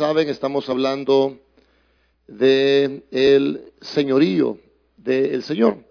saben, 0.00 0.30
estamos 0.30 0.66
hablando 0.70 1.36
del 2.26 3.04
el 3.10 3.72
señorío 3.82 4.56
del 4.96 5.42
Señor. 5.42 5.84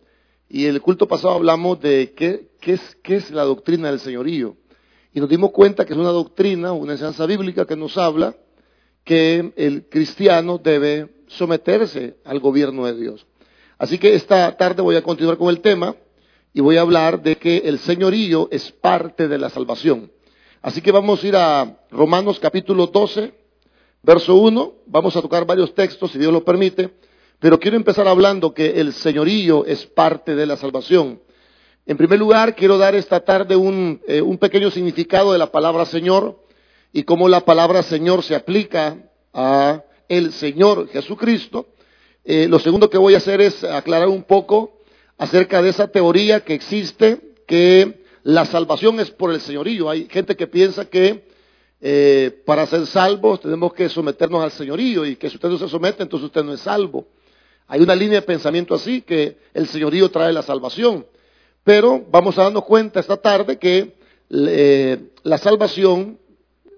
Y 0.50 0.66
el 0.66 0.82
culto 0.82 1.08
pasado 1.08 1.35
hablamos 1.35 1.79
de 1.79 2.13
qué, 2.17 2.49
qué, 2.59 2.73
es, 2.73 2.97
qué 3.03 3.17
es 3.17 3.29
la 3.29 3.43
doctrina 3.43 3.91
del 3.91 3.99
señorío. 3.99 4.57
Y 5.13 5.19
nos 5.19 5.29
dimos 5.29 5.51
cuenta 5.51 5.85
que 5.85 5.93
es 5.93 5.99
una 5.99 6.09
doctrina, 6.09 6.71
una 6.71 6.93
enseñanza 6.93 7.27
bíblica 7.27 7.67
que 7.67 7.75
nos 7.75 7.99
habla 7.99 8.35
que 9.03 9.53
el 9.55 9.87
cristiano 9.90 10.57
debe 10.57 11.10
someterse 11.28 12.15
al 12.26 12.39
gobierno 12.39 12.87
de 12.87 12.96
Dios. 12.96 13.28
Así 13.78 13.99
que 13.99 14.15
esta 14.15 14.57
tarde 14.57 14.81
voy 14.81 14.96
a 14.96 15.03
continuar 15.03 15.37
con 15.37 15.49
el 15.49 15.62
tema 15.62 15.96
y 16.52 16.62
voy 16.62 16.77
a 16.77 16.81
hablar 16.81 17.21
de 17.21 17.35
que 17.35 17.57
el 17.57 17.77
señorío 17.77 18.48
es 18.49 18.71
parte 18.71 19.27
de 19.27 19.38
la 19.38 19.52
salvación. 19.52 20.12
Así 20.63 20.81
que 20.81 20.91
vamos 20.91 21.23
a 21.23 21.27
ir 21.27 21.35
a 21.35 21.77
Romanos 21.91 22.39
capítulo 22.39 22.88
12, 22.88 23.38
verso 24.04 24.36
1. 24.36 24.73
Vamos 24.86 25.16
a 25.16 25.22
tocar 25.22 25.45
varios 25.45 25.73
textos, 25.73 26.12
si 26.12 26.20
Dios 26.20 26.31
lo 26.31 26.44
permite, 26.44 26.90
pero 27.40 27.59
quiero 27.59 27.77
empezar 27.77 28.07
hablando 28.07 28.53
que 28.53 28.80
el 28.81 28.94
señorío 28.94 29.66
es 29.66 29.85
parte 29.85 30.35
de 30.35 30.45
la 30.45 30.57
salvación. 30.57 31.21
En 31.85 31.98
primer 31.98 32.20
lugar, 32.20 32.55
quiero 32.55 32.77
dar 32.77 32.95
esta 32.95 33.21
tarde 33.21 33.55
un, 33.55 34.02
eh, 34.07 34.21
pequeño 34.40 34.70
significado 34.70 35.31
de 35.31 35.40
la 35.40 35.52
palabra 35.52 35.85
Señor 35.85 36.40
y 36.93 37.04
cómo 37.04 37.27
la 37.27 37.45
palabra 37.45 37.81
Señor 37.81 38.23
se 38.23 38.35
aplica 38.35 38.98
a 39.34 39.84
el 40.07 40.31
Señor 40.34 40.90
Jesucristo. 40.90 41.68
Eh, 42.23 42.48
lo 42.48 42.59
segundo 42.59 42.90
que 42.90 42.98
voy 42.98 43.16
a 43.16 43.18
hacer 43.18 43.41
es 43.41 43.63
aclarar 43.63 44.07
un 44.07 44.23
poco 44.23 44.79
acerca 45.18 45.62
de 45.62 45.70
esa 45.70 45.88
teoría 45.88 46.41
que 46.41 46.54
existe, 46.54 47.34
que 47.48 48.04
la 48.23 48.45
salvación 48.45 48.99
es 48.99 49.12
por 49.12 49.31
el 49.31 49.41
señorío. 49.41 49.90
Hay 49.90 50.07
gente 50.09 50.35
que 50.35 50.48
piensa 50.48 50.85
que 50.85 51.28
eh, 51.81 52.41
para 52.45 52.65
ser 52.65 52.85
salvos 52.85 53.39
tenemos 53.39 53.73
que 53.73 53.87
someternos 53.87 54.43
al 54.43 54.51
señorío 54.51 55.05
y 55.05 55.15
que 55.15 55.29
si 55.29 55.35
usted 55.35 55.49
no 55.49 55.57
se 55.57 55.70
somete, 55.70 56.03
entonces 56.03 56.25
usted 56.27 56.43
no 56.43 56.53
es 56.53 56.61
salvo. 56.61 57.07
Hay 57.67 57.81
una 57.81 57.95
línea 57.95 58.20
de 58.20 58.26
pensamiento 58.26 58.73
así, 58.73 59.01
que 59.01 59.37
el 59.54 59.67
señorío 59.67 60.09
trae 60.09 60.34
la 60.34 60.41
salvación. 60.41 61.05
Pero 61.63 62.04
vamos 62.09 62.37
a 62.37 62.43
darnos 62.43 62.65
cuenta 62.65 62.99
esta 62.99 63.17
tarde 63.17 63.59
que 63.59 63.95
la 64.30 65.38
salvación 65.38 66.20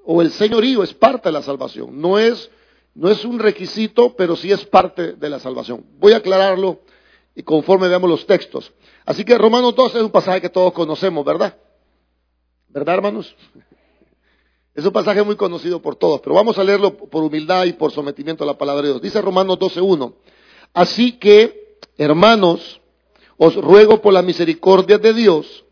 o 0.06 0.22
el 0.22 0.32
señorío 0.32 0.84
es 0.84 0.94
parte 0.94 1.30
de 1.30 1.34
la 1.34 1.42
salvación. 1.42 2.00
No 2.00 2.20
es, 2.20 2.50
no 2.94 3.10
es 3.10 3.24
un 3.24 3.40
requisito, 3.40 4.16
pero 4.16 4.36
sí 4.36 4.52
es 4.52 4.66
parte 4.66 5.14
de 5.14 5.30
la 5.30 5.40
salvación. 5.40 5.86
Voy 5.98 6.12
a 6.14 6.18
aclararlo 6.18 6.82
y 7.36 7.44
conforme 7.44 7.88
veamos 7.88 8.10
los 8.10 8.26
textos. 8.26 8.74
Así 9.06 9.24
que 9.24 9.38
Romanos 9.38 9.76
12 9.76 9.98
es 9.98 10.04
un 10.04 10.12
pasaje 10.12 10.42
que 10.42 10.50
todos 10.50 10.74
conocemos, 10.74 11.24
¿verdad? 11.24 11.56
¿Verdad, 12.68 12.96
hermanos? 12.96 13.36
Es 14.82 14.88
un 14.88 14.94
pasaje 14.94 15.22
muy 15.22 15.36
conocido 15.36 15.80
por 15.80 15.96
todos, 15.96 16.22
pero 16.22 16.34
vamos 16.34 16.58
a 16.58 16.64
leerlo 16.64 16.98
por 16.98 17.24
humildad 17.24 17.66
y 17.66 17.74
por 17.74 17.92
sometimiento 17.92 18.44
a 18.44 18.48
la 18.48 18.58
palabra 18.58 18.82
de 18.82 18.88
Dios. 18.88 19.02
Dice 19.04 19.22
Romanos 19.22 19.60
12.1. 19.60 20.12
Así 20.74 21.20
que, 21.20 21.78
hermanos, 22.00 22.82
os 23.38 23.54
ruego 23.58 24.02
por 24.02 24.12
la 24.12 24.24
misericordia 24.24 24.98
de 24.98 25.14
Dios 25.14 25.64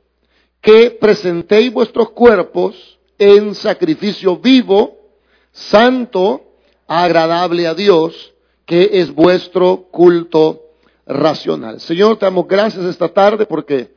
que 0.61 0.91
presentéis 0.91 1.73
vuestros 1.73 2.11
cuerpos 2.11 2.99
en 3.17 3.55
sacrificio 3.55 4.37
vivo, 4.37 4.95
santo, 5.51 6.43
agradable 6.85 7.65
a 7.65 7.73
Dios, 7.73 8.35
que 8.67 8.91
es 8.93 9.11
vuestro 9.11 9.87
culto 9.89 10.61
racional. 11.07 11.79
Señor, 11.79 12.17
te 12.17 12.27
damos 12.27 12.47
gracias 12.47 12.85
esta 12.85 13.09
tarde 13.09 13.47
porque 13.47 13.91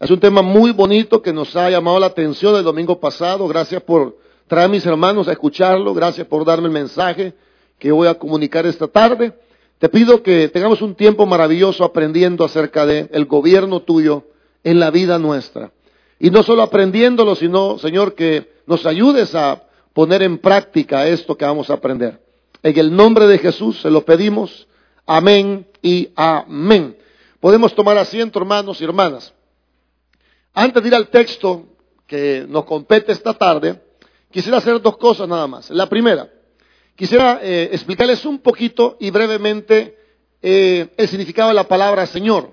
es 0.00 0.10
un 0.10 0.20
tema 0.20 0.40
muy 0.40 0.70
bonito 0.70 1.20
que 1.20 1.34
nos 1.34 1.54
ha 1.54 1.68
llamado 1.68 2.00
la 2.00 2.06
atención 2.06 2.56
el 2.56 2.64
domingo 2.64 2.98
pasado. 2.98 3.46
Gracias 3.46 3.82
por 3.82 4.23
traer 4.46 4.66
a 4.66 4.68
mis 4.68 4.86
hermanos 4.86 5.28
a 5.28 5.32
escucharlo. 5.32 5.94
Gracias 5.94 6.26
por 6.26 6.44
darme 6.44 6.68
el 6.68 6.72
mensaje 6.72 7.34
que 7.78 7.92
voy 7.92 8.08
a 8.08 8.14
comunicar 8.14 8.66
esta 8.66 8.88
tarde. 8.88 9.32
Te 9.78 9.88
pido 9.88 10.22
que 10.22 10.48
tengamos 10.48 10.82
un 10.82 10.94
tiempo 10.94 11.26
maravilloso 11.26 11.84
aprendiendo 11.84 12.44
acerca 12.44 12.86
del 12.86 13.08
el 13.12 13.26
gobierno 13.26 13.80
tuyo 13.80 14.24
en 14.62 14.80
la 14.80 14.90
vida 14.90 15.18
nuestra. 15.18 15.72
Y 16.18 16.30
no 16.30 16.42
solo 16.42 16.62
aprendiéndolo, 16.62 17.34
sino, 17.34 17.78
Señor, 17.78 18.14
que 18.14 18.50
nos 18.66 18.86
ayudes 18.86 19.34
a 19.34 19.64
poner 19.92 20.22
en 20.22 20.38
práctica 20.38 21.06
esto 21.06 21.36
que 21.36 21.44
vamos 21.44 21.70
a 21.70 21.74
aprender. 21.74 22.20
En 22.62 22.78
el 22.78 22.94
nombre 22.94 23.26
de 23.26 23.38
Jesús 23.38 23.80
se 23.80 23.90
lo 23.90 24.04
pedimos. 24.04 24.66
Amén 25.06 25.66
y 25.82 26.08
amén. 26.16 26.96
Podemos 27.40 27.74
tomar 27.74 27.98
asiento, 27.98 28.38
hermanos 28.38 28.80
y 28.80 28.84
hermanas. 28.84 29.34
Antes 30.54 30.82
de 30.82 30.88
ir 30.88 30.94
al 30.94 31.08
texto 31.08 31.66
que 32.06 32.46
nos 32.48 32.64
compete 32.64 33.12
esta 33.12 33.34
tarde, 33.34 33.83
quisiera 34.34 34.58
hacer 34.58 34.82
dos 34.82 34.96
cosas 34.96 35.28
nada 35.28 35.46
más. 35.46 35.70
La 35.70 35.88
primera, 35.88 36.28
quisiera 36.96 37.38
eh, 37.40 37.68
explicarles 37.70 38.26
un 38.26 38.40
poquito 38.40 38.96
y 38.98 39.10
brevemente 39.10 39.96
eh, 40.42 40.88
el 40.96 41.06
significado 41.06 41.50
de 41.50 41.54
la 41.54 41.68
palabra 41.68 42.04
Señor. 42.04 42.52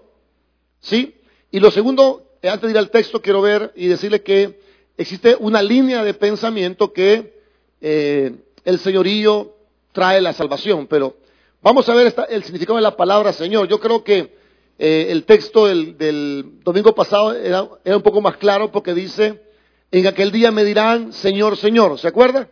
¿Sí? 0.80 1.16
Y 1.50 1.60
lo 1.60 1.72
segundo, 1.72 2.38
eh, 2.44 2.50
antes 2.50 2.68
de 2.68 2.72
ir 2.74 2.78
al 2.78 2.92
texto, 2.92 3.20
quiero 3.20 3.42
ver 3.42 3.72
y 3.76 3.88
decirle 3.88 4.22
que 4.22 4.60
existe 4.96 5.36
una 5.40 5.64
línea 5.64 6.04
de 6.04 6.14
pensamiento 6.14 6.94
que 6.94 7.42
el 7.82 8.78
señorío 8.78 9.56
trae 9.92 10.22
la 10.22 10.34
salvación, 10.34 10.86
pero 10.86 11.16
Vamos 11.64 11.88
a 11.90 11.94
ver 11.94 12.12
el 12.30 12.44
significado 12.44 12.78
de 12.78 12.82
la 12.82 12.98
palabra 12.98 13.34
Señor. 13.34 13.68
Yo 13.68 13.80
creo 13.80 14.04
que 14.04 14.36
el 14.80 15.26
texto 15.26 15.68
del, 15.68 16.60
domingo 16.64 16.96
pasado 16.96 17.34
era, 17.34 17.64
un 17.64 18.02
poco 18.02 18.20
más 18.20 18.38
claro 18.38 18.72
porque 18.72 18.96
dice, 18.96 19.44
en 19.92 20.08
aquel 20.08 20.32
día 20.32 20.52
me 20.52 20.64
dirán, 20.64 21.12
Señor, 21.14 21.58
Señor. 21.58 22.00
¿Se 22.00 22.08
acuerda? 22.08 22.50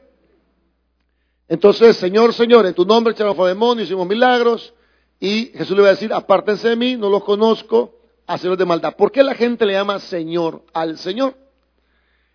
Entonces, 1.48 1.98
Señor, 1.98 2.34
Señor, 2.34 2.66
en 2.66 2.74
tu 2.74 2.86
nombre 2.86 3.14
echamos 3.14 3.36
fuera 3.36 3.54
demonios, 3.54 3.88
hicimos 3.88 4.08
milagros. 4.08 4.74
Y 5.20 5.48
Jesús 5.56 5.76
le 5.76 5.84
va 5.84 5.90
a 5.90 5.92
decir, 5.92 6.14
apártense 6.14 6.70
de 6.70 6.76
mí, 6.76 6.96
no 6.96 7.10
los 7.10 7.24
conozco, 7.24 8.00
hacedores 8.28 8.60
de 8.60 8.66
maldad. 8.66 8.96
¿Por 8.96 9.12
qué 9.12 9.24
la 9.24 9.34
gente 9.34 9.66
le 9.66 9.74
llama 9.74 10.00
Señor 10.00 10.64
al 10.74 10.98
Señor? 10.98 11.36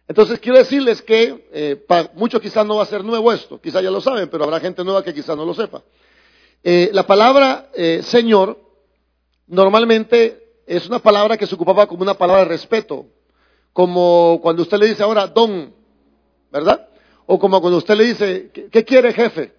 Entonces 0.07 0.39
quiero 0.39 0.59
decirles 0.59 1.01
que 1.01 1.49
eh, 1.53 1.77
para 1.77 2.11
muchos 2.15 2.41
quizás 2.41 2.67
no 2.67 2.77
va 2.77 2.83
a 2.83 2.87
ser 2.87 3.03
nuevo 3.03 3.33
esto, 3.33 3.59
quizás 3.61 3.83
ya 3.83 3.91
lo 3.91 4.01
saben, 4.03 4.29
pero 4.29 4.45
habrá 4.45 4.61
gente 4.61 4.85
nueva 4.85 5.03
que 5.03 5.15
quizás 5.15 5.37
no 5.37 5.47
lo 5.47 5.55
sepa. 5.55 5.83
Eh, 6.63 6.91
la 6.93 7.07
palabra 7.07 7.71
eh, 7.75 8.03
Señor 8.03 8.59
normalmente 9.47 10.63
es 10.67 10.87
una 10.87 10.99
palabra 10.99 11.39
que 11.39 11.47
se 11.47 11.55
ocupaba 11.55 11.87
como 11.87 12.03
una 12.03 12.15
palabra 12.15 12.43
de 12.43 12.49
respeto, 12.49 13.07
como 13.75 14.39
cuando 14.41 14.63
usted 14.63 14.79
le 14.79 14.87
dice 14.87 15.03
ahora 15.03 15.27
don, 15.27 15.75
¿verdad? 16.51 16.89
O 17.27 17.39
como 17.39 17.61
cuando 17.61 17.79
usted 17.79 17.97
le 17.97 18.05
dice, 18.05 18.51
¿qué, 18.71 18.85
quiere 18.85 19.13
jefe? 19.13 19.53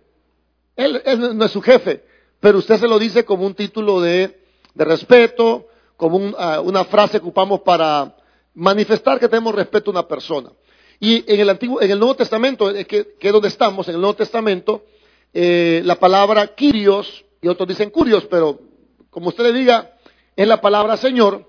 Él, 0.78 1.04
no 1.36 1.46
es 1.46 1.52
su 1.52 1.62
jefe, 1.62 2.04
pero 2.40 2.58
usted 2.58 2.80
se 2.80 2.88
lo 2.88 2.98
dice 2.98 3.26
como 3.26 3.46
un 3.46 3.54
título 3.54 4.00
de, 4.00 4.42
respeto, 4.74 5.68
como 5.98 6.34
ah, 6.38 6.62
una 6.62 6.86
frase 6.86 7.20
que 7.20 7.26
ocupamos 7.26 7.60
para 7.60 8.16
manifestar 8.54 9.20
que 9.20 9.28
tenemos 9.28 9.54
respeto 9.54 9.92
a 9.92 9.94
una 9.94 10.08
persona. 10.08 10.50
Y 10.98 11.30
en 11.32 11.42
el 11.42 11.50
antiguo, 11.50 11.82
en 11.82 11.92
el 11.92 12.00
Nuevo 12.00 12.16
Testamento, 12.16 12.74
que, 12.74 12.86
que 13.20 13.28
es 13.28 13.34
donde 13.34 13.50
estamos, 13.50 13.90
en 13.90 13.96
el 13.96 14.02
Nuevo 14.02 14.16
Testamento, 14.16 14.86
eh, 15.34 15.82
la 15.84 15.96
palabra 15.96 16.56
Kyrios, 16.56 17.26
y 17.42 17.50
otros 17.50 17.68
dicen 17.68 17.90
Curios, 17.90 18.26
pero 18.32 18.62
como 19.10 19.28
usted 19.28 19.44
le 19.44 19.52
diga, 19.52 19.98
es 20.38 20.48
la 20.48 20.62
palabra 20.62 20.96
Señor, 20.96 21.46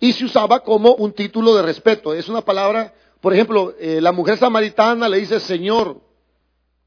y 0.00 0.12
se 0.12 0.24
usaba 0.24 0.60
como 0.60 0.94
un 0.94 1.12
título 1.12 1.54
de 1.54 1.62
respeto. 1.62 2.14
Es 2.14 2.28
una 2.28 2.40
palabra, 2.40 2.92
por 3.20 3.32
ejemplo, 3.32 3.74
eh, 3.78 4.00
la 4.00 4.12
mujer 4.12 4.38
samaritana 4.38 5.08
le 5.08 5.18
dice 5.18 5.38
Señor, 5.38 6.00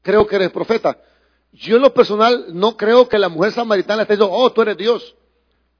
creo 0.02 0.26
que 0.26 0.36
eres 0.36 0.50
profeta. 0.50 0.98
Yo 1.52 1.76
en 1.76 1.82
lo 1.82 1.94
personal 1.94 2.46
no 2.52 2.76
creo 2.76 3.08
que 3.08 3.18
la 3.18 3.28
mujer 3.28 3.52
samaritana 3.52 4.02
esté 4.02 4.14
diciendo, 4.14 4.34
oh, 4.36 4.52
tú 4.52 4.62
eres 4.62 4.76
Dios. 4.76 5.14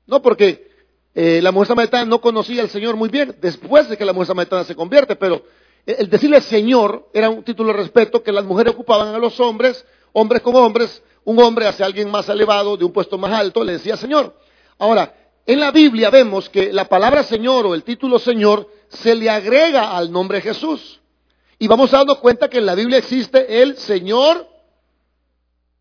No, 0.06 0.22
porque 0.22 0.70
eh, 1.14 1.40
la 1.42 1.50
mujer 1.50 1.68
samaritana 1.68 2.04
no 2.04 2.20
conocía 2.20 2.62
al 2.62 2.70
Señor 2.70 2.96
muy 2.96 3.08
bien, 3.08 3.36
después 3.40 3.88
de 3.88 3.96
que 3.96 4.04
la 4.04 4.12
mujer 4.12 4.28
samaritana 4.28 4.64
se 4.64 4.76
convierte, 4.76 5.16
pero 5.16 5.42
el 5.84 6.08
decirle 6.08 6.40
Señor 6.40 7.10
era 7.12 7.28
un 7.28 7.42
título 7.42 7.72
de 7.72 7.78
respeto 7.78 8.22
que 8.22 8.32
las 8.32 8.44
mujeres 8.44 8.72
ocupaban 8.72 9.14
a 9.14 9.18
los 9.18 9.38
hombres 9.40 9.84
hombres 10.14 10.40
con 10.40 10.54
hombres, 10.56 11.02
un 11.24 11.38
hombre 11.40 11.66
hacia 11.66 11.84
alguien 11.84 12.10
más 12.10 12.28
elevado, 12.28 12.76
de 12.76 12.84
un 12.84 12.92
puesto 12.92 13.18
más 13.18 13.32
alto, 13.32 13.62
le 13.62 13.72
decía 13.72 13.96
Señor. 13.96 14.34
Ahora, 14.78 15.12
en 15.46 15.60
la 15.60 15.70
Biblia 15.70 16.10
vemos 16.10 16.48
que 16.48 16.72
la 16.72 16.86
palabra 16.86 17.22
Señor 17.22 17.66
o 17.66 17.74
el 17.74 17.82
título 17.82 18.18
Señor 18.18 18.68
se 18.88 19.14
le 19.14 19.28
agrega 19.28 19.96
al 19.96 20.10
nombre 20.10 20.40
Jesús. 20.40 21.00
Y 21.58 21.68
vamos 21.68 21.90
darnos 21.90 22.18
cuenta 22.18 22.48
que 22.48 22.58
en 22.58 22.66
la 22.66 22.74
Biblia 22.74 22.98
existe 22.98 23.62
el 23.62 23.76
Señor. 23.76 24.48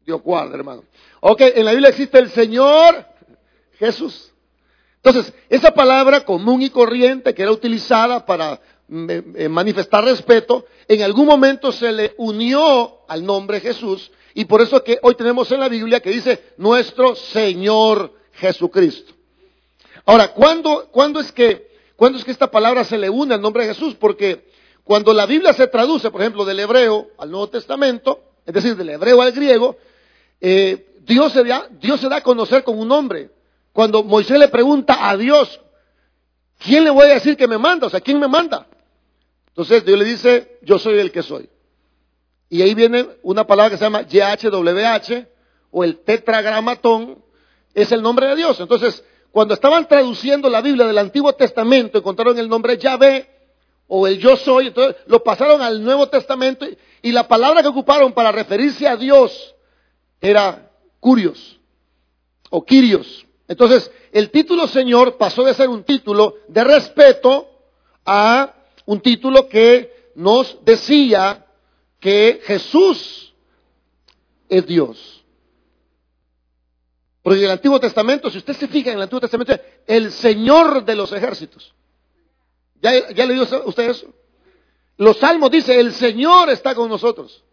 Dios 0.05 0.21
guarda, 0.21 0.55
hermano. 0.55 0.83
Ok, 1.21 1.41
en 1.41 1.65
la 1.65 1.71
Biblia 1.71 1.89
existe 1.89 2.19
el 2.19 2.29
Señor 2.29 3.05
Jesús. 3.79 4.33
Entonces, 5.01 5.33
esa 5.49 5.71
palabra 5.71 6.23
común 6.23 6.61
y 6.61 6.69
corriente 6.69 7.33
que 7.33 7.41
era 7.41 7.51
utilizada 7.51 8.25
para 8.25 8.59
mm, 8.87 9.09
eh, 9.09 9.23
eh, 9.35 9.49
manifestar 9.49 10.03
respeto, 10.03 10.65
en 10.87 11.01
algún 11.01 11.25
momento 11.25 11.71
se 11.71 11.91
le 11.91 12.13
unió 12.17 12.99
al 13.07 13.25
nombre 13.25 13.59
Jesús 13.59 14.11
y 14.33 14.45
por 14.45 14.61
eso 14.61 14.83
que 14.83 14.99
hoy 15.01 15.15
tenemos 15.15 15.51
en 15.51 15.59
la 15.59 15.69
Biblia 15.69 15.99
que 15.99 16.09
dice 16.09 16.53
nuestro 16.57 17.15
Señor 17.15 18.13
Jesucristo. 18.33 19.13
Ahora, 20.05 20.33
¿cuándo, 20.33 20.89
¿cuándo, 20.91 21.19
es 21.19 21.31
que, 21.31 21.67
¿cuándo 21.95 22.17
es 22.17 22.25
que 22.25 22.31
esta 22.31 22.51
palabra 22.51 22.83
se 22.83 22.97
le 22.97 23.09
une 23.09 23.33
al 23.33 23.41
nombre 23.41 23.65
de 23.65 23.73
Jesús? 23.73 23.95
Porque 23.95 24.45
cuando 24.83 25.13
la 25.13 25.25
Biblia 25.25 25.53
se 25.53 25.67
traduce, 25.67 26.11
por 26.11 26.21
ejemplo, 26.21 26.43
del 26.43 26.59
hebreo 26.59 27.07
al 27.17 27.31
Nuevo 27.31 27.47
Testamento, 27.47 28.21
es 28.45 28.53
decir, 28.53 28.75
del 28.75 28.89
hebreo 28.89 29.21
al 29.21 29.31
griego, 29.31 29.77
eh, 30.41 30.97
Dios, 31.05 31.31
se 31.31 31.43
da, 31.43 31.67
Dios 31.71 32.01
se 32.01 32.09
da 32.09 32.17
a 32.17 32.21
conocer 32.21 32.63
con 32.63 32.77
un 32.77 32.87
nombre. 32.87 33.29
Cuando 33.71 34.03
Moisés 34.03 34.37
le 34.37 34.49
pregunta 34.49 35.09
a 35.09 35.15
Dios, 35.15 35.61
¿quién 36.59 36.83
le 36.83 36.89
voy 36.89 37.05
a 37.05 37.13
decir 37.13 37.37
que 37.37 37.47
me 37.47 37.57
manda? 37.57 37.87
O 37.87 37.89
sea, 37.89 38.01
¿quién 38.01 38.19
me 38.19 38.27
manda? 38.27 38.67
Entonces 39.47 39.85
Dios 39.85 39.97
le 39.97 40.05
dice, 40.05 40.59
yo 40.63 40.77
soy 40.77 40.99
el 40.99 41.11
que 41.11 41.23
soy. 41.23 41.49
Y 42.49 42.61
ahí 42.61 42.75
viene 42.75 43.07
una 43.23 43.47
palabra 43.47 43.71
que 43.71 43.77
se 43.77 43.83
llama 43.83 44.01
YHWH 44.01 45.27
o 45.71 45.83
el 45.83 45.99
tetragramatón, 45.99 47.23
es 47.73 47.91
el 47.91 48.01
nombre 48.01 48.27
de 48.27 48.35
Dios. 48.35 48.59
Entonces, 48.59 49.03
cuando 49.33 49.55
estaban 49.55 49.87
traduciendo 49.87 50.47
la 50.47 50.61
Biblia 50.61 50.85
del 50.85 50.99
Antiguo 50.99 51.33
Testamento, 51.33 51.97
encontraron 51.97 52.37
el 52.37 52.47
nombre 52.47 52.77
Yahvé 52.77 53.27
o 53.87 54.05
el 54.05 54.19
yo 54.19 54.37
soy, 54.37 54.67
entonces 54.67 54.95
lo 55.07 55.23
pasaron 55.23 55.59
al 55.59 55.83
Nuevo 55.83 56.07
Testamento 56.07 56.67
y 57.01 57.11
la 57.11 57.27
palabra 57.27 57.63
que 57.63 57.67
ocuparon 57.67 58.13
para 58.13 58.31
referirse 58.31 58.87
a 58.87 58.95
Dios 58.95 59.55
era 60.21 60.69
curios 60.99 61.59
o 62.51 62.63
quirios. 62.63 63.25
Entonces, 63.47 63.89
el 64.11 64.29
título 64.29 64.67
Señor 64.67 65.17
pasó 65.17 65.43
de 65.43 65.55
ser 65.55 65.67
un 65.67 65.83
título 65.83 66.35
de 66.47 66.63
respeto 66.63 67.49
a 68.05 68.53
un 68.85 69.01
título 69.01 69.49
que 69.49 70.11
nos 70.13 70.63
decía 70.63 71.47
que 71.99 72.39
Jesús 72.43 73.33
es 74.47 74.67
Dios. 74.67 75.22
Porque 77.23 77.39
en 77.39 77.45
el 77.45 77.51
Antiguo 77.51 77.79
Testamento, 77.79 78.29
si 78.29 78.37
usted 78.37 78.53
se 78.53 78.67
fija 78.67 78.91
en 78.91 78.97
el 78.97 79.03
Antiguo 79.03 79.21
Testamento, 79.21 79.57
el 79.87 80.11
Señor 80.11 80.83
de 80.83 80.95
los 80.95 81.11
ejércitos. 81.13 81.73
¿Ya, 82.81 83.11
ya 83.11 83.25
le 83.25 83.33
digo 83.33 83.47
usted 83.65 83.89
eso? 83.89 84.07
Los 84.97 85.17
salmos 85.17 85.49
dice, 85.49 85.79
el 85.79 85.93
Señor 85.93 86.49
está 86.49 86.75
con 86.75 86.89
nosotros. 86.89 87.43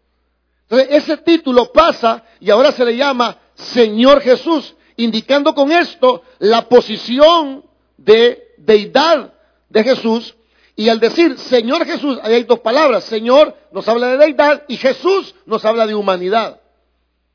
Entonces, 0.63 0.89
ese 0.91 1.17
título 1.17 1.71
pasa 1.71 2.23
y 2.39 2.49
ahora 2.49 2.73
se 2.73 2.83
le 2.83 2.97
llama 2.97 3.37
Señor 3.55 4.21
Jesús, 4.21 4.75
indicando 4.97 5.55
con 5.55 5.71
esto 5.71 6.23
la 6.39 6.67
posición 6.67 7.65
de 7.97 8.53
deidad 8.57 9.33
de 9.69 9.83
Jesús. 9.83 10.35
Y 10.75 10.89
al 10.89 10.99
decir 10.99 11.37
Señor 11.37 11.85
Jesús, 11.85 12.19
ahí 12.23 12.35
hay 12.35 12.43
dos 12.43 12.59
palabras. 12.59 13.05
Señor 13.05 13.55
nos 13.71 13.87
habla 13.87 14.07
de 14.07 14.17
deidad 14.17 14.63
y 14.67 14.77
Jesús 14.77 15.35
nos 15.45 15.63
habla 15.63 15.87
de 15.87 15.95
humanidad. 15.95 16.61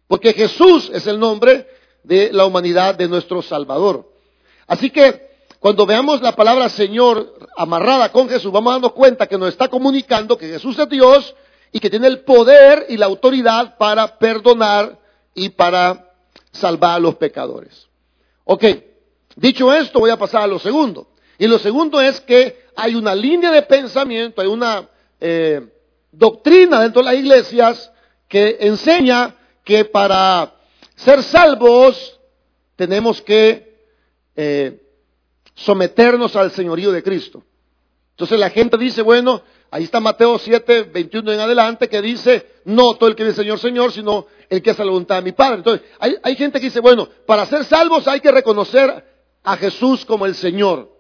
Porque 0.07 0.33
Jesús 0.33 0.91
es 0.93 1.07
el 1.07 1.19
nombre 1.19 1.67
de 2.07 2.33
la 2.33 2.47
humanidad 2.47 2.95
de 2.95 3.09
nuestro 3.09 3.43
Salvador. 3.43 4.09
Así 4.67 4.91
que 4.91 5.27
cuando 5.59 5.87
veamos 5.87 6.23
la 6.23 6.33
palabra 6.33 6.69
Señor 6.69 7.35
amarrada 7.57 8.13
con 8.13 8.29
Jesús, 8.29 8.53
vamos 8.53 8.71
a 8.71 8.75
darnos 8.75 8.93
cuenta 8.93 9.27
que 9.27 9.37
nos 9.37 9.49
está 9.49 9.69
comunicando 9.69 10.39
que 10.39 10.49
Jesús 10.49 10.79
es 10.79 10.89
Dios 10.89 11.35
y 11.73 11.81
que 11.81 11.91
tiene 11.91 12.07
el 12.07 12.21
poder 12.21 12.87
y 12.89 12.97
la 12.97 13.07
autoridad 13.07 13.77
para 13.77 14.19
perdonar 14.19 14.99
y 15.35 15.49
para 15.49 16.13
salvar 16.53 16.97
a 16.97 17.01
los 17.01 17.17
pecadores. 17.17 17.89
Ok, 18.45 18.65
dicho 19.35 19.75
esto, 19.75 19.99
voy 19.99 20.11
a 20.11 20.17
pasar 20.17 20.43
a 20.43 20.47
lo 20.47 20.61
segundo. 20.61 21.09
Y 21.39 21.49
lo 21.49 21.59
segundo 21.59 22.01
es 22.01 22.21
que 22.21 22.67
hay 22.77 22.95
una 22.95 23.15
línea 23.15 23.51
de 23.51 23.63
pensamiento, 23.63 24.41
hay 24.41 24.49
una 24.49 24.89
eh, 25.21 25.61
doctrina 26.13 26.81
dentro 26.81 27.03
de 27.03 27.07
las 27.07 27.17
iglesias 27.17 27.93
que 28.29 28.59
enseña 28.61 29.35
que 29.65 29.85
para 29.85 30.56
ser 30.97 31.23
salvos 31.23 32.19
tenemos 32.75 33.23
que 33.23 33.77
eh, 34.35 34.83
someternos 35.55 36.37
al 36.37 36.51
señorío 36.51 36.93
de 36.93 37.03
Cristo. 37.03 37.43
Entonces 38.11 38.39
la 38.39 38.51
gente 38.51 38.79
dice, 38.79 39.03
bueno, 39.03 39.43
ahí 39.71 39.85
está 39.85 40.01
Mateo 40.01 40.39
7, 40.39 40.85
21 40.85 41.33
en 41.33 41.41
adelante, 41.41 41.89
que 41.89 42.01
dice, 42.01 42.47
no 42.65 42.95
todo 42.95 43.11
el 43.11 43.17
que 43.17 43.25
dice 43.25 43.37
Señor, 43.37 43.59
Señor, 43.59 43.93
sino 43.93 44.27
el 44.49 44.63
que 44.63 44.71
hace 44.71 44.85
la 44.85 44.91
voluntad 44.91 45.17
de 45.17 45.23
mi 45.23 45.33
Padre. 45.33 45.57
Entonces, 45.57 45.87
hay, 45.99 46.17
hay 46.23 46.37
gente 46.37 46.59
que 46.59 46.67
dice, 46.67 46.81
bueno, 46.81 47.09
para 47.27 47.47
ser 47.47 47.65
salvos 47.65 48.09
hay 48.09 48.21
que 48.21 48.33
reconocer 48.33 49.05
a 49.43 49.57
Jesús 49.57 50.05
como 50.05 50.27
el 50.27 50.35
Señor. 50.35 50.93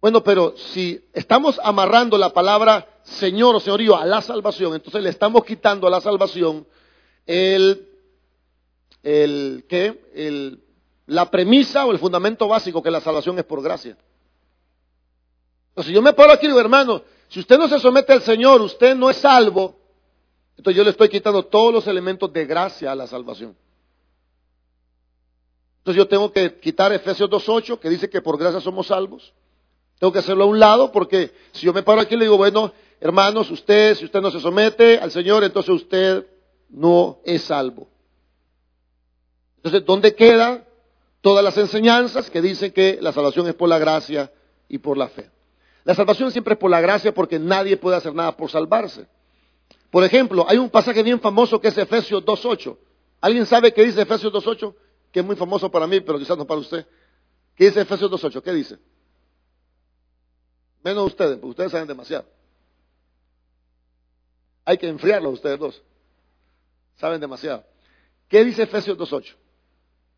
Bueno, 0.00 0.24
pero 0.24 0.54
si 0.56 1.00
estamos 1.12 1.60
amarrando 1.62 2.18
la 2.18 2.30
palabra 2.30 2.88
Señor 3.04 3.54
o 3.54 3.60
Señorío 3.60 3.96
a 3.96 4.04
la 4.04 4.20
salvación, 4.20 4.74
entonces 4.74 5.02
le 5.02 5.10
estamos 5.10 5.44
quitando 5.44 5.86
a 5.86 5.90
la 5.90 6.00
salvación 6.00 6.66
el, 7.26 7.91
el, 9.02 9.64
¿qué? 9.68 10.10
El, 10.14 10.62
la 11.06 11.30
premisa 11.30 11.84
o 11.86 11.92
el 11.92 11.98
fundamento 11.98 12.48
básico 12.48 12.82
que 12.82 12.90
la 12.90 13.00
salvación 13.00 13.38
es 13.38 13.44
por 13.44 13.62
gracia. 13.62 13.96
Entonces 15.70 15.92
yo 15.92 16.02
me 16.02 16.12
paro 16.12 16.32
aquí 16.32 16.46
y 16.46 16.48
digo, 16.48 16.60
hermano, 16.60 17.02
si 17.28 17.40
usted 17.40 17.58
no 17.58 17.68
se 17.68 17.78
somete 17.80 18.12
al 18.12 18.22
Señor, 18.22 18.60
usted 18.60 18.94
no 18.94 19.08
es 19.10 19.16
salvo. 19.16 19.78
Entonces 20.56 20.76
yo 20.76 20.84
le 20.84 20.90
estoy 20.90 21.08
quitando 21.08 21.44
todos 21.44 21.72
los 21.72 21.86
elementos 21.86 22.32
de 22.32 22.44
gracia 22.44 22.92
a 22.92 22.94
la 22.94 23.06
salvación. 23.06 23.56
Entonces 25.78 25.98
yo 25.98 26.06
tengo 26.06 26.30
que 26.30 26.60
quitar 26.60 26.92
Efesios 26.92 27.28
2.8, 27.28 27.78
que 27.78 27.88
dice 27.88 28.08
que 28.08 28.22
por 28.22 28.38
gracia 28.38 28.60
somos 28.60 28.86
salvos. 28.86 29.32
Tengo 29.98 30.12
que 30.12 30.20
hacerlo 30.20 30.44
a 30.44 30.46
un 30.46 30.60
lado 30.60 30.92
porque 30.92 31.32
si 31.52 31.66
yo 31.66 31.72
me 31.72 31.82
paro 31.82 32.00
aquí 32.00 32.14
y 32.14 32.18
le 32.18 32.26
digo, 32.26 32.36
bueno, 32.36 32.72
hermanos, 33.00 33.50
usted, 33.50 33.96
si 33.96 34.04
usted 34.04 34.20
no 34.20 34.30
se 34.30 34.40
somete 34.40 34.98
al 34.98 35.10
Señor, 35.10 35.42
entonces 35.42 35.74
usted 35.74 36.26
no 36.68 37.18
es 37.24 37.42
salvo. 37.42 37.88
Entonces, 39.62 39.84
¿dónde 39.86 40.14
queda 40.14 40.64
todas 41.22 41.42
las 41.42 41.56
enseñanzas 41.56 42.28
que 42.28 42.42
dicen 42.42 42.72
que 42.72 42.98
la 43.00 43.12
salvación 43.12 43.46
es 43.46 43.54
por 43.54 43.68
la 43.68 43.78
gracia 43.78 44.30
y 44.68 44.78
por 44.78 44.98
la 44.98 45.08
fe. 45.08 45.30
La 45.84 45.94
salvación 45.94 46.30
siempre 46.30 46.54
es 46.54 46.58
por 46.60 46.70
la 46.70 46.80
gracia 46.80 47.14
porque 47.14 47.38
nadie 47.38 47.76
puede 47.76 47.96
hacer 47.96 48.14
nada 48.14 48.36
por 48.36 48.50
salvarse. 48.50 49.06
Por 49.90 50.04
ejemplo, 50.04 50.44
hay 50.48 50.58
un 50.58 50.68
pasaje 50.68 51.02
bien 51.02 51.20
famoso 51.20 51.60
que 51.60 51.68
es 51.68 51.78
Efesios 51.78 52.24
2.8. 52.24 52.76
¿Alguien 53.20 53.46
sabe 53.46 53.72
qué 53.72 53.84
dice 53.84 54.02
Efesios 54.02 54.32
2.8? 54.32 54.74
Que 55.12 55.20
es 55.20 55.26
muy 55.26 55.36
famoso 55.36 55.70
para 55.70 55.86
mí, 55.86 56.00
pero 56.00 56.18
quizás 56.18 56.36
no 56.36 56.46
para 56.46 56.60
usted. 56.60 56.86
¿Qué 57.54 57.66
dice 57.66 57.80
Efesios 57.82 58.10
2.8? 58.10 58.42
¿Qué 58.42 58.52
dice? 58.52 58.78
Menos 60.82 61.06
ustedes, 61.06 61.36
porque 61.36 61.50
ustedes 61.50 61.72
saben 61.72 61.86
demasiado. 61.86 62.24
Hay 64.64 64.76
que 64.76 64.88
enfriarlo 64.88 65.30
ustedes 65.30 65.58
dos. 65.58 65.82
Saben 66.96 67.20
demasiado. 67.20 67.64
¿Qué 68.28 68.44
dice 68.44 68.62
Efesios 68.62 68.96
2.8? 68.98 69.34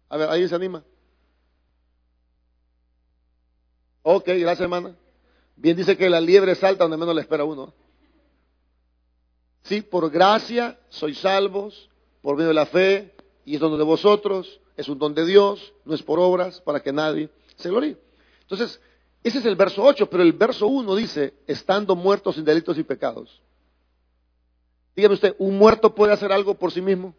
A 0.08 0.16
ver, 0.16 0.28
¿alguien 0.28 0.48
se 0.48 0.54
anima? 0.54 0.84
Ok, 4.02 4.26
gracias 4.26 4.60
hermana. 4.60 4.94
Bien 5.56 5.76
dice 5.76 5.96
que 5.96 6.10
la 6.10 6.20
liebre 6.20 6.54
salta 6.54 6.84
donde 6.84 6.96
menos 6.96 7.14
le 7.14 7.22
espera 7.22 7.44
uno. 7.44 7.72
Sí, 9.62 9.80
por 9.80 10.10
gracia 10.10 10.78
sois 10.90 11.18
salvos, 11.18 11.88
por 12.20 12.36
medio 12.36 12.48
de 12.48 12.54
la 12.54 12.66
fe, 12.66 13.14
y 13.46 13.54
es 13.54 13.60
don 13.60 13.76
de 13.78 13.84
vosotros, 13.84 14.60
es 14.76 14.88
un 14.88 14.98
don 14.98 15.14
de 15.14 15.24
Dios, 15.24 15.72
no 15.84 15.94
es 15.94 16.02
por 16.02 16.19
obras, 16.19 16.60
para 16.60 16.81
que 16.81 16.93
nadie 16.93 17.31
se 17.56 17.70
gloríe. 17.70 17.96
Entonces, 18.43 18.81
ese 19.22 19.38
es 19.38 19.46
el 19.46 19.56
verso 19.56 19.82
8, 19.82 20.10
pero 20.10 20.22
el 20.22 20.34
verso 20.34 20.67
1 20.67 20.94
dice, 20.96 21.34
estando 21.46 21.96
muertos 21.96 22.34
sin 22.34 22.44
delitos 22.44 22.76
y 22.76 22.84
pecados. 22.84 23.40
Dígame 24.94 25.14
usted, 25.14 25.34
¿un 25.38 25.56
muerto 25.56 25.94
puede 25.94 26.12
hacer 26.12 26.31
algo 26.31 26.55
por 26.55 26.70
sí 26.70 26.82
mismo? 26.82 27.14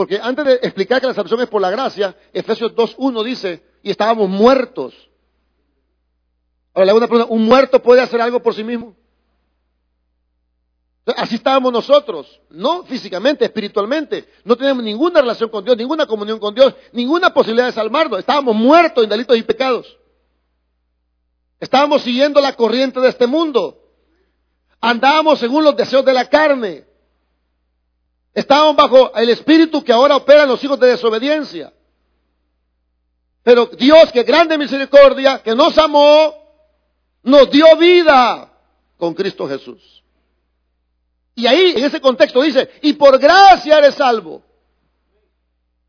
Porque 0.00 0.18
antes 0.18 0.46
de 0.46 0.54
explicar 0.62 0.98
que 0.98 1.08
la 1.08 1.12
salvación 1.12 1.42
es 1.42 1.48
por 1.50 1.60
la 1.60 1.68
gracia, 1.68 2.16
Efesios 2.32 2.74
2.1 2.74 3.22
dice, 3.22 3.62
y 3.82 3.90
estábamos 3.90 4.30
muertos. 4.30 4.94
Ahora 6.72 6.86
le 6.86 6.90
hago 6.92 6.98
una 7.00 7.06
pregunta, 7.06 7.30
¿un 7.30 7.44
muerto 7.44 7.82
puede 7.82 8.00
hacer 8.00 8.18
algo 8.18 8.40
por 8.40 8.54
sí 8.54 8.64
mismo? 8.64 8.96
Así 11.18 11.34
estábamos 11.34 11.70
nosotros, 11.70 12.40
no 12.48 12.84
físicamente, 12.84 13.44
espiritualmente. 13.44 14.26
No 14.42 14.56
tenemos 14.56 14.82
ninguna 14.82 15.20
relación 15.20 15.50
con 15.50 15.66
Dios, 15.66 15.76
ninguna 15.76 16.06
comunión 16.06 16.38
con 16.38 16.54
Dios, 16.54 16.74
ninguna 16.92 17.34
posibilidad 17.34 17.66
de 17.66 17.72
salvarnos. 17.72 18.20
Estábamos 18.20 18.56
muertos 18.56 19.04
en 19.04 19.10
delitos 19.10 19.36
y 19.36 19.42
pecados. 19.42 19.98
Estábamos 21.60 22.00
siguiendo 22.00 22.40
la 22.40 22.56
corriente 22.56 23.00
de 23.00 23.08
este 23.10 23.26
mundo. 23.26 23.82
Andábamos 24.80 25.38
según 25.38 25.62
los 25.62 25.76
deseos 25.76 26.06
de 26.06 26.14
la 26.14 26.24
carne. 26.24 26.86
Estábamos 28.32 28.76
bajo 28.76 29.12
el 29.16 29.30
espíritu 29.30 29.82
que 29.82 29.92
ahora 29.92 30.16
opera 30.16 30.44
en 30.44 30.48
los 30.48 30.62
hijos 30.62 30.78
de 30.78 30.88
desobediencia. 30.88 31.72
Pero 33.42 33.66
Dios, 33.66 34.12
que 34.12 34.22
grande 34.22 34.56
misericordia, 34.58 35.42
que 35.42 35.54
nos 35.54 35.76
amó, 35.78 36.34
nos 37.22 37.50
dio 37.50 37.76
vida 37.76 38.52
con 38.98 39.14
Cristo 39.14 39.48
Jesús. 39.48 40.04
Y 41.34 41.46
ahí, 41.46 41.72
en 41.76 41.84
ese 41.84 42.00
contexto, 42.00 42.42
dice, 42.42 42.68
y 42.82 42.92
por 42.92 43.18
gracia 43.18 43.78
eres 43.78 43.94
salvo. 43.94 44.42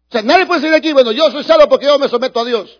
O 0.07 0.12
sea, 0.12 0.21
nadie 0.21 0.45
puede 0.45 0.62
decir 0.62 0.74
aquí, 0.74 0.93
bueno, 0.93 1.12
yo 1.12 1.29
soy 1.31 1.43
salvo 1.43 1.67
porque 1.69 1.86
yo 1.86 2.00
me 2.00 2.10
someto 2.10 2.39
a 2.39 2.45
Dios. 2.45 2.79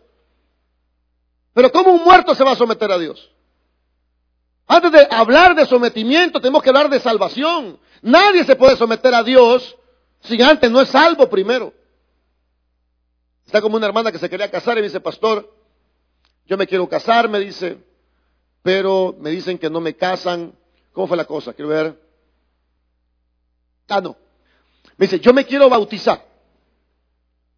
Pero 1.54 1.72
¿cómo 1.72 1.92
un 1.92 2.04
muerto 2.04 2.34
se 2.34 2.44
va 2.44 2.52
a 2.52 2.56
someter 2.56 2.92
a 2.92 2.98
Dios? 2.98 3.30
Antes 4.68 4.92
de 4.92 5.08
hablar 5.12 5.56
de 5.56 5.66
sometimiento, 5.66 6.40
tenemos 6.40 6.64
que 6.64 6.70
hablar 6.70 6.90
de 6.90 7.00
salvación. 7.00 7.80
Nadie 8.02 8.44
se 8.44 8.56
puede 8.56 8.76
someter 8.78 9.14
a 9.14 9.24
Dios 9.24 9.76
si 10.22 10.42
antes 10.42 10.70
no 10.72 10.82
es 10.82 10.90
salvo 10.90 11.30
primero. 11.30 11.74
Está 13.46 13.62
como 13.62 13.76
una 13.76 13.88
hermana 13.88 14.12
que 14.12 14.20
se 14.20 14.30
quería 14.30 14.50
casar 14.50 14.78
y 14.78 14.82
me 14.82 14.88
dice, 14.88 15.02
pastor, 15.02 15.54
yo 16.46 16.58
me 16.58 16.68
quiero 16.68 16.88
casar, 16.88 17.28
me 17.28 17.40
dice, 17.40 17.78
pero 18.64 19.16
me 19.20 19.30
dicen 19.30 19.58
que 19.58 19.70
no 19.70 19.82
me 19.82 19.96
casan. 19.96 20.54
¿Cómo 20.94 21.08
fue 21.08 21.18
la 21.18 21.26
cosa? 21.26 21.54
Quiero 21.54 21.70
ver. 21.70 22.02
Ah, 23.88 24.02
no. 24.02 24.16
Me 24.98 25.06
dice, 25.06 25.20
yo 25.20 25.34
me 25.34 25.46
quiero 25.46 25.70
bautizar. 25.70 26.26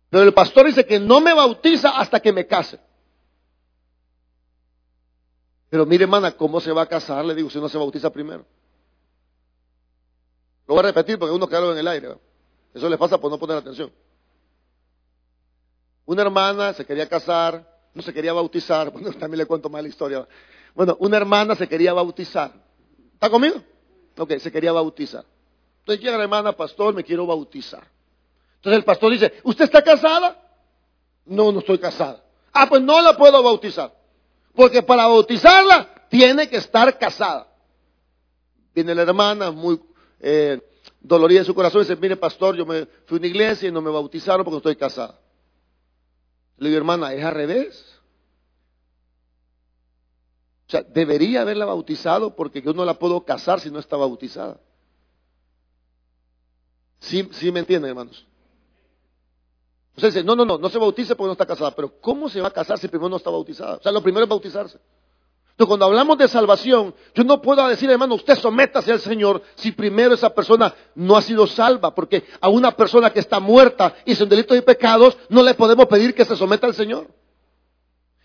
Pero 0.10 0.24
el 0.24 0.33
pastor 0.33 0.65
dice 0.67 0.86
que 0.86 1.00
no 1.00 1.22
me 1.22 1.33
bautiza 1.33 1.89
hasta 1.89 2.19
que 2.19 2.31
me 2.31 2.48
case. 2.48 2.79
Pero 5.74 5.88
mire, 5.88 6.03
hermana, 6.03 6.32
¿cómo 6.34 6.62
se 6.62 6.72
va 6.72 6.84
a 6.84 6.86
casar? 6.86 7.25
Le 7.25 7.34
digo, 7.34 7.50
si 7.50 7.60
no 7.60 7.68
se 7.68 7.80
bautiza 7.80 8.12
primero. 8.12 8.46
Lo 10.68 10.75
voy 10.75 10.80
a 10.82 10.84
repetir 10.84 11.18
porque 11.18 11.34
uno 11.34 11.48
queda 11.48 11.72
en 11.72 11.77
el 11.80 11.88
aire. 11.88 12.15
Eso 12.75 12.88
le 12.88 12.96
pasa 12.96 13.18
por 13.18 13.32
no 13.32 13.39
poner 13.39 13.58
atención. 13.58 13.92
Una 16.06 16.22
hermana 16.22 16.74
se 16.74 16.86
quería 16.86 17.10
casar, 17.10 17.68
no 17.92 18.03
se 18.03 18.13
quería 18.13 18.34
bautizar. 18.34 18.92
Bueno, 18.94 19.13
también 19.13 19.39
le 19.39 19.46
cuento 19.48 19.68
más 19.68 19.82
la 19.82 19.89
historia. 19.89 20.27
Bueno, 20.75 20.96
una 21.00 21.18
hermana 21.18 21.56
se 21.56 21.68
quería 21.68 21.92
bautizar. 21.92 22.53
¿Está 23.12 23.32
conmigo? 23.32 23.56
Ok, 24.20 24.34
se 24.38 24.51
quería 24.51 24.74
bautizar. 24.74 25.25
Entonces 25.80 26.06
llega 26.06 26.18
la 26.18 26.25
hermana, 26.25 26.51
pastor, 26.51 26.94
me 26.94 27.03
quiero 27.03 27.25
bautizar. 27.25 27.88
Entonces 28.58 28.77
el 28.77 28.86
pastor 28.86 29.12
dice, 29.12 29.34
¿usted 29.42 29.65
está 29.65 29.84
casada? 29.84 30.39
No, 31.25 31.51
no 31.51 31.62
estoy 31.62 31.80
casada. 31.80 32.24
Ah, 32.51 32.68
pues 32.70 32.84
no 32.84 33.01
la 33.01 33.18
puedo 33.18 33.42
bautizar. 33.42 34.02
Porque 34.55 34.83
para 34.83 35.07
bautizarla 35.07 36.07
tiene 36.10 36.48
que 36.48 36.57
estar 36.57 36.98
casada. 36.98 37.48
Viene 38.74 38.93
la 38.95 39.03
hermana 39.03 39.51
muy 39.51 39.79
eh, 40.19 40.62
dolorida 41.00 41.39
en 41.39 41.45
su 41.45 41.55
corazón 41.55 41.81
y 41.81 41.86
dice, 41.86 42.00
mire 42.00 42.17
pastor, 42.17 42.55
yo 42.55 42.65
me 42.65 42.86
fui 43.05 43.17
a 43.17 43.19
una 43.19 43.27
iglesia 43.27 43.69
y 43.69 43.72
no 43.72 43.81
me 43.81 43.91
bautizaron 43.91 44.43
porque 44.43 44.57
estoy 44.57 44.75
casada. 44.75 45.19
Le 46.57 46.69
digo, 46.69 46.77
hermana, 46.77 47.13
es 47.13 47.24
al 47.24 47.33
revés. 47.33 48.00
O 50.67 50.72
sea, 50.72 50.81
debería 50.81 51.41
haberla 51.41 51.65
bautizado 51.65 52.36
porque 52.36 52.62
yo 52.62 52.74
no 52.74 52.86
la 52.86 52.98
puedo 52.98 53.24
casar 53.25 53.60
si 53.60 53.69
no 53.69 53.79
está 53.79 53.98
bautizada. 53.98 54.60
¿Sí, 57.00 57.27
sí 57.33 57.51
me 57.51 57.60
entienden, 57.60 57.89
hermanos? 57.89 58.25
Sea, 59.98 60.10
dice, 60.10 60.24
no, 60.24 60.36
no, 60.36 60.44
no, 60.44 60.58
no 60.58 60.70
se 60.70 60.78
bautice 60.78 61.16
porque 61.16 61.28
no 61.28 61.32
está 61.34 61.46
casada. 61.46 61.72
Pero 61.72 62.00
¿cómo 62.02 62.30
se 62.30 62.42
va 62.42 62.48
a 62.48 62.52
casar 62.52 62.80
si 62.80 62.88
primero 62.88 63.10
no 63.10 63.18
está 63.18 63.30
bautizada? 63.30 63.76
O 63.76 63.82
sea, 63.82 63.92
lo 63.92 64.02
primero 64.02 64.24
es 64.24 64.30
bautizarse. 64.30 64.80
Entonces, 65.52 65.68
cuando 65.68 65.86
hablamos 65.86 66.18
de 66.18 66.28
salvación, 66.28 66.96
yo 67.14 67.24
no 67.24 67.40
puedo 67.40 67.68
decir, 67.68 67.88
hermano, 67.92 68.16
usted 68.16 68.36
sométase 68.36 68.92
al 68.92 69.00
Señor 69.00 69.44
si 69.54 69.72
primero 69.72 70.16
esa 70.16 70.34
persona 70.34 70.74
no 70.96 71.16
ha 71.16 71.22
sido 71.22 71.46
salva, 71.46 71.94
porque 71.94 72.24
a 72.42 72.50
una 72.50 72.72
persona 72.72 73.12
que 73.12 73.20
está 73.20 73.40
muerta 73.40 73.94
y 74.04 74.16
sin 74.16 74.28
delitos 74.28 74.58
y 74.58 74.62
pecados, 74.62 75.16
no 75.30 75.44
le 75.44 75.54
podemos 75.54 75.86
pedir 75.86 76.16
que 76.16 76.26
se 76.26 76.36
someta 76.36 76.66
al 76.66 76.74
Señor. 76.74 77.08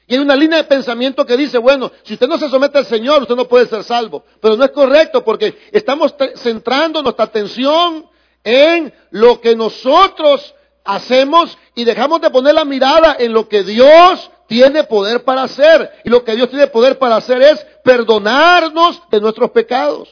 Y 0.07 0.15
hay 0.15 0.21
una 0.21 0.35
línea 0.37 0.57
de 0.57 0.65
pensamiento 0.65 1.27
que 1.27 1.37
dice, 1.37 1.59
bueno, 1.59 1.93
si 2.03 2.15
usted 2.15 2.27
no 2.27 2.39
se 2.39 2.49
somete 2.49 2.79
al 2.79 2.87
Señor, 2.87 3.21
usted 3.21 3.37
no 3.37 3.47
puede 3.47 3.67
ser 3.67 3.85
salvo. 3.85 4.25
Pero 4.41 4.57
no 4.57 4.65
es 4.65 4.71
correcto 4.71 5.23
porque 5.23 5.55
estamos 5.71 6.15
centrando 6.37 7.03
nuestra 7.03 7.27
atención 7.27 8.07
en 8.43 8.91
lo 9.11 9.39
que 9.39 9.55
nosotros 9.55 10.55
hacemos 10.89 11.59
y 11.75 11.85
dejamos 11.85 12.21
de 12.23 12.31
poner 12.31 12.55
la 12.55 12.65
mirada 12.65 13.15
en 13.19 13.35
lo 13.35 13.47
que 13.47 13.63
Dios 13.63 14.31
tiene 14.47 14.85
poder 14.85 15.23
para 15.23 15.43
hacer. 15.43 16.01
Y 16.03 16.09
lo 16.09 16.25
que 16.25 16.35
Dios 16.35 16.49
tiene 16.49 16.67
poder 16.67 16.99
para 16.99 17.17
hacer 17.17 17.43
es 17.43 17.65
perdonarnos 17.85 19.03
de 19.11 19.21
nuestros 19.21 19.51
pecados. 19.51 20.09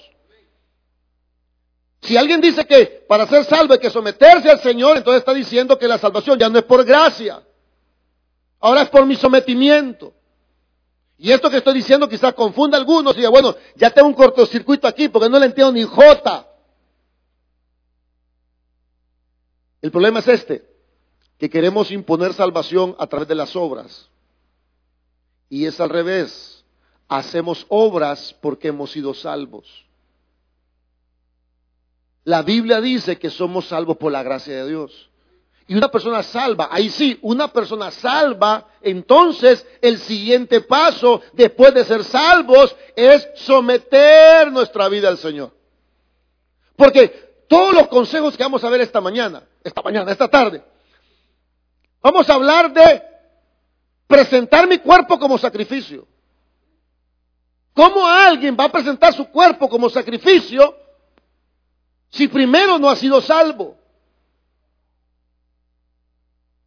Si 2.03 2.17
alguien 2.17 2.43
dice 2.43 2.67
que 2.67 3.05
para 3.09 3.27
ser 3.27 3.45
salvo 3.47 3.73
hay 3.73 3.79
que 3.79 3.91
someterse 3.91 4.51
al 4.51 4.61
Señor, 4.61 4.99
entonces 4.99 5.21
está 5.21 5.33
diciendo 5.33 5.79
que 5.79 5.89
la 5.89 5.97
salvación 5.97 6.39
ya 6.39 6.51
no 6.51 6.59
es 6.59 6.65
por 6.67 6.85
gracia. 6.85 7.43
Ahora 8.61 8.83
es 8.83 8.91
por 8.91 9.07
mi 9.07 9.17
sometimiento. 9.17 10.13
Y 11.17 11.33
esto 11.33 11.49
que 11.49 11.57
estoy 11.57 11.73
diciendo 11.73 12.07
quizás 12.07 12.35
confunda 12.35 12.77
a 12.77 12.81
algunos 12.81 13.15
y 13.15 13.19
diga, 13.19 13.31
bueno, 13.31 13.57
ya 13.77 13.89
tengo 13.89 14.09
un 14.09 14.15
cortocircuito 14.15 14.87
aquí 14.87 15.09
porque 15.09 15.31
no 15.31 15.39
le 15.39 15.47
entiendo 15.47 15.73
ni 15.73 15.85
jota. 15.85 16.47
El 19.87 19.93
problema 19.93 20.19
es 20.19 20.27
este, 20.27 20.65
que 21.39 21.49
queremos 21.49 21.93
imponer 21.93 22.33
salvación 22.35 22.97
a 22.99 23.07
través 23.07 23.29
de 23.29 23.37
las 23.37 23.55
obras. 23.55 24.11
Y 25.49 25.65
es 25.65 25.79
al 25.79 25.91
revés. 25.91 26.65
Hacemos 27.07 27.65
obras 27.69 28.35
porque 28.41 28.67
hemos 28.67 28.91
sido 28.91 29.15
salvos. 29.15 29.87
La 32.25 32.43
Biblia 32.43 32.81
dice 32.81 33.17
que 33.17 33.31
somos 33.31 33.67
salvos 33.67 33.97
por 33.97 34.11
la 34.11 34.25
gracia 34.25 34.57
de 34.57 34.69
Dios. 34.69 35.09
Y 35.69 35.77
una 35.77 35.89
persona 35.89 36.25
salva, 36.25 36.67
ahí 36.73 36.91
sí, 36.91 37.21
una 37.23 37.47
persona 37.53 37.93
salva, 37.93 38.67
entonces 38.83 39.65
el 39.83 39.99
siguiente 39.99 40.63
paso 40.63 41.23
después 41.33 41.73
de 41.75 41.85
ser 41.85 42.03
salvos 42.03 42.75
es 42.97 43.29
someter 43.37 44.51
nuestra 44.51 44.89
vida 44.89 45.07
al 45.07 45.19
Señor. 45.19 45.53
Porque 46.75 47.27
todos 47.49 47.75
los 47.75 47.89
consejos 47.89 48.37
que 48.37 48.43
vamos 48.43 48.63
a 48.65 48.71
ver 48.71 48.81
esta 48.81 49.01
mañana 49.01 49.43
esta 49.67 49.83
mañana, 49.83 50.13
esta 50.13 50.29
tarde. 50.29 50.63
Vamos 52.01 52.29
a 52.31 52.35
hablar 52.35 52.73
de 52.73 53.03
presentar 54.07 54.69
mi 54.69 54.79
cuerpo 54.79 55.19
como 55.19 55.37
sacrificio. 55.39 56.07
¿Cómo 57.75 58.07
alguien 58.07 58.57
va 58.59 58.65
a 58.65 58.73
presentar 58.73 59.13
su 59.13 59.27
cuerpo 59.27 59.69
como 59.69 59.91
sacrificio 59.91 60.75
si 62.09 62.29
primero 62.29 62.79
no 62.79 62.89
ha 62.89 62.97
sido 62.97 63.21
salvo? 63.21 63.77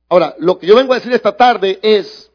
Ahora, 0.09 0.36
lo 0.39 0.59
que 0.59 0.67
yo 0.67 0.75
vengo 0.75 0.91
a 0.91 0.98
decir 0.98 1.13
esta 1.13 1.36
tarde 1.36 1.79
es 1.81 2.29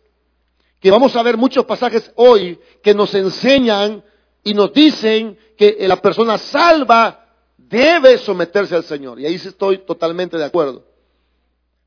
que 0.81 0.91
vamos 0.91 1.15
a 1.15 1.23
ver 1.23 1.37
muchos 1.37 1.65
pasajes 1.67 2.11
hoy 2.17 2.59
que 2.83 2.95
nos 2.95 3.15
enseñan 3.15 4.03
y 4.43 4.55
nos 4.55 4.73
dicen 4.73 5.39
que 5.57 5.77
la 5.81 5.97
persona 5.97 6.39
salva 6.39 7.24
debe 7.69 8.19
someterse 8.19 8.75
al 8.75 8.85
Señor. 8.85 9.21
Y 9.21 9.27
ahí 9.27 9.39
sí 9.39 9.49
estoy 9.49 9.79
totalmente 9.79 10.37
de 10.37 10.45
acuerdo. 10.45 10.85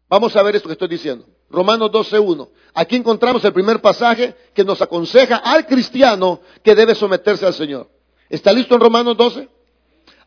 Vamos 0.09 0.35
a 0.35 0.43
ver 0.43 0.55
esto 0.55 0.67
que 0.67 0.73
estoy 0.73 0.87
diciendo. 0.87 1.25
Romanos 1.49 1.91
12.1. 1.91 2.49
Aquí 2.73 2.95
encontramos 2.95 3.43
el 3.45 3.53
primer 3.53 3.81
pasaje 3.81 4.35
que 4.53 4.63
nos 4.63 4.81
aconseja 4.81 5.37
al 5.37 5.65
cristiano 5.65 6.41
que 6.63 6.75
debe 6.75 6.95
someterse 6.95 7.45
al 7.45 7.53
Señor. 7.53 7.89
¿Está 8.29 8.51
listo 8.51 8.75
en 8.75 8.81
Romanos 8.81 9.15
12? 9.15 9.47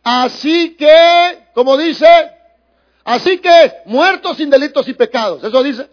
Así 0.02 0.76
que, 0.76 1.46
como 1.54 1.76
dice, 1.76 2.06
así 3.04 3.38
que 3.38 3.72
muertos 3.84 4.38
sin 4.38 4.48
delitos 4.48 4.88
y 4.88 4.94
pecados. 4.94 5.44
Eso 5.44 5.62
dice. 5.62 5.88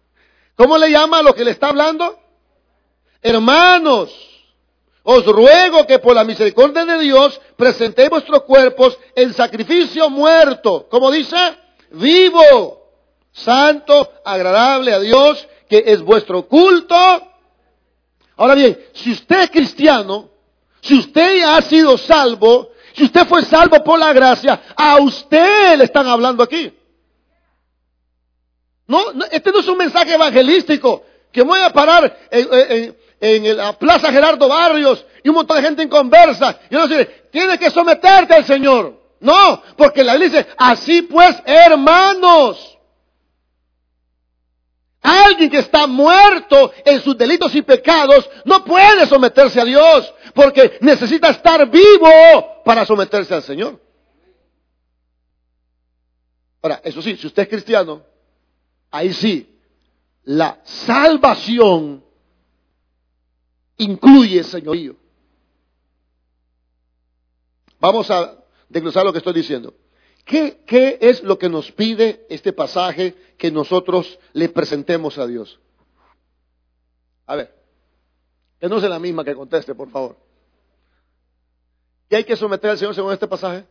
¿Cómo 0.56 0.76
le 0.76 0.90
llama 0.90 1.18
a 1.18 1.22
lo 1.22 1.34
que 1.34 1.44
le 1.44 1.52
está 1.52 1.68
hablando? 1.68 2.18
Hermanos, 3.22 4.31
os 5.02 5.24
ruego 5.26 5.86
que 5.86 5.98
por 5.98 6.14
la 6.14 6.24
misericordia 6.24 6.84
de 6.84 6.98
Dios 6.98 7.40
presentéis 7.56 8.10
vuestros 8.10 8.42
cuerpos 8.42 8.98
en 9.16 9.34
sacrificio 9.34 10.08
muerto, 10.08 10.86
como 10.88 11.10
dice, 11.10 11.36
vivo, 11.90 12.90
santo, 13.32 14.12
agradable 14.24 14.92
a 14.92 15.00
Dios, 15.00 15.48
que 15.68 15.82
es 15.86 16.02
vuestro 16.02 16.46
culto. 16.46 16.96
Ahora 18.36 18.54
bien, 18.54 18.78
si 18.92 19.12
usted 19.12 19.42
es 19.42 19.50
cristiano, 19.50 20.30
si 20.80 20.98
usted 20.98 21.42
ha 21.44 21.60
sido 21.62 21.98
salvo, 21.98 22.70
si 22.94 23.04
usted 23.04 23.26
fue 23.26 23.42
salvo 23.44 23.82
por 23.82 23.98
la 23.98 24.12
gracia, 24.12 24.60
a 24.76 25.00
usted 25.00 25.78
le 25.78 25.84
están 25.84 26.06
hablando 26.06 26.42
aquí. 26.42 26.72
No, 28.86 29.00
este 29.30 29.50
no 29.50 29.60
es 29.60 29.68
un 29.68 29.78
mensaje 29.78 30.14
evangelístico 30.14 31.04
que 31.32 31.42
voy 31.42 31.60
a 31.60 31.72
parar 31.72 32.28
en 32.30 32.94
la 33.22 33.72
Plaza 33.78 34.10
Gerardo 34.10 34.48
Barrios 34.48 35.04
y 35.22 35.28
un 35.28 35.36
montón 35.36 35.56
de 35.56 35.62
gente 35.62 35.82
en 35.82 35.88
conversa. 35.88 36.58
Y 36.68 36.74
uno 36.74 36.88
dice, 36.88 37.28
tienes 37.30 37.58
que 37.58 37.70
someterte 37.70 38.34
al 38.34 38.44
Señor. 38.44 39.00
No, 39.20 39.62
porque 39.76 40.02
la 40.02 40.14
Biblia 40.14 40.40
dice, 40.40 40.52
así 40.56 41.02
pues, 41.02 41.36
hermanos. 41.46 42.78
Alguien 45.00 45.50
que 45.50 45.58
está 45.58 45.86
muerto 45.86 46.72
en 46.84 47.00
sus 47.00 47.16
delitos 47.16 47.54
y 47.54 47.62
pecados 47.62 48.28
no 48.44 48.64
puede 48.64 49.06
someterse 49.06 49.60
a 49.60 49.64
Dios 49.64 50.12
porque 50.34 50.78
necesita 50.80 51.30
estar 51.30 51.68
vivo 51.68 52.62
para 52.64 52.84
someterse 52.84 53.34
al 53.34 53.42
Señor. 53.42 53.80
Ahora, 56.60 56.80
eso 56.84 57.02
sí, 57.02 57.16
si 57.16 57.26
usted 57.26 57.42
es 57.42 57.48
cristiano, 57.48 58.02
ahí 58.90 59.12
sí, 59.12 59.58
la 60.24 60.60
salvación 60.62 62.04
incluye 63.76 64.44
señorío. 64.44 64.96
Vamos 67.80 68.10
a 68.10 68.38
desglosar 68.68 69.04
lo 69.04 69.12
que 69.12 69.18
estoy 69.18 69.32
diciendo. 69.34 69.74
¿Qué, 70.24 70.62
¿Qué, 70.66 70.98
es 71.00 71.22
lo 71.22 71.36
que 71.36 71.48
nos 71.48 71.72
pide 71.72 72.26
este 72.28 72.52
pasaje 72.52 73.14
que 73.36 73.50
nosotros 73.50 74.18
le 74.32 74.48
presentemos 74.48 75.18
a 75.18 75.26
Dios? 75.26 75.58
A 77.26 77.36
ver, 77.36 77.54
que 78.60 78.68
no 78.68 78.78
sea 78.78 78.88
la 78.88 79.00
misma 79.00 79.24
que 79.24 79.34
conteste, 79.34 79.74
por 79.74 79.90
favor. 79.90 80.16
¿Qué 82.08 82.16
hay 82.16 82.24
que 82.24 82.36
someter 82.36 82.70
al 82.70 82.78
Señor 82.78 82.94
según 82.94 83.12
este 83.12 83.26
pasaje? 83.26 83.66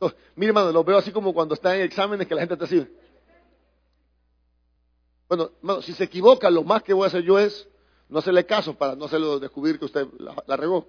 Oh, 0.00 0.10
mire, 0.34 0.48
hermano, 0.48 0.72
lo 0.72 0.82
veo 0.82 0.96
así 0.96 1.12
como 1.12 1.32
cuando 1.32 1.54
está 1.54 1.76
en 1.76 1.82
exámenes 1.82 2.26
que 2.26 2.34
la 2.34 2.40
gente 2.40 2.56
te 2.56 2.66
sigue. 2.66 2.90
Bueno, 5.28 5.50
hermano, 5.58 5.82
si 5.82 5.92
se 5.92 6.04
equivoca, 6.04 6.50
lo 6.50 6.64
más 6.64 6.82
que 6.82 6.92
voy 6.92 7.04
a 7.04 7.06
hacer 7.06 7.22
yo 7.22 7.38
es 7.38 7.68
no 8.10 8.18
hacerle 8.18 8.44
caso 8.44 8.74
para 8.74 8.96
no 8.96 9.04
hacerlo 9.06 9.38
descubrir 9.38 9.78
que 9.78 9.84
usted 9.84 10.06
la, 10.18 10.56
regó. 10.56 10.86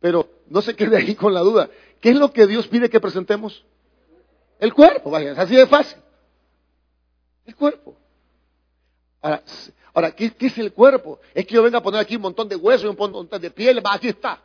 Pero 0.00 0.28
no 0.48 0.62
se 0.62 0.74
quede 0.74 0.96
ahí 0.96 1.14
con 1.14 1.34
la 1.34 1.40
duda. 1.40 1.70
¿Qué 2.00 2.10
es 2.10 2.16
lo 2.16 2.32
que 2.32 2.46
Dios 2.46 2.66
pide 2.68 2.88
que 2.88 3.00
presentemos? 3.00 3.64
El 4.58 4.72
cuerpo, 4.72 5.10
vaya, 5.10 5.32
es 5.32 5.38
así 5.38 5.54
de 5.54 5.66
fácil. 5.66 5.98
El 7.44 7.54
cuerpo. 7.54 7.96
Ahora, 9.92 10.12
¿qué, 10.12 10.34
es 10.38 10.58
el 10.58 10.72
cuerpo? 10.72 11.20
Es 11.34 11.46
que 11.46 11.54
yo 11.54 11.62
venga 11.62 11.78
a 11.78 11.82
poner 11.82 12.00
aquí 12.00 12.16
un 12.16 12.22
montón 12.22 12.48
de 12.48 12.56
huesos 12.56 12.84
y 12.84 12.88
un 12.88 12.96
montón 12.96 13.40
de 13.40 13.50
piel, 13.50 13.84
va, 13.84 13.94
aquí 13.94 14.08
está. 14.08 14.42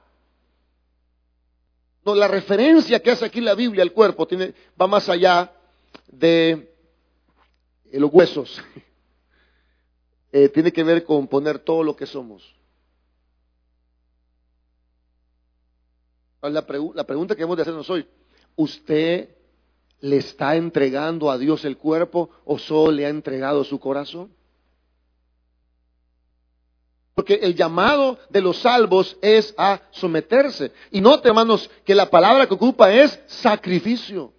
No, 2.03 2.13
la 2.13 2.27
referencia 2.27 2.99
que 3.01 3.11
hace 3.11 3.25
aquí 3.25 3.39
la 3.39 3.55
Biblia 3.55 3.81
al 3.81 3.93
cuerpo 3.93 4.27
tiene, 4.27 4.53
va 4.79 4.87
más 4.87 5.07
allá 5.07 5.53
de 6.07 6.75
los 7.93 8.13
huesos. 8.13 8.61
Eh, 10.37 10.49
tiene 10.49 10.73
que 10.73 10.83
ver 10.83 11.05
con 11.05 11.29
poner 11.29 11.59
todo 11.59 11.81
lo 11.81 11.95
que 11.95 12.05
somos. 12.05 12.43
La, 16.41 16.65
la 16.93 17.03
pregunta 17.05 17.37
que 17.37 17.43
hemos 17.43 17.55
de 17.55 17.61
hacernos 17.61 17.89
hoy, 17.89 18.05
¿usted 18.57 19.29
le 20.01 20.17
está 20.17 20.57
entregando 20.57 21.31
a 21.31 21.37
Dios 21.37 21.63
el 21.63 21.77
cuerpo 21.77 22.29
o 22.43 22.59
solo 22.59 22.91
le 22.91 23.05
ha 23.05 23.09
entregado 23.09 23.63
su 23.63 23.79
corazón? 23.79 24.29
Porque 27.13 27.35
el 27.35 27.55
llamado 27.55 28.19
de 28.29 28.41
los 28.41 28.57
salvos 28.57 29.17
es 29.21 29.55
a 29.57 29.83
someterse. 29.91 30.73
Y 30.91 30.99
note, 30.99 31.29
hermanos, 31.29 31.71
que 31.85 31.95
la 31.95 32.09
palabra 32.09 32.45
que 32.45 32.55
ocupa 32.55 32.93
es 32.93 33.23
sacrificio. 33.27 34.33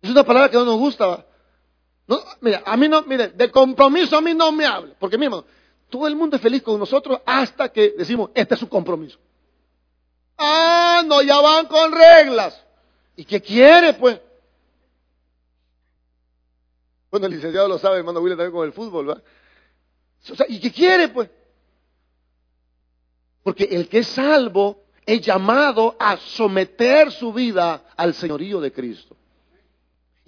Es 0.00 0.10
una 0.10 0.24
palabra 0.24 0.50
que 0.50 0.56
no 0.56 0.64
nos 0.64 0.78
gusta. 0.78 1.26
Mira, 2.40 2.62
a 2.64 2.76
mí 2.76 2.88
no, 2.88 3.02
mire, 3.02 3.28
de 3.28 3.50
compromiso 3.50 4.16
a 4.16 4.20
mí 4.20 4.34
no 4.34 4.50
me 4.52 4.66
hable. 4.66 4.94
Porque, 4.98 5.18
mismo, 5.18 5.44
todo 5.88 6.06
el 6.06 6.16
mundo 6.16 6.36
es 6.36 6.42
feliz 6.42 6.62
con 6.62 6.78
nosotros 6.78 7.20
hasta 7.24 7.68
que 7.70 7.94
decimos, 7.96 8.30
este 8.34 8.54
es 8.54 8.60
su 8.60 8.68
compromiso. 8.68 9.18
Ah, 10.38 11.02
no, 11.06 11.22
ya 11.22 11.40
van 11.40 11.66
con 11.66 11.92
reglas. 11.92 12.64
¿Y 13.16 13.24
qué 13.24 13.40
quiere, 13.40 13.94
pues? 13.94 14.20
Bueno, 17.10 17.26
el 17.26 17.32
licenciado 17.32 17.68
lo 17.68 17.78
sabe, 17.78 17.98
hermano 17.98 18.20
William, 18.20 18.38
también 18.38 18.54
con 18.54 18.66
el 18.66 18.72
fútbol, 18.72 19.06
¿verdad? 19.06 19.24
¿Y 20.48 20.60
qué 20.60 20.72
quiere, 20.72 21.08
pues? 21.08 21.28
Porque 23.42 23.64
el 23.64 23.88
que 23.88 23.98
es 23.98 24.06
salvo 24.08 24.84
es 25.04 25.20
llamado 25.20 25.96
a 25.98 26.16
someter 26.16 27.10
su 27.10 27.32
vida 27.32 27.84
al 27.96 28.14
señorío 28.14 28.60
de 28.60 28.72
Cristo. 28.72 29.16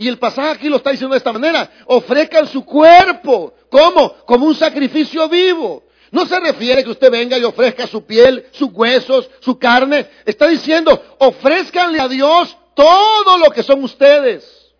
Y 0.02 0.08
el 0.08 0.18
pasaje 0.18 0.48
aquí 0.48 0.68
lo 0.68 0.78
está 0.78 0.90
diciendo 0.90 1.14
de 1.14 1.18
esta 1.18 1.32
manera. 1.32 1.70
Ofrezcan 1.86 2.48
su 2.48 2.64
cuerpo. 2.64 3.54
¿Cómo? 3.70 4.14
Como 4.26 4.46
un 4.46 4.54
sacrificio 4.56 5.28
vivo. 5.28 5.84
No 6.10 6.26
se 6.26 6.40
refiere 6.40 6.82
que 6.82 6.90
usted 6.90 7.08
venga 7.08 7.38
y 7.38 7.44
ofrezca 7.44 7.86
su 7.86 8.04
piel, 8.04 8.48
sus 8.50 8.72
huesos, 8.72 9.30
su 9.38 9.56
carne. 9.60 10.10
Está 10.24 10.48
diciendo, 10.48 11.00
ofrezcanle 11.20 12.00
a 12.00 12.08
Dios 12.08 12.58
todo 12.74 13.38
lo 13.38 13.52
que 13.52 13.62
son 13.62 13.84
ustedes. 13.84 14.74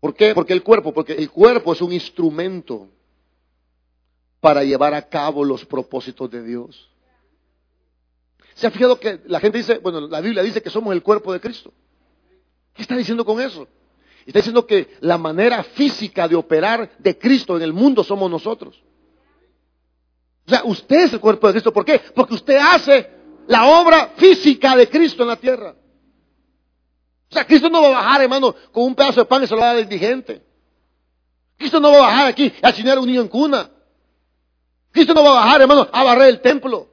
¿Por 0.00 0.12
qué? 0.16 0.34
Porque 0.34 0.54
el 0.54 0.64
cuerpo, 0.64 0.92
porque 0.92 1.12
el 1.12 1.30
cuerpo 1.30 1.72
es 1.72 1.80
un 1.80 1.92
instrumento 1.92 2.88
para 4.40 4.64
llevar 4.64 4.92
a 4.92 5.08
cabo 5.08 5.44
los 5.44 5.64
propósitos 5.64 6.28
de 6.32 6.42
Dios. 6.42 6.90
¿Se 8.54 8.66
ha 8.66 8.72
fijado 8.72 8.98
que 8.98 9.20
la 9.26 9.38
gente 9.38 9.58
dice, 9.58 9.78
bueno, 9.78 10.00
la 10.00 10.20
Biblia 10.20 10.42
dice 10.42 10.60
que 10.60 10.68
somos 10.68 10.92
el 10.92 11.04
cuerpo 11.04 11.32
de 11.32 11.38
Cristo? 11.38 11.72
¿Qué 12.74 12.82
está 12.82 12.96
diciendo 12.96 13.24
con 13.24 13.40
eso? 13.40 13.68
Está 14.26 14.38
diciendo 14.38 14.66
que 14.66 14.96
la 15.00 15.18
manera 15.18 15.62
física 15.64 16.28
de 16.28 16.36
operar 16.36 16.92
de 16.98 17.18
Cristo 17.18 17.56
en 17.56 17.62
el 17.62 17.72
mundo 17.72 18.04
somos 18.04 18.30
nosotros. 18.30 18.82
O 20.46 20.50
sea, 20.50 20.62
usted 20.64 21.04
es 21.04 21.12
el 21.12 21.20
cuerpo 21.20 21.46
de 21.46 21.54
Cristo. 21.54 21.72
¿Por 21.72 21.84
qué? 21.84 22.00
Porque 22.14 22.34
usted 22.34 22.56
hace 22.56 23.10
la 23.46 23.66
obra 23.66 24.12
física 24.16 24.76
de 24.76 24.88
Cristo 24.88 25.22
en 25.22 25.28
la 25.28 25.36
tierra. 25.36 25.74
O 27.30 27.34
sea, 27.34 27.46
Cristo 27.46 27.68
no 27.70 27.82
va 27.82 27.88
a 27.88 28.02
bajar, 28.02 28.22
hermano, 28.22 28.54
con 28.70 28.84
un 28.84 28.94
pedazo 28.94 29.20
de 29.20 29.26
pan 29.26 29.42
y 29.42 29.46
se 29.46 29.54
lo 29.54 29.60
va 29.60 29.80
indigente. 29.80 30.44
Cristo 31.56 31.80
no 31.80 31.90
va 31.90 31.98
a 31.98 32.00
bajar 32.00 32.26
aquí 32.28 32.52
a 32.60 32.72
chinear 32.72 32.98
a 32.98 33.00
un 33.00 33.06
niño 33.06 33.22
en 33.22 33.28
cuna. 33.28 33.70
Cristo 34.90 35.14
no 35.14 35.22
va 35.22 35.30
a 35.30 35.44
bajar, 35.44 35.62
hermano, 35.62 35.88
a 35.90 36.04
barrer 36.04 36.28
el 36.28 36.40
templo. 36.40 36.91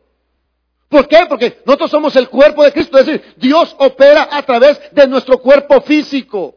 ¿Por 0.89 1.07
qué? 1.07 1.25
Porque 1.29 1.61
nosotros 1.65 1.91
somos 1.91 2.15
el 2.15 2.27
cuerpo 2.29 2.63
de 2.63 2.73
Cristo. 2.73 2.97
Es 2.97 3.05
decir, 3.05 3.35
Dios 3.37 3.75
opera 3.77 4.27
a 4.31 4.41
través 4.41 4.81
de 4.91 5.07
nuestro 5.07 5.37
cuerpo 5.37 5.79
físico. 5.81 6.55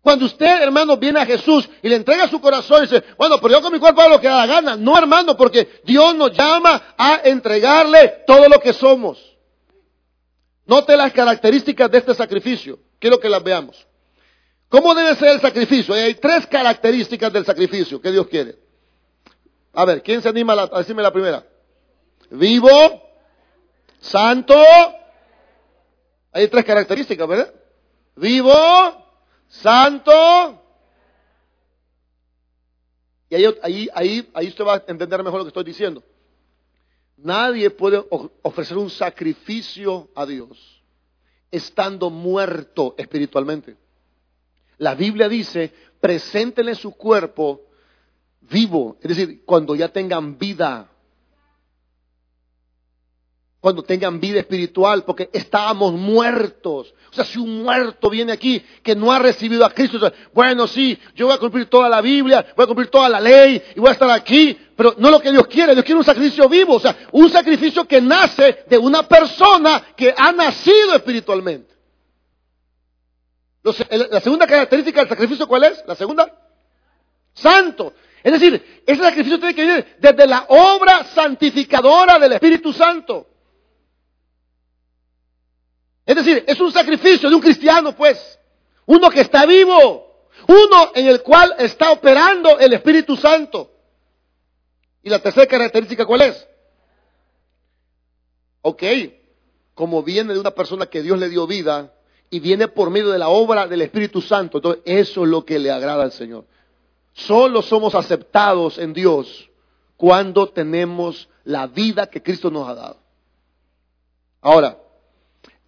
Cuando 0.00 0.26
usted, 0.26 0.62
hermano, 0.62 0.96
viene 0.96 1.20
a 1.20 1.26
Jesús 1.26 1.70
y 1.80 1.88
le 1.88 1.94
entrega 1.94 2.26
su 2.26 2.40
corazón 2.40 2.78
y 2.78 2.86
dice, 2.88 3.04
bueno, 3.16 3.38
pero 3.40 3.54
yo 3.54 3.62
con 3.62 3.72
mi 3.72 3.78
cuerpo 3.78 4.00
hago 4.00 4.10
lo 4.10 4.20
que 4.20 4.26
da 4.26 4.44
la 4.44 4.52
gana. 4.52 4.76
No, 4.76 4.98
hermano, 4.98 5.36
porque 5.36 5.80
Dios 5.84 6.12
nos 6.16 6.36
llama 6.36 6.94
a 6.98 7.20
entregarle 7.22 8.24
todo 8.26 8.48
lo 8.48 8.58
que 8.58 8.72
somos. 8.72 9.32
Note 10.66 10.96
las 10.96 11.12
características 11.12 11.88
de 11.88 11.98
este 11.98 12.14
sacrificio. 12.14 12.80
Quiero 12.98 13.20
que 13.20 13.28
las 13.28 13.44
veamos. 13.44 13.86
¿Cómo 14.68 14.92
debe 14.92 15.14
ser 15.14 15.28
el 15.28 15.40
sacrificio? 15.40 15.94
Hay 15.94 16.14
tres 16.14 16.48
características 16.48 17.32
del 17.32 17.44
sacrificio 17.44 18.00
que 18.00 18.10
Dios 18.10 18.26
quiere. 18.26 18.56
A 19.72 19.84
ver, 19.84 20.02
¿quién 20.02 20.20
se 20.20 20.28
anima 20.28 20.54
a 20.54 20.78
decirme 20.78 21.02
la 21.02 21.12
primera? 21.12 21.46
Vivo, 22.32 22.70
santo. 24.00 24.54
Hay 26.32 26.48
tres 26.48 26.64
características, 26.64 27.28
¿verdad? 27.28 27.54
Vivo, 28.16 28.52
santo. 29.48 30.62
Y 33.28 33.34
ahí, 33.34 33.88
ahí, 33.92 34.30
ahí, 34.34 34.48
usted 34.48 34.64
va 34.64 34.74
a 34.74 34.84
entender 34.86 35.22
mejor 35.22 35.40
lo 35.40 35.44
que 35.44 35.48
estoy 35.48 35.64
diciendo. 35.64 36.02
Nadie 37.18 37.70
puede 37.70 38.02
ofrecer 38.42 38.76
un 38.78 38.90
sacrificio 38.90 40.08
a 40.14 40.26
Dios 40.26 40.82
estando 41.50 42.08
muerto 42.08 42.94
espiritualmente. 42.96 43.76
La 44.78 44.94
Biblia 44.94 45.28
dice, 45.28 45.72
preséntenle 46.00 46.74
su 46.74 46.92
cuerpo 46.92 47.60
vivo, 48.40 48.96
es 49.02 49.08
decir, 49.16 49.44
cuando 49.44 49.74
ya 49.74 49.88
tengan 49.88 50.38
vida 50.38 50.91
cuando 53.62 53.84
tengan 53.84 54.18
vida 54.18 54.40
espiritual, 54.40 55.04
porque 55.04 55.30
estábamos 55.32 55.92
muertos. 55.92 56.92
O 57.12 57.14
sea, 57.14 57.24
si 57.24 57.38
un 57.38 57.62
muerto 57.62 58.10
viene 58.10 58.32
aquí 58.32 58.60
que 58.82 58.96
no 58.96 59.12
ha 59.12 59.20
recibido 59.20 59.64
a 59.64 59.70
Cristo, 59.70 60.12
bueno, 60.34 60.66
sí, 60.66 60.98
yo 61.14 61.26
voy 61.26 61.36
a 61.36 61.38
cumplir 61.38 61.66
toda 61.66 61.88
la 61.88 62.00
Biblia, 62.00 62.44
voy 62.56 62.64
a 62.64 62.66
cumplir 62.66 62.88
toda 62.88 63.08
la 63.08 63.20
ley 63.20 63.62
y 63.76 63.78
voy 63.78 63.90
a 63.90 63.92
estar 63.92 64.10
aquí, 64.10 64.58
pero 64.74 64.96
no 64.98 65.10
lo 65.10 65.20
que 65.20 65.30
Dios 65.30 65.46
quiere, 65.46 65.74
Dios 65.74 65.84
quiere 65.84 66.00
un 66.00 66.04
sacrificio 66.04 66.48
vivo, 66.48 66.74
o 66.74 66.80
sea, 66.80 67.06
un 67.12 67.30
sacrificio 67.30 67.86
que 67.86 68.00
nace 68.00 68.64
de 68.68 68.78
una 68.78 69.04
persona 69.06 69.80
que 69.96 70.12
ha 70.16 70.32
nacido 70.32 70.96
espiritualmente. 70.96 71.72
La 74.10 74.20
segunda 74.20 74.44
característica 74.44 75.02
del 75.02 75.08
sacrificio, 75.08 75.46
¿cuál 75.46 75.62
es? 75.62 75.84
La 75.86 75.94
segunda, 75.94 76.36
santo. 77.32 77.94
Es 78.24 78.32
decir, 78.32 78.82
ese 78.84 79.00
sacrificio 79.00 79.38
tiene 79.38 79.54
que 79.54 79.64
venir 79.64 79.96
desde 80.00 80.26
la 80.26 80.46
obra 80.48 81.04
santificadora 81.14 82.18
del 82.18 82.32
Espíritu 82.32 82.72
Santo. 82.72 83.28
Es 86.04 86.16
decir, 86.16 86.44
es 86.46 86.60
un 86.60 86.72
sacrificio 86.72 87.28
de 87.28 87.34
un 87.34 87.40
cristiano, 87.40 87.94
pues. 87.94 88.38
Uno 88.86 89.10
que 89.10 89.20
está 89.20 89.46
vivo. 89.46 90.28
Uno 90.48 90.92
en 90.94 91.06
el 91.06 91.22
cual 91.22 91.54
está 91.58 91.92
operando 91.92 92.58
el 92.58 92.72
Espíritu 92.72 93.16
Santo. 93.16 93.70
Y 95.02 95.10
la 95.10 95.18
tercera 95.18 95.46
característica, 95.46 96.06
¿cuál 96.06 96.22
es? 96.22 96.48
Ok, 98.62 98.82
como 99.74 100.02
viene 100.02 100.34
de 100.34 100.40
una 100.40 100.52
persona 100.52 100.86
que 100.86 101.02
Dios 101.02 101.18
le 101.18 101.28
dio 101.28 101.46
vida 101.46 101.92
y 102.30 102.40
viene 102.40 102.68
por 102.68 102.90
medio 102.90 103.10
de 103.10 103.18
la 103.18 103.28
obra 103.28 103.66
del 103.66 103.82
Espíritu 103.82 104.20
Santo, 104.22 104.58
entonces 104.58 104.82
eso 104.86 105.24
es 105.24 105.28
lo 105.28 105.44
que 105.44 105.58
le 105.58 105.70
agrada 105.70 106.04
al 106.04 106.12
Señor. 106.12 106.46
Solo 107.12 107.62
somos 107.62 107.94
aceptados 107.94 108.78
en 108.78 108.92
Dios 108.92 109.50
cuando 109.96 110.48
tenemos 110.48 111.28
la 111.44 111.66
vida 111.66 112.06
que 112.06 112.22
Cristo 112.22 112.50
nos 112.50 112.68
ha 112.68 112.74
dado. 112.74 112.96
Ahora, 114.40 114.78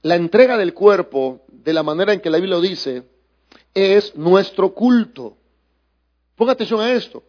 la 0.05 0.17
entrega 0.17 0.59
del 0.59 0.75
cuerpo, 0.75 1.41
de 1.49 1.73
la 1.73 1.83
manera 1.83 2.13
en 2.13 2.21
que 2.21 2.29
la 2.29 2.37
Biblia 2.37 2.57
lo 2.57 2.61
dice, 2.61 3.05
es 3.73 4.15
nuestro 4.15 4.75
culto. 4.75 5.39
Ponga 6.37 6.53
atención 6.53 6.81
a 6.81 6.93
esto. 6.93 7.23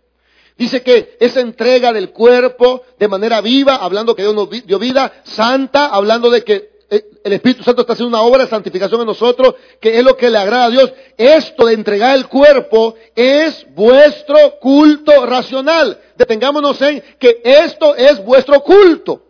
Dice 0.57 0.83
que 0.83 1.15
esa 1.21 1.39
entrega 1.39 1.93
del 1.93 2.11
cuerpo 2.11 2.83
de 2.99 3.07
manera 3.07 3.39
viva, 3.39 3.75
hablando 3.77 4.13
que 4.13 4.23
Dios 4.23 4.35
nos 4.35 4.49
dio 4.49 4.77
vida, 4.77 5.21
santa, 5.23 5.85
hablando 5.87 6.29
de 6.29 6.43
que 6.43 6.75
eh, 6.89 7.05
el 7.23 7.33
Espíritu 7.33 7.63
Santo 7.63 7.81
está 7.81 7.93
haciendo 7.93 8.09
una 8.09 8.27
obra 8.27 8.43
de 8.43 8.49
santificación 8.49 8.99
en 8.99 9.07
nosotros, 9.07 9.55
que 9.79 9.97
es 9.97 10.03
lo 10.03 10.17
que 10.17 10.29
le 10.29 10.37
agrada 10.37 10.65
a 10.65 10.69
Dios. 10.69 10.91
Esto 11.17 11.67
de 11.67 11.75
entregar 11.75 12.17
el 12.17 12.27
cuerpo 12.27 12.95
es 13.15 13.65
vuestro 13.73 14.59
culto 14.59 15.25
racional. 15.25 15.97
Detengámonos 16.17 16.81
en 16.81 17.01
que 17.19 17.41
esto 17.41 17.95
es 17.95 18.23
vuestro 18.25 18.61
culto. 18.61 19.24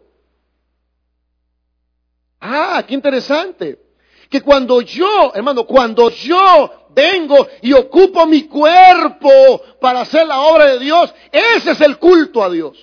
Ah, 2.48 2.84
qué 2.88 2.94
interesante. 2.94 3.80
Que 4.30 4.42
cuando 4.42 4.82
yo, 4.82 5.32
hermano, 5.34 5.66
cuando 5.66 6.10
yo 6.10 6.90
vengo 6.90 7.48
y 7.62 7.74
ocupo 7.74 8.26
mi 8.28 8.44
cuerpo 8.44 9.30
para 9.82 10.02
hacer 10.02 10.28
la 10.28 10.42
obra 10.42 10.66
de 10.66 10.80
Dios, 10.80 11.14
ese 11.32 11.72
es 11.72 11.82
el 11.82 11.98
culto 11.98 12.44
a 12.44 12.50
Dios. 12.50 12.78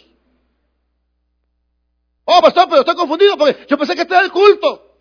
Oh, 2.25 2.40
pastor, 2.40 2.66
pero 2.68 2.81
estoy 2.81 2.96
confundido 2.96 3.37
porque 3.37 3.64
yo 3.68 3.79
pensé 3.79 3.94
que 3.94 4.03
este 4.03 4.14
era 4.14 4.25
el 4.25 4.33
culto. 4.33 4.96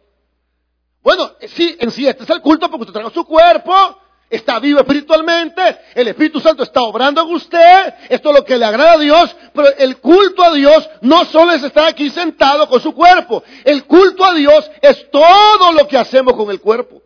Bueno, 1.02 1.32
sí, 1.48 1.76
en 1.80 1.90
sí, 1.90 2.08
este 2.08 2.24
es 2.24 2.30
el 2.30 2.42
culto 2.42 2.70
porque 2.70 2.84
usted 2.84 2.94
trajo 2.94 3.10
su 3.10 3.26
cuerpo, 3.26 3.98
está 4.32 4.60
vivo 4.60 4.80
espiritualmente, 4.80 5.62
el 5.94 6.08
Espíritu 6.08 6.40
Santo 6.40 6.64
está 6.64 6.82
obrando 6.82 7.22
en 7.22 7.36
usted, 7.36 7.94
esto 8.10 8.30
es 8.30 8.36
lo 8.36 8.46
que 8.46 8.58
le 8.58 8.66
agrada 8.66 8.94
a 8.94 8.98
Dios, 8.98 9.36
pero 9.54 9.68
el 9.78 9.98
culto 9.98 10.44
a 10.44 10.54
Dios 10.54 10.90
no 11.02 11.26
solo 11.26 11.52
es 11.52 11.62
estar 11.62 11.88
aquí 11.88 12.10
sentado 12.10 12.68
con 12.68 12.82
su 12.82 12.96
cuerpo, 12.96 13.44
el 13.66 13.86
culto 13.86 14.24
a 14.24 14.34
Dios 14.34 14.72
es 14.82 15.12
todo 15.12 15.74
lo 15.74 15.88
que 15.88 15.98
hacemos 15.98 16.34
con 16.34 16.50
el 16.50 16.62
cuerpo. 16.62 17.02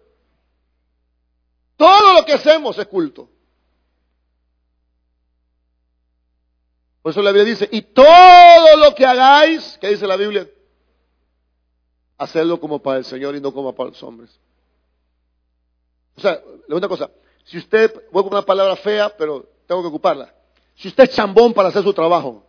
Todo 1.77 2.13
lo 2.13 2.23
que 2.23 2.33
hacemos 2.33 2.77
es 2.77 2.87
culto. 2.87 3.29
Por 7.01 7.11
eso 7.11 7.21
la 7.21 7.31
Biblia 7.31 7.51
dice, 7.51 7.67
y 7.71 7.81
todo 7.81 8.77
lo 8.77 8.95
que 8.95 9.05
hagáis, 9.05 9.77
¿qué 9.81 9.89
dice 9.89 10.07
la 10.07 10.15
Biblia? 10.15 10.49
Hacerlo 12.17 12.59
como 12.59 12.81
para 12.81 12.99
el 12.99 13.05
Señor 13.05 13.35
y 13.35 13.41
no 13.41 13.53
como 13.53 13.75
para 13.75 13.89
los 13.89 14.01
hombres. 14.03 14.39
O 16.17 16.21
sea, 16.21 16.41
una 16.69 16.87
cosa, 16.87 17.11
si 17.43 17.57
usted, 17.57 17.93
voy 18.11 18.23
con 18.23 18.33
una 18.33 18.41
palabra 18.41 18.75
fea, 18.75 19.09
pero 19.17 19.45
tengo 19.67 19.81
que 19.81 19.87
ocuparla. 19.87 20.33
Si 20.75 20.87
usted 20.87 21.05
es 21.05 21.11
chambón 21.11 21.53
para 21.53 21.69
hacer 21.69 21.83
su 21.83 21.93
trabajo, 21.93 22.45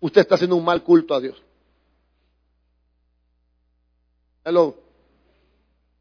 usted 0.00 0.20
está 0.20 0.34
haciendo 0.36 0.56
un 0.56 0.64
mal 0.64 0.82
culto 0.82 1.14
a 1.14 1.20
Dios. 1.20 1.42
Hello. 4.44 4.74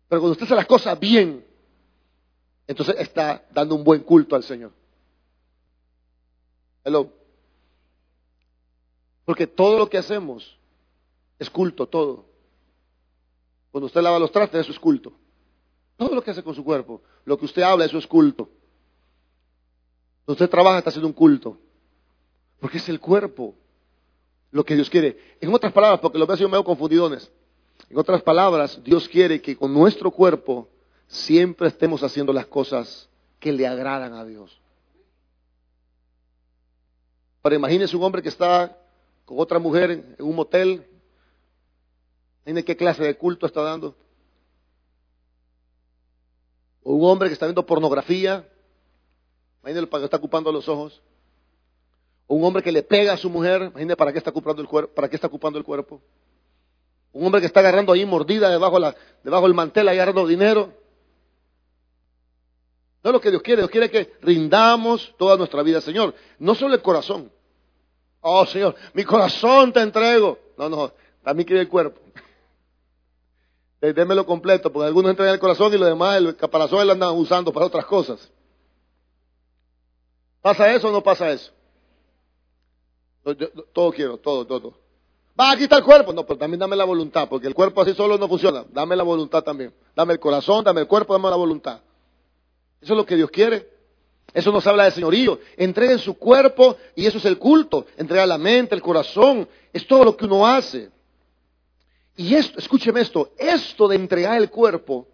Pero 0.08 0.22
cuando 0.22 0.34
usted 0.34 0.46
hace 0.46 0.56
las 0.56 0.66
cosas 0.66 1.00
bien, 1.00 1.46
entonces 2.68 2.96
está 3.00 3.46
dando 3.52 3.76
un 3.76 3.84
buen 3.84 4.02
culto 4.02 4.36
al 4.36 4.44
Señor. 4.44 4.72
Hello. 6.84 7.10
Porque 9.26 9.48
todo 9.48 9.80
lo 9.80 9.90
que 9.90 9.98
hacemos 9.98 10.58
es 11.40 11.50
culto, 11.50 11.88
todo. 11.88 12.26
Cuando 13.72 13.88
usted 13.88 14.02
lava 14.02 14.20
los 14.20 14.32
trastes, 14.32 14.62
eso 14.62 14.72
es 14.72 14.80
culto. 14.80 15.14
Todo 15.98 16.16
lo 16.16 16.24
que 16.24 16.32
hace 16.32 16.44
con 16.44 16.56
su 16.56 16.64
cuerpo, 16.64 17.02
lo 17.26 17.38
que 17.38 17.46
usted 17.46 17.62
habla, 17.62 17.86
eso 17.86 17.98
es 17.98 18.08
culto. 18.08 18.50
Usted 20.26 20.50
trabaja, 20.50 20.78
está 20.78 20.90
haciendo 20.90 21.08
un 21.08 21.14
culto. 21.14 21.58
Porque 22.60 22.78
es 22.78 22.90
el 22.90 23.00
cuerpo 23.00 23.56
lo 24.52 24.64
que 24.64 24.76
Dios 24.76 24.90
quiere. 24.90 25.18
En 25.42 25.54
otras 25.54 25.74
palabras, 25.74 26.00
porque 26.00 26.18
lo 26.18 26.26
veo 26.26 26.38
yo 26.38 26.50
medio 26.50 26.64
confundidones. 26.64 27.32
En 27.90 27.98
otras 27.98 28.22
palabras, 28.22 28.82
Dios 28.84 29.08
quiere 29.10 29.42
que 29.42 29.58
con 29.58 29.74
nuestro 29.74 30.12
cuerpo 30.12 30.70
siempre 31.08 31.68
estemos 31.68 32.02
haciendo 32.04 32.32
las 32.32 32.46
cosas 32.48 33.10
que 33.40 33.52
le 33.52 33.68
agradan 33.68 34.14
a 34.14 34.24
Dios. 34.24 34.62
Ahora 37.44 37.58
imagínese 37.58 37.98
un 37.98 38.04
hombre 38.04 38.22
que 38.22 38.30
está 38.30 38.78
con 39.26 39.38
otra 39.40 39.60
mujer 39.60 39.92
en 39.92 40.16
un 40.20 40.36
motel. 40.36 40.86
Dime 42.46 42.64
qué 42.64 42.78
clase 42.78 43.04
de 43.04 43.18
culto 43.18 43.46
está 43.46 43.62
dando. 43.62 43.96
O 46.84 46.94
un 46.94 47.10
hombre 47.10 47.30
que 47.30 47.34
está 47.34 47.46
viendo 47.46 47.66
pornografía. 47.66 48.48
Imagínese 49.62 49.88
para 49.88 50.02
qué 50.02 50.06
está 50.06 50.18
ocupando 50.18 50.52
los 50.52 50.68
ojos. 50.68 51.02
O 52.28 52.36
un 52.36 52.44
hombre 52.44 52.62
que 52.62 52.72
le 52.72 52.84
pega 52.84 53.14
a 53.14 53.18
su 53.18 53.30
mujer. 53.30 53.64
Imagínese 53.64 53.96
para 53.96 54.12
qué 54.12 54.18
está 54.18 54.30
ocupando 54.30 54.62
el 54.62 54.68
cuerpo. 54.68 54.94
Para 54.94 55.10
qué 55.10 55.16
está 55.16 55.28
ocupando 55.28 55.58
el 55.58 55.66
cuerpo. 55.66 56.02
Un 57.14 57.26
hombre 57.26 57.42
que 57.42 57.48
está 57.48 57.60
agarrando 57.60 57.94
ahí 57.94 58.06
mordida 58.06 58.50
debajo, 58.50 58.80
la, 58.80 58.96
debajo 59.24 59.44
del 59.44 59.54
mantel, 59.54 59.88
agarrando 59.88 60.26
dinero. 60.26 60.74
No 63.04 63.10
es 63.10 63.14
lo 63.14 63.22
que 63.22 63.30
Dios 63.30 63.42
quiere. 63.42 63.62
Dios 63.62 63.70
quiere 63.70 63.90
que 63.90 64.14
rindamos 64.22 65.14
toda 65.18 65.38
nuestra 65.38 65.62
vida, 65.62 65.82
Señor. 65.82 66.16
No 66.40 66.56
solo 66.56 66.74
el 66.74 66.82
corazón. 66.82 67.32
Oh 68.26 68.46
Señor, 68.46 68.76
mi 68.94 69.04
corazón 69.04 69.74
te 69.74 69.82
entrego. 69.82 70.40
No, 70.58 70.70
no, 70.70 70.94
también 71.24 71.46
quiere 71.46 71.62
el 71.62 71.68
cuerpo. 71.68 72.00
Démelo 73.92 74.26
completo, 74.26 74.72
porque 74.72 74.88
algunos 74.88 75.10
entregan 75.10 75.34
el 75.34 75.42
corazón 75.42 75.74
y 75.74 75.78
los 75.78 75.90
demás 75.90 76.16
el 76.18 76.38
caparazón 76.38 76.88
lo 76.88 76.94
andan 76.94 77.18
usando 77.18 77.52
para 77.52 77.66
otras 77.66 77.86
cosas. 77.86 78.32
¿Pasa 80.42 80.74
eso 80.74 80.88
o 80.88 80.92
no 80.92 81.04
pasa 81.04 81.30
eso? 81.32 81.52
todo 83.74 83.92
quiero, 83.92 84.18
todo, 84.18 84.46
todo, 84.46 84.74
Va, 85.40 85.52
aquí 85.52 85.64
está 85.64 85.78
el 85.78 85.84
cuerpo. 85.84 86.14
No, 86.14 86.26
pero 86.26 86.38
también 86.38 86.60
dame 86.60 86.76
la 86.76 86.86
voluntad, 86.86 87.28
porque 87.28 87.48
el 87.48 87.54
cuerpo 87.54 87.82
así 87.82 87.94
solo 87.94 88.18
no 88.18 88.28
funciona. 88.30 88.64
Dame 88.72 88.96
la 88.96 89.04
voluntad 89.04 89.44
también. 89.44 89.74
Dame 89.96 90.14
el 90.14 90.20
corazón, 90.20 90.64
dame 90.64 90.82
el 90.82 90.88
cuerpo, 90.88 91.14
dame 91.14 91.30
la 91.30 91.36
voluntad. 91.36 91.82
Eso 92.80 92.94
es 92.94 92.98
lo 92.98 93.06
que 93.06 93.16
Dios 93.16 93.32
quiere. 93.32 93.68
Eso 94.34 94.52
nos 94.52 94.66
habla 94.68 94.86
de 94.86 94.92
señorío. 94.92 95.40
Entreguen 95.58 96.00
su 96.00 96.14
cuerpo 96.14 96.78
y 96.96 97.06
eso 97.06 97.18
es 97.18 97.26
el 97.26 97.38
culto. 97.38 97.86
Entrega 97.98 98.26
la 98.26 98.38
mente, 98.38 98.76
el 98.76 98.82
corazón. 98.82 99.48
Es 99.74 99.86
todo 99.88 100.06
lo 100.06 100.16
que 100.16 100.26
uno 100.26 100.46
hace. 100.48 100.90
Y 102.16 102.36
esto, 102.36 102.60
escúcheme 102.60 103.02
esto, 103.02 103.32
esto 103.38 103.88
de 103.88 103.96
entregar 103.96 104.38
el 104.38 104.50
cuerpo, 104.50 105.08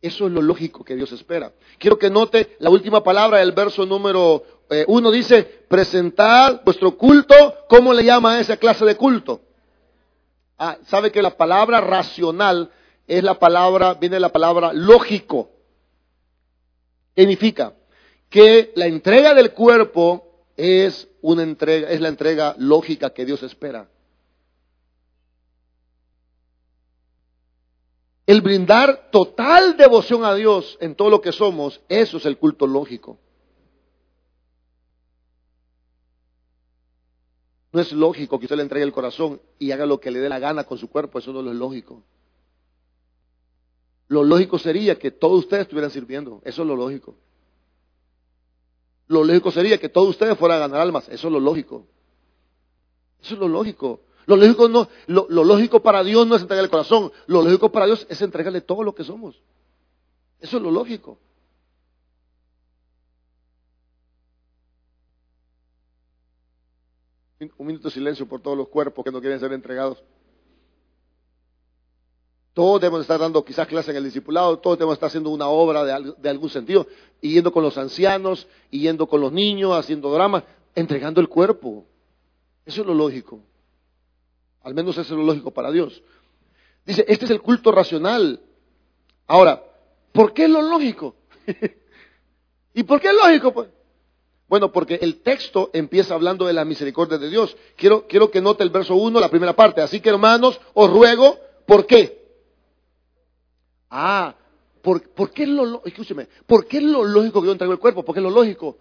eso 0.00 0.26
es 0.26 0.32
lo 0.32 0.40
lógico 0.40 0.84
que 0.84 0.96
Dios 0.96 1.12
espera. 1.12 1.52
Quiero 1.78 1.98
que 1.98 2.08
note 2.08 2.56
la 2.58 2.70
última 2.70 3.02
palabra 3.02 3.38
del 3.38 3.52
verso 3.52 3.84
número 3.84 4.42
eh, 4.70 4.84
uno. 4.88 5.10
Dice, 5.10 5.42
presentad 5.68 6.62
vuestro 6.64 6.96
culto. 6.96 7.34
¿Cómo 7.68 7.92
le 7.92 8.04
llama 8.04 8.36
a 8.36 8.40
esa 8.40 8.56
clase 8.56 8.86
de 8.86 8.96
culto? 8.96 9.42
Ah, 10.56 10.78
sabe 10.86 11.12
que 11.12 11.20
la 11.20 11.36
palabra 11.36 11.82
racional 11.82 12.70
es 13.06 13.22
la 13.22 13.38
palabra, 13.38 13.94
viene 13.94 14.18
la 14.18 14.30
palabra 14.30 14.72
lógico 14.72 15.50
significa 17.20 17.74
que 18.28 18.72
la 18.76 18.86
entrega 18.86 19.34
del 19.34 19.52
cuerpo 19.52 20.46
es 20.56 21.08
una 21.20 21.42
entrega, 21.42 21.90
es 21.90 22.00
la 22.00 22.08
entrega 22.08 22.54
lógica 22.58 23.10
que 23.10 23.26
Dios 23.26 23.42
espera. 23.42 23.88
El 28.26 28.42
brindar 28.42 29.10
total 29.10 29.76
devoción 29.76 30.24
a 30.24 30.34
Dios 30.34 30.78
en 30.80 30.94
todo 30.94 31.10
lo 31.10 31.20
que 31.20 31.32
somos, 31.32 31.80
eso 31.88 32.18
es 32.18 32.26
el 32.26 32.38
culto 32.38 32.66
lógico. 32.66 33.18
No 37.72 37.80
es 37.80 37.92
lógico 37.92 38.38
que 38.38 38.46
usted 38.46 38.56
le 38.56 38.62
entregue 38.62 38.84
el 38.84 38.92
corazón 38.92 39.40
y 39.58 39.70
haga 39.70 39.86
lo 39.86 40.00
que 40.00 40.10
le 40.10 40.18
dé 40.18 40.28
la 40.28 40.38
gana 40.38 40.64
con 40.64 40.78
su 40.78 40.88
cuerpo, 40.88 41.18
eso 41.18 41.32
no 41.32 41.48
es 41.48 41.56
lógico. 41.56 42.02
Lo 44.08 44.24
lógico 44.24 44.58
sería 44.58 44.98
que 44.98 45.12
todos 45.12 45.38
ustedes 45.38 45.62
estuvieran 45.62 45.92
sirviendo. 45.92 46.42
Eso 46.44 46.62
es 46.62 46.68
lo 46.68 46.74
lógico. 46.74 47.14
Lo 49.06 49.22
lógico 49.22 49.52
sería 49.52 49.78
que 49.78 49.88
todos 49.88 50.08
ustedes 50.08 50.36
fueran 50.36 50.58
a 50.58 50.60
ganar 50.66 50.80
almas. 50.80 51.08
Eso 51.08 51.28
es 51.28 51.32
lo 51.32 51.38
lógico. 51.38 51.86
Eso 53.22 53.34
es 53.34 53.40
lo 53.40 53.46
lógico. 53.46 54.00
Lo 54.30 54.36
lógico, 54.36 54.68
no, 54.68 54.88
lo, 55.08 55.26
lógico 55.28 55.82
para 55.82 56.04
Dios 56.04 56.24
no 56.24 56.36
es 56.36 56.42
entregarle 56.42 56.66
el 56.66 56.70
corazón. 56.70 57.10
Lo 57.26 57.42
lógico 57.42 57.72
para 57.72 57.86
Dios 57.86 58.06
es 58.08 58.22
entregarle 58.22 58.60
todo 58.60 58.84
lo 58.84 58.94
que 58.94 59.02
somos. 59.02 59.42
Eso 60.38 60.58
es 60.58 60.62
lo 60.62 60.70
lógico. 60.70 61.18
Un 67.40 67.66
minuto 67.66 67.88
de 67.88 67.94
silencio 67.94 68.28
por 68.28 68.40
todos 68.40 68.56
los 68.56 68.68
cuerpos 68.68 69.04
que 69.04 69.10
no 69.10 69.20
quieren 69.20 69.40
ser 69.40 69.52
entregados. 69.52 70.00
Todos 72.54 72.80
debemos 72.80 73.00
estar 73.00 73.18
dando 73.18 73.44
quizás 73.44 73.66
clase 73.66 73.90
en 73.90 73.96
el 73.96 74.04
discipulado, 74.04 74.60
todos 74.60 74.78
debemos 74.78 74.94
estar 74.94 75.08
haciendo 75.08 75.30
una 75.30 75.48
obra 75.48 75.82
de, 75.84 76.28
algún 76.28 76.50
sentido, 76.50 76.86
yendo 77.20 77.50
con 77.50 77.64
los 77.64 77.76
ancianos, 77.76 78.46
yendo 78.70 79.08
con 79.08 79.20
los 79.20 79.32
niños, 79.32 79.72
haciendo 79.72 80.12
drama, 80.12 80.44
entregando 80.76 81.20
el 81.20 81.28
cuerpo. 81.28 81.84
Eso 82.64 82.82
es 82.82 82.86
lo 82.86 82.94
lógico. 82.94 83.40
Al 84.62 84.74
menos 84.74 84.96
eso 84.98 85.14
es 85.14 85.18
lo 85.18 85.24
lógico 85.24 85.50
para 85.50 85.70
Dios. 85.70 86.02
Dice, 86.84 87.04
este 87.08 87.24
es 87.24 87.30
el 87.30 87.40
culto 87.40 87.72
racional. 87.72 88.40
Ahora, 89.26 89.62
¿por 90.12 90.32
qué 90.32 90.44
es 90.44 90.50
lo 90.50 90.62
lógico? 90.62 91.14
¿Y 92.74 92.82
por 92.82 93.00
qué 93.00 93.08
es 93.08 93.14
lógico? 93.14 93.52
Pues? 93.52 93.68
Bueno, 94.48 94.72
porque 94.72 94.98
el 95.00 95.22
texto 95.22 95.70
empieza 95.72 96.14
hablando 96.14 96.44
de 96.46 96.52
la 96.52 96.64
misericordia 96.64 97.18
de 97.18 97.30
Dios. 97.30 97.56
Quiero, 97.76 98.06
quiero 98.08 98.30
que 98.30 98.40
note 98.40 98.64
el 98.64 98.70
verso 98.70 98.96
1, 98.96 99.20
la 99.20 99.28
primera 99.28 99.54
parte. 99.54 99.80
Así 99.80 100.00
que 100.00 100.08
hermanos, 100.08 100.60
os 100.74 100.90
ruego, 100.90 101.38
¿por 101.66 101.86
qué? 101.86 102.20
Ah, 103.88 104.34
¿por, 104.82 105.30
qué, 105.32 105.44
es 105.44 105.48
lo, 105.48 105.82
escúcheme, 105.84 106.28
¿por 106.46 106.66
qué 106.66 106.78
es 106.78 106.82
lo 106.82 107.04
lógico 107.04 107.40
que 107.40 107.46
yo 107.46 107.52
entrego 107.52 107.72
el 107.72 107.78
cuerpo? 107.78 108.04
¿Por 108.04 108.14
qué 108.14 108.20
es 108.20 108.24
lo 108.24 108.30
lógico? 108.30 108.78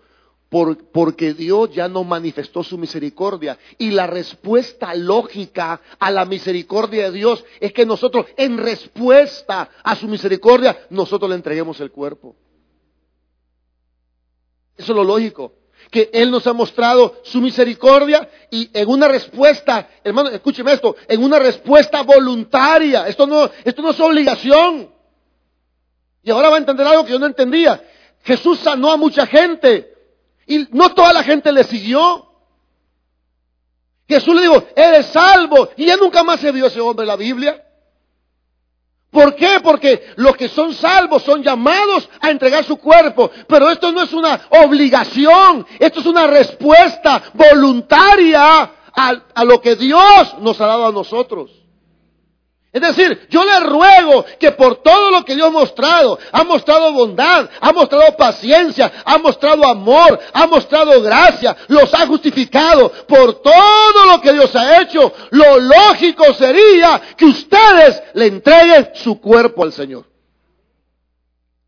Porque 0.49 1.33
Dios 1.33 1.71
ya 1.71 1.87
no 1.87 2.03
manifestó 2.03 2.63
su 2.63 2.77
misericordia. 2.77 3.57
Y 3.77 3.91
la 3.91 4.07
respuesta 4.07 4.95
lógica 4.95 5.79
a 5.99 6.11
la 6.11 6.25
misericordia 6.25 7.05
de 7.05 7.11
Dios 7.11 7.45
es 7.59 7.71
que 7.71 7.85
nosotros, 7.85 8.25
en 8.35 8.57
respuesta 8.57 9.69
a 9.83 9.95
su 9.95 10.07
misericordia, 10.07 10.87
nosotros 10.89 11.29
le 11.29 11.35
entreguemos 11.35 11.79
el 11.81 11.91
cuerpo. 11.91 12.35
Eso 14.75 14.91
es 14.91 14.95
lo 14.95 15.03
lógico. 15.03 15.53
Que 15.91 16.09
Él 16.11 16.31
nos 16.31 16.45
ha 16.47 16.53
mostrado 16.53 17.21
su 17.23 17.39
misericordia 17.41 18.27
y 18.49 18.69
en 18.73 18.89
una 18.89 19.07
respuesta, 19.07 19.87
hermano, 20.03 20.29
escúcheme 20.29 20.73
esto, 20.73 20.95
en 21.07 21.23
una 21.23 21.39
respuesta 21.39 22.01
voluntaria. 22.01 23.07
Esto 23.07 23.27
no, 23.27 23.49
esto 23.63 23.81
no 23.81 23.91
es 23.91 23.99
obligación. 23.99 24.89
Y 26.23 26.31
ahora 26.31 26.49
va 26.49 26.55
a 26.55 26.59
entender 26.59 26.85
algo 26.87 27.05
que 27.05 27.11
yo 27.11 27.19
no 27.19 27.27
entendía. 27.27 27.81
Jesús 28.23 28.59
sanó 28.59 28.91
a 28.91 28.97
mucha 28.97 29.25
gente 29.25 29.98
y 30.49 30.67
no 30.71 30.89
toda 30.93 31.13
la 31.13 31.23
gente 31.23 31.51
le 31.51 31.63
siguió. 31.63 32.25
Jesús 34.07 34.33
le 34.33 34.41
dijo, 34.41 34.63
eres 34.75 35.05
salvo. 35.05 35.69
Y 35.77 35.85
ya 35.85 35.95
nunca 35.95 36.23
más 36.23 36.39
se 36.39 36.51
vio 36.51 36.65
ese 36.65 36.81
hombre 36.81 37.03
en 37.03 37.09
la 37.09 37.15
Biblia. 37.15 37.63
¿Por 39.11 39.35
qué? 39.35 39.59
Porque 39.61 40.11
los 40.15 40.35
que 40.35 40.49
son 40.49 40.73
salvos 40.73 41.21
son 41.21 41.43
llamados 41.43 42.09
a 42.19 42.31
entregar 42.31 42.63
su 42.63 42.77
cuerpo. 42.77 43.29
Pero 43.47 43.69
esto 43.69 43.91
no 43.91 44.01
es 44.01 44.11
una 44.11 44.41
obligación, 44.65 45.67
esto 45.77 45.99
es 45.99 46.05
una 46.07 46.25
respuesta 46.25 47.31
voluntaria 47.35 48.71
a, 48.95 49.13
a 49.35 49.43
lo 49.45 49.61
que 49.61 49.75
Dios 49.75 50.35
nos 50.39 50.59
ha 50.61 50.65
dado 50.65 50.87
a 50.87 50.91
nosotros. 50.91 51.58
Es 52.71 52.81
decir, 52.81 53.27
yo 53.29 53.43
le 53.43 53.59
ruego 53.61 54.23
que 54.39 54.51
por 54.51 54.83
todo 54.83 55.09
lo 55.09 55.25
que 55.25 55.35
Dios 55.35 55.47
ha 55.47 55.51
mostrado, 55.51 56.19
ha 56.31 56.43
mostrado 56.43 56.93
bondad, 56.93 57.49
ha 57.59 57.73
mostrado 57.73 58.15
paciencia, 58.15 58.91
ha 59.05 59.17
mostrado 59.17 59.65
amor, 59.67 60.19
ha 60.31 60.45
mostrado 60.45 61.01
gracia, 61.01 61.57
los 61.67 61.91
ha 61.95 62.05
justificado 62.05 62.91
por 63.07 63.41
todo 63.41 64.05
lo 64.11 64.21
que 64.21 64.33
Dios 64.33 64.55
ha 64.55 64.83
hecho, 64.83 65.11
lo 65.31 65.59
lógico 65.59 66.31
sería 66.35 67.01
que 67.17 67.25
ustedes 67.25 68.03
le 68.13 68.27
entreguen 68.27 68.91
su 68.93 69.19
cuerpo 69.19 69.63
al 69.63 69.73
Señor. 69.73 70.05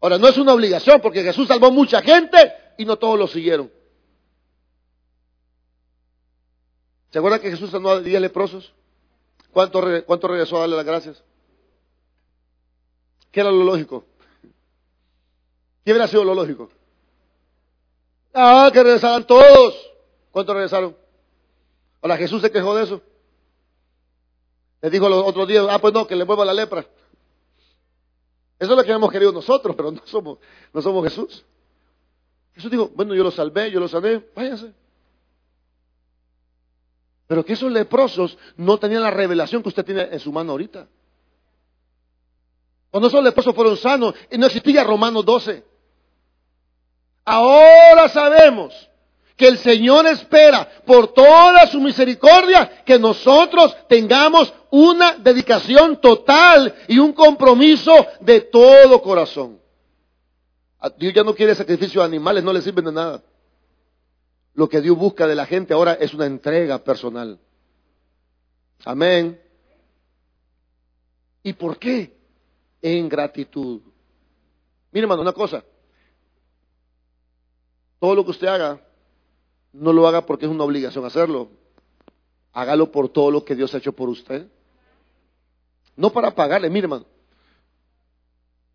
Ahora, 0.02 0.20
no 0.20 0.28
es 0.28 0.38
una 0.38 0.54
obligación 0.54 1.02
porque 1.02 1.24
Jesús 1.24 1.48
salvó 1.48 1.72
mucha 1.72 2.04
gente 2.04 2.54
y 2.78 2.86
no 2.86 2.98
todos 2.98 3.18
lo 3.18 3.28
siguieron. 3.28 3.72
¿Se 7.10 7.18
acuerda 7.18 7.40
que 7.40 7.50
Jesús 7.50 7.72
sanó 7.72 7.90
a 7.90 8.00
10 8.00 8.22
leprosos? 8.22 8.72
¿Cuánto, 9.52 9.82
¿Cuánto 10.06 10.28
regresó 10.28 10.58
a 10.58 10.62
darle 10.62 10.78
las 10.78 10.86
gracias? 10.86 11.24
¿Qué 13.32 13.40
era 13.40 13.52
lo 13.52 13.64
lógico? 13.64 14.06
¿Qué 15.84 15.92
hubiera 15.92 16.08
sido 16.08 16.24
lo 16.24 16.36
lógico? 16.36 16.70
Ah, 18.34 18.70
que 18.72 18.84
regresaran 18.84 19.26
todos. 19.26 19.92
¿Cuántos 20.32 20.56
regresaron? 20.56 20.96
Ahora 22.02 22.18
Jesús 22.18 22.42
se 22.42 22.52
quejó 22.52 22.76
de 22.76 22.84
eso. 22.84 23.02
Le 24.82 24.90
dijo 24.90 25.08
los 25.10 25.24
otros 25.26 25.48
días, 25.48 25.66
ah, 25.70 25.80
pues 25.80 25.94
no, 25.94 26.08
que 26.08 26.16
le 26.16 26.26
mueva 26.26 26.46
la 26.46 26.54
lepra. 26.54 26.86
Eso 28.58 28.72
es 28.72 28.78
lo 28.78 28.84
que 28.84 28.92
hemos 28.92 29.12
querido 29.12 29.32
nosotros, 29.32 29.76
pero 29.76 29.92
no 29.92 30.02
somos, 30.06 30.38
no 30.74 30.82
somos 30.82 31.04
Jesús. 31.04 31.44
Jesús 32.54 32.70
dijo, 32.70 32.90
bueno, 32.94 33.16
yo 33.16 33.24
lo 33.24 33.32
salvé, 33.32 33.72
yo 33.72 33.80
lo 33.80 33.88
sané, 33.88 34.24
váyanse. 34.36 34.74
Pero 37.32 37.46
que 37.46 37.54
esos 37.54 37.72
leprosos 37.72 38.38
no 38.58 38.78
tenían 38.78 39.04
la 39.04 39.10
revelación 39.10 39.64
que 39.64 39.70
usted 39.70 39.86
tiene 39.86 40.02
en 40.12 40.20
su 40.20 40.34
mano 40.34 40.52
ahorita. 40.52 40.86
Cuando 42.90 43.08
esos 43.08 43.24
leprosos 43.24 43.56
fueron 43.56 43.78
sanos, 43.78 44.16
y 44.30 44.38
no 44.38 44.48
existía 44.48 44.84
Romanos 44.84 45.24
12. 45.24 45.64
Ahora 47.24 48.10
sabemos 48.10 48.74
que 49.38 49.48
el 49.48 49.58
Señor 49.60 50.08
espera 50.08 50.70
por 50.86 51.14
toda 51.14 51.68
su 51.68 51.80
misericordia 51.80 52.84
que 52.84 53.00
nosotros 53.00 53.78
tengamos 53.88 54.54
una 54.70 55.14
dedicación 55.14 56.02
total 56.02 56.76
y 56.90 57.00
un 57.00 57.14
compromiso 57.14 57.94
de 58.20 58.42
todo 58.42 59.02
corazón. 59.02 59.58
Dios 60.98 61.14
ya 61.14 61.24
no 61.24 61.34
quiere 61.34 61.56
sacrificios 61.56 62.04
de 62.04 62.08
animales, 62.08 62.44
no 62.44 62.52
le 62.52 62.62
sirven 62.62 62.84
de 62.84 62.92
nada. 62.92 63.24
Lo 64.54 64.68
que 64.68 64.82
Dios 64.82 64.98
busca 64.98 65.28
de 65.28 65.36
la 65.36 65.46
gente 65.46 65.74
ahora 65.74 65.94
es 65.94 66.14
una 66.14 66.26
entrega 66.26 66.80
personal. 66.80 67.40
Amén. 68.84 69.40
¿Y 71.44 71.54
por 71.54 71.78
qué? 71.78 72.18
En 72.82 73.08
gratitud. 73.08 73.82
Mire, 74.92 75.06
hermano, 75.06 75.22
una 75.22 75.34
cosa. 75.34 75.64
Todo 78.00 78.16
lo 78.16 78.26
que 78.26 78.32
usted 78.32 78.48
haga, 78.48 78.82
no 79.72 79.94
lo 79.94 80.08
haga 80.08 80.26
porque 80.26 80.46
es 80.46 80.52
una 80.52 80.64
obligación 80.64 81.06
hacerlo. 81.06 81.50
Hágalo 82.52 82.92
por 82.92 83.10
todo 83.10 83.32
lo 83.32 83.46
que 83.46 83.56
Dios 83.56 83.74
ha 83.74 83.78
hecho 83.78 83.94
por 83.94 84.10
usted. 84.10 84.48
No 85.96 86.12
para 86.12 86.32
pagarle, 86.32 86.70
mire, 86.70 86.86
hermano. 86.86 87.06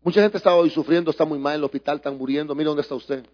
Mucha 0.01 0.21
gente 0.21 0.37
está 0.37 0.55
hoy 0.55 0.69
sufriendo, 0.69 1.11
está 1.11 1.25
muy 1.25 1.37
mal 1.37 1.53
en 1.53 1.59
el 1.59 1.65
hospital, 1.65 1.97
están 1.97 2.17
muriendo. 2.17 2.55
Mire 2.55 2.67
dónde 2.67 2.81
está 2.81 2.95
usted. 2.95 3.25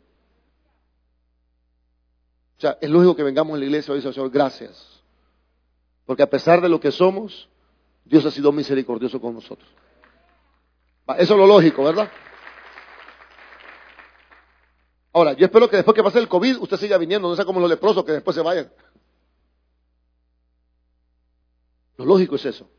Sea, 2.64 2.78
es 2.80 2.90
lógico 2.90 3.14
que 3.14 3.24
vengamos 3.24 3.56
a 3.56 3.58
la 3.58 3.66
iglesia 3.66 3.92
y 3.92 3.98
dice, 3.98 4.14
Señor, 4.14 4.30
gracias. 4.30 5.04
Porque 6.06 6.24
a 6.24 6.30
pesar 6.30 6.62
de 6.62 6.70
lo 6.70 6.80
que 6.80 6.94
somos, 6.94 7.50
Dios 8.06 8.26
ha 8.26 8.32
sido 8.32 8.54
misericordioso 8.54 9.20
con 9.20 9.34
nosotros. 9.34 9.70
Eso 11.18 11.34
es 11.34 11.40
lo 11.40 11.46
lógico, 11.46 11.84
¿verdad? 11.84 12.10
Ahora, 15.12 15.34
yo 15.34 15.46
espero 15.46 15.70
que 15.70 15.76
después 15.76 15.94
que 15.94 16.04
pase 16.04 16.20
el 16.20 16.30
COVID, 16.30 16.62
usted 16.62 16.78
siga 16.78 16.98
viniendo, 16.98 17.28
no 17.28 17.36
sea 17.36 17.44
como 17.44 17.60
los 17.60 17.70
leprosos 17.70 18.06
que 18.06 18.14
después 18.14 18.34
se 18.34 18.42
vayan. 18.42 18.72
Lo 21.98 22.06
lógico 22.06 22.38
es 22.38 22.46
eso. 22.46 22.70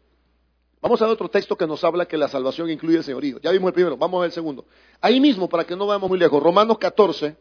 Vamos 0.81 1.03
a 1.03 1.05
ver 1.05 1.12
otro 1.12 1.29
texto 1.29 1.59
que 1.59 1.66
nos 1.66 1.85
habla 1.85 2.07
que 2.07 2.16
la 2.16 2.29
salvación 2.29 2.70
incluye 2.70 2.97
el 2.97 3.05
señorío. 3.05 3.38
Ya 3.38 3.51
vimos 3.51 3.68
el 3.68 3.75
primero, 3.75 3.99
vamos 3.99 4.16
a 4.16 4.20
ver 4.23 4.29
el 4.29 4.33
segundo. 4.33 4.64
Ahí 5.03 5.20
mismo, 5.20 5.47
para 5.47 5.64
que 5.64 5.77
no 5.77 5.87
vayamos 5.87 6.09
muy 6.09 6.18
lejos, 6.18 6.42
Romanos 6.42 6.79
14, 6.79 7.37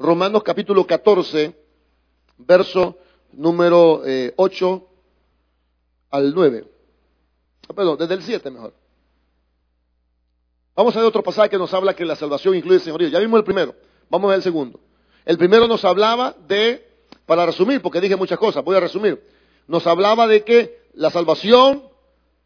Romanos 0.00 0.42
capítulo 0.42 0.84
14, 0.84 1.67
verso 2.38 2.96
número 3.32 4.02
8 4.02 4.06
eh, 4.06 4.96
al 6.10 6.34
9. 6.34 6.64
Ah, 7.68 7.72
perdón, 7.74 7.98
desde 7.98 8.14
el 8.14 8.22
7 8.22 8.50
mejor. 8.50 8.72
Vamos 10.74 10.94
a 10.94 11.00
ver 11.00 11.08
otro 11.08 11.22
pasaje 11.22 11.50
que 11.50 11.58
nos 11.58 11.74
habla 11.74 11.94
que 11.94 12.04
la 12.04 12.16
salvación 12.16 12.54
incluye 12.54 12.76
el 12.76 12.82
señorío. 12.82 13.08
Ya 13.08 13.18
vimos 13.18 13.38
el 13.38 13.44
primero, 13.44 13.74
vamos 14.08 14.28
a 14.28 14.30
ver 14.30 14.36
el 14.36 14.42
segundo. 14.42 14.80
El 15.24 15.36
primero 15.36 15.66
nos 15.66 15.84
hablaba 15.84 16.34
de, 16.46 16.86
para 17.26 17.44
resumir, 17.44 17.82
porque 17.82 18.00
dije 18.00 18.16
muchas 18.16 18.38
cosas, 18.38 18.64
voy 18.64 18.76
a 18.76 18.80
resumir. 18.80 19.22
Nos 19.66 19.86
hablaba 19.86 20.26
de 20.26 20.44
que 20.44 20.88
la 20.94 21.10
salvación 21.10 21.82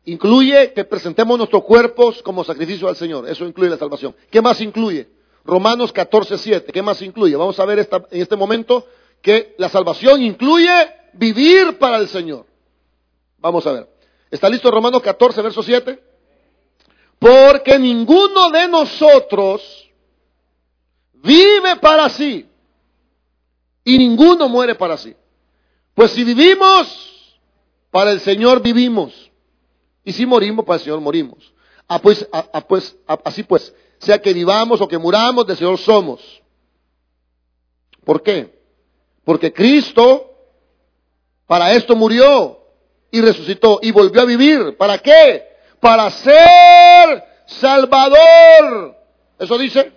incluye 0.05 0.73
que 0.73 0.85
presentemos 0.85 1.39
nuestros 1.39 1.63
cuerpos 1.63 2.23
como 2.23 2.43
sacrificio 2.43 2.89
al 2.89 2.97
Señor. 2.97 3.29
Eso 3.29 3.47
incluye 3.47 3.71
la 3.71 3.77
salvación. 3.77 4.17
¿Qué 4.31 4.41
más 4.41 4.61
incluye? 4.61 5.09
Romanos 5.45 5.93
14, 5.93 6.39
7. 6.39 6.73
¿Qué 6.73 6.83
más 6.83 7.01
incluye? 7.03 7.37
Vamos 7.37 7.59
a 7.61 7.65
ver 7.65 7.79
esta, 7.79 8.05
en 8.11 8.23
este 8.23 8.35
momento 8.35 8.87
que 9.23 9.55
la 9.57 9.69
salvación 9.69 10.23
incluye 10.23 10.71
vivir 11.15 11.79
para 11.79 11.99
el 11.99 12.09
Señor. 12.09 12.47
Vamos 13.39 13.67
a 13.67 13.73
ver. 13.73 13.89
¿Está 14.31 14.49
listo 14.49 14.71
Romanos 14.71 15.03
14, 15.03 15.41
verso 15.43 15.63
7? 15.63 16.03
Porque 17.19 17.79
ninguno 17.79 18.51
de 18.51 18.67
nosotros 18.67 19.91
vive 21.13 21.77
para 21.77 22.09
sí 22.09 22.49
y 23.85 23.99
ninguno 23.99 24.49
muere 24.49 24.75
para 24.75 24.97
sí. 24.97 25.15
Pues 25.95 26.11
si 26.13 26.25
vivimos, 26.25 27.39
para 27.91 28.11
el 28.11 28.21
Señor 28.21 28.61
vivimos. 28.61 29.31
Y 30.05 30.13
si 30.13 30.27
morimos, 30.27 30.65
para 30.65 30.79
el 30.79 30.83
Señor 30.83 31.01
morimos. 31.01 31.53
Ah, 31.87 32.01
pues, 32.01 32.27
ah, 32.33 32.49
ah, 32.53 32.67
pues 32.67 32.97
así 33.07 33.43
pues, 33.43 33.75
sea 33.99 34.21
que 34.21 34.33
vivamos 34.33 34.81
o 34.81 34.89
que 34.89 34.99
muramos, 34.99 35.47
del 35.47 35.57
Señor 35.57 35.79
somos. 35.79 36.43
¿Por 38.05 38.23
qué? 38.23 38.62
Porque 39.25 39.53
Cristo 39.53 40.31
para 41.47 41.73
esto 41.73 41.95
murió 41.95 42.59
y 43.11 43.21
resucitó 43.21 43.79
y 43.83 43.93
volvió 43.93 44.23
a 44.23 44.25
vivir. 44.25 44.77
¿Para 44.77 44.99
qué? 44.99 45.45
Para 45.81 46.11
ser 46.11 47.25
Salvador. 47.47 48.97
¿Eso 49.39 49.59
dice? 49.59 49.93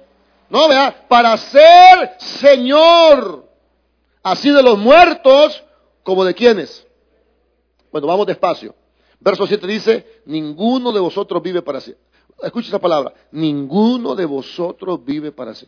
No, 0.49 0.67
vea, 0.67 1.05
para 1.07 1.37
ser 1.37 2.15
Señor. 2.17 3.47
Así 4.23 4.49
de 4.51 4.63
los 4.63 4.77
muertos 4.77 5.63
como 6.03 6.25
de 6.25 6.33
quienes. 6.33 6.85
Bueno, 7.91 8.07
vamos 8.07 8.27
despacio. 8.27 8.75
Verso 9.19 9.47
7 9.47 9.65
dice, 9.65 10.21
ninguno 10.25 10.91
de 10.91 10.99
vosotros 10.99 11.41
vive 11.41 11.61
para 11.61 11.79
sí 11.79 11.95
escucha 12.43 12.67
esa 12.67 12.79
palabra, 12.79 13.13
ninguno 13.31 14.15
de 14.15 14.25
vosotros 14.25 15.03
vive 15.03 15.31
para 15.31 15.53
sí. 15.55 15.67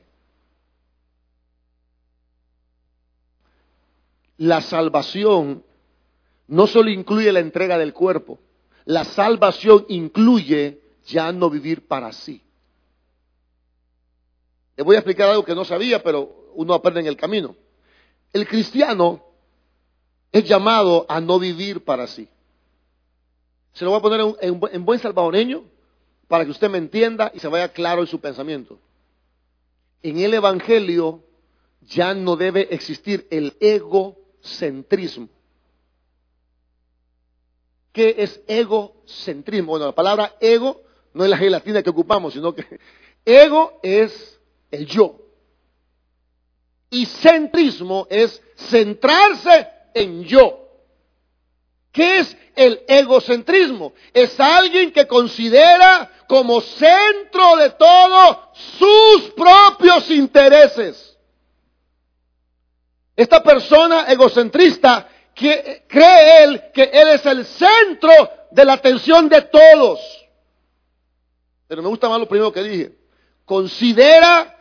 La 4.37 4.61
salvación 4.61 5.63
no 6.47 6.67
solo 6.67 6.89
incluye 6.89 7.31
la 7.31 7.39
entrega 7.39 7.77
del 7.77 7.93
cuerpo, 7.93 8.39
la 8.85 9.03
salvación 9.03 9.85
incluye 9.89 10.81
ya 11.07 11.31
no 11.31 11.49
vivir 11.49 11.87
para 11.87 12.11
sí. 12.13 12.41
Le 14.75 14.83
voy 14.83 14.95
a 14.95 14.99
explicar 14.99 15.29
algo 15.29 15.43
que 15.43 15.55
no 15.55 15.65
sabía, 15.65 16.01
pero 16.03 16.51
uno 16.53 16.73
aprende 16.73 17.01
en 17.01 17.07
el 17.07 17.17
camino. 17.17 17.55
El 18.31 18.47
cristiano 18.47 19.23
es 20.31 20.43
llamado 20.43 21.05
a 21.09 21.19
no 21.19 21.39
vivir 21.39 21.83
para 21.83 22.07
sí. 22.07 22.29
Se 23.73 23.83
lo 23.83 23.91
voy 23.91 23.99
a 23.99 24.01
poner 24.01 24.35
en, 24.41 24.61
en 24.71 24.85
buen 24.85 24.99
salvadoreño 24.99 25.63
para 26.27 26.45
que 26.45 26.51
usted 26.51 26.69
me 26.69 26.77
entienda 26.77 27.31
y 27.33 27.39
se 27.39 27.47
vaya 27.47 27.69
claro 27.69 28.01
en 28.01 28.07
su 28.07 28.19
pensamiento. 28.19 28.79
En 30.03 30.19
el 30.19 30.33
Evangelio 30.33 31.23
ya 31.81 32.13
no 32.13 32.35
debe 32.35 32.73
existir 32.73 33.27
el 33.31 33.55
egocentrismo. 34.47 35.27
¿Qué 37.91 38.15
es 38.17 38.39
egocentrismo? 38.47 39.71
Bueno, 39.71 39.87
la 39.87 39.95
palabra 39.95 40.35
ego 40.39 40.81
no 41.13 41.23
es 41.23 41.29
la 41.29 41.37
gelatina 41.37 41.81
que 41.81 41.89
ocupamos, 41.89 42.33
sino 42.33 42.53
que 42.53 42.79
ego 43.25 43.79
es 43.83 44.39
el 44.71 44.85
yo. 44.85 45.19
Y 46.89 47.05
centrismo 47.05 48.07
es 48.09 48.41
centrarse 48.55 49.67
en 49.93 50.23
yo. 50.23 50.63
¿Qué 51.91 52.19
es 52.19 52.37
el 52.55 52.81
egocentrismo? 52.87 53.93
Es 54.13 54.39
alguien 54.39 54.91
que 54.91 55.07
considera 55.07 56.11
como 56.27 56.61
centro 56.61 57.57
de 57.57 57.71
todo 57.71 58.51
sus 58.53 59.31
propios 59.31 60.09
intereses. 60.11 61.06
Esta 63.17 63.41
persona 63.41 64.05
egocentrista 64.07 65.09
que, 65.33 65.83
cree 65.87 66.43
él 66.43 66.63
que 66.71 66.83
él 66.83 67.09
es 67.09 67.25
el 67.25 67.45
centro 67.45 68.11
de 68.51 68.63
la 68.63 68.73
atención 68.73 69.27
de 69.27 69.41
todos. 69.41 69.99
Pero 71.67 71.81
me 71.81 71.89
gusta 71.89 72.07
más 72.07 72.19
lo 72.19 72.27
primero 72.29 72.53
que 72.53 72.61
dije. 72.61 72.91
Considera 73.43 74.55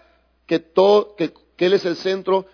que, 0.47 0.59
todo, 0.59 1.15
que, 1.15 1.35
él 1.59 1.75
es 1.75 1.85
el 1.85 1.97
centro, 1.97 2.47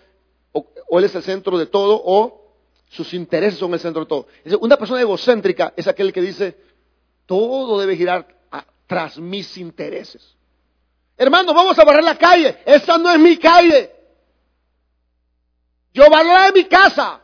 o, 0.51 0.67
o 0.89 0.99
él 0.99 1.05
es 1.05 1.15
el 1.15 1.23
centro 1.23 1.57
de 1.57 1.67
todo, 1.67 2.01
o 2.03 2.51
sus 2.89 3.13
intereses 3.13 3.57
son 3.57 3.73
el 3.73 3.79
centro 3.79 4.01
de 4.01 4.07
todo. 4.07 4.27
Una 4.59 4.75
persona 4.75 4.99
egocéntrica 4.99 5.73
es 5.77 5.87
aquel 5.87 6.11
que 6.11 6.21
dice, 6.21 6.57
todo 7.25 7.79
debe 7.79 7.95
girar 7.95 8.27
tras 8.87 9.17
mis 9.17 9.57
intereses. 9.57 10.35
Hermano, 11.17 11.53
vamos 11.53 11.79
a 11.79 11.85
barrer 11.85 12.03
la 12.03 12.17
calle. 12.17 12.57
Esa 12.65 12.97
no 12.97 13.09
es 13.09 13.19
mi 13.19 13.37
calle. 13.37 13.92
Yo 15.93 16.09
barreré 16.09 16.51
mi 16.53 16.65
casa. 16.65 17.21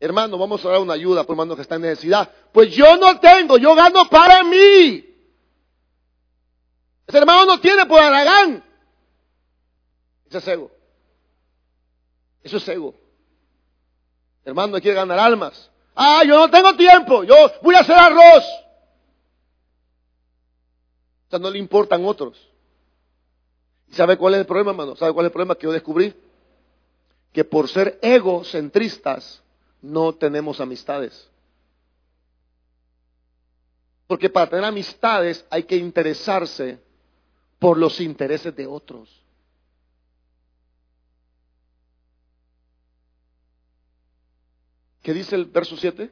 Hermano, 0.00 0.36
vamos 0.36 0.64
a 0.64 0.68
dar 0.70 0.80
una 0.80 0.94
ayuda 0.94 1.24
por 1.24 1.34
hermano 1.34 1.56
que 1.56 1.62
está 1.62 1.76
en 1.76 1.82
necesidad. 1.82 2.30
Pues 2.52 2.70
yo 2.72 2.96
no 2.96 3.18
tengo, 3.20 3.56
yo 3.58 3.74
gano 3.74 4.08
para 4.08 4.42
mí. 4.44 5.04
Ese 7.06 7.18
hermano 7.18 7.46
no 7.46 7.60
tiene 7.60 7.86
por 7.86 8.00
Aragán. 8.00 8.64
Ese 10.26 10.38
es 10.38 10.48
ego. 10.48 10.70
Eso 12.42 12.56
es 12.56 12.68
ego. 12.68 12.94
Hermano, 14.44 14.74
no 14.74 14.80
quiere 14.80 14.96
ganar 14.96 15.18
almas. 15.18 15.70
Ah, 15.94 16.22
yo 16.26 16.36
no 16.36 16.50
tengo 16.50 16.74
tiempo, 16.74 17.24
yo 17.24 17.34
voy 17.62 17.74
a 17.74 17.80
hacer 17.80 17.96
arroz. 17.96 18.44
O 21.26 21.30
sea, 21.30 21.38
no 21.38 21.50
le 21.50 21.58
importan 21.58 22.04
otros. 22.04 22.36
¿Y 23.88 23.94
sabe 23.94 24.16
cuál 24.16 24.34
es 24.34 24.40
el 24.40 24.46
problema, 24.46 24.70
hermano? 24.70 24.96
¿Sabe 24.96 25.12
cuál 25.12 25.26
es 25.26 25.28
el 25.28 25.32
problema 25.32 25.54
que 25.54 25.64
yo 25.64 25.72
descubrí? 25.72 26.14
Que 27.32 27.44
por 27.44 27.68
ser 27.68 27.98
egocentristas 28.02 29.42
no 29.82 30.14
tenemos 30.14 30.60
amistades. 30.60 31.30
Porque 34.06 34.28
para 34.30 34.48
tener 34.48 34.64
amistades 34.64 35.44
hay 35.50 35.64
que 35.64 35.76
interesarse 35.76 36.78
por 37.58 37.78
los 37.78 38.00
intereses 38.00 38.54
de 38.54 38.66
otros. 38.66 39.24
¿Qué 45.02 45.12
dice 45.12 45.36
el 45.36 45.44
verso 45.44 45.76
7? 45.76 46.10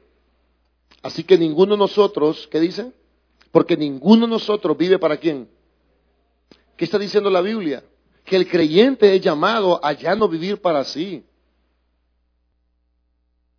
Así 1.01 1.23
que 1.23 1.37
ninguno 1.37 1.73
de 1.73 1.79
nosotros, 1.79 2.47
¿qué 2.47 2.59
dice? 2.59 2.93
Porque 3.51 3.75
ninguno 3.75 4.25
de 4.25 4.31
nosotros 4.31 4.77
vive 4.77 4.99
para 4.99 5.17
quién. 5.17 5.49
¿Qué 6.75 6.85
está 6.85 6.97
diciendo 6.97 7.29
la 7.29 7.41
Biblia? 7.41 7.83
Que 8.25 8.35
el 8.35 8.47
creyente 8.47 9.15
es 9.15 9.21
llamado 9.21 9.83
a 9.83 9.93
ya 9.93 10.15
no 10.15 10.27
vivir 10.27 10.61
para 10.61 10.83
sí. 10.83 11.25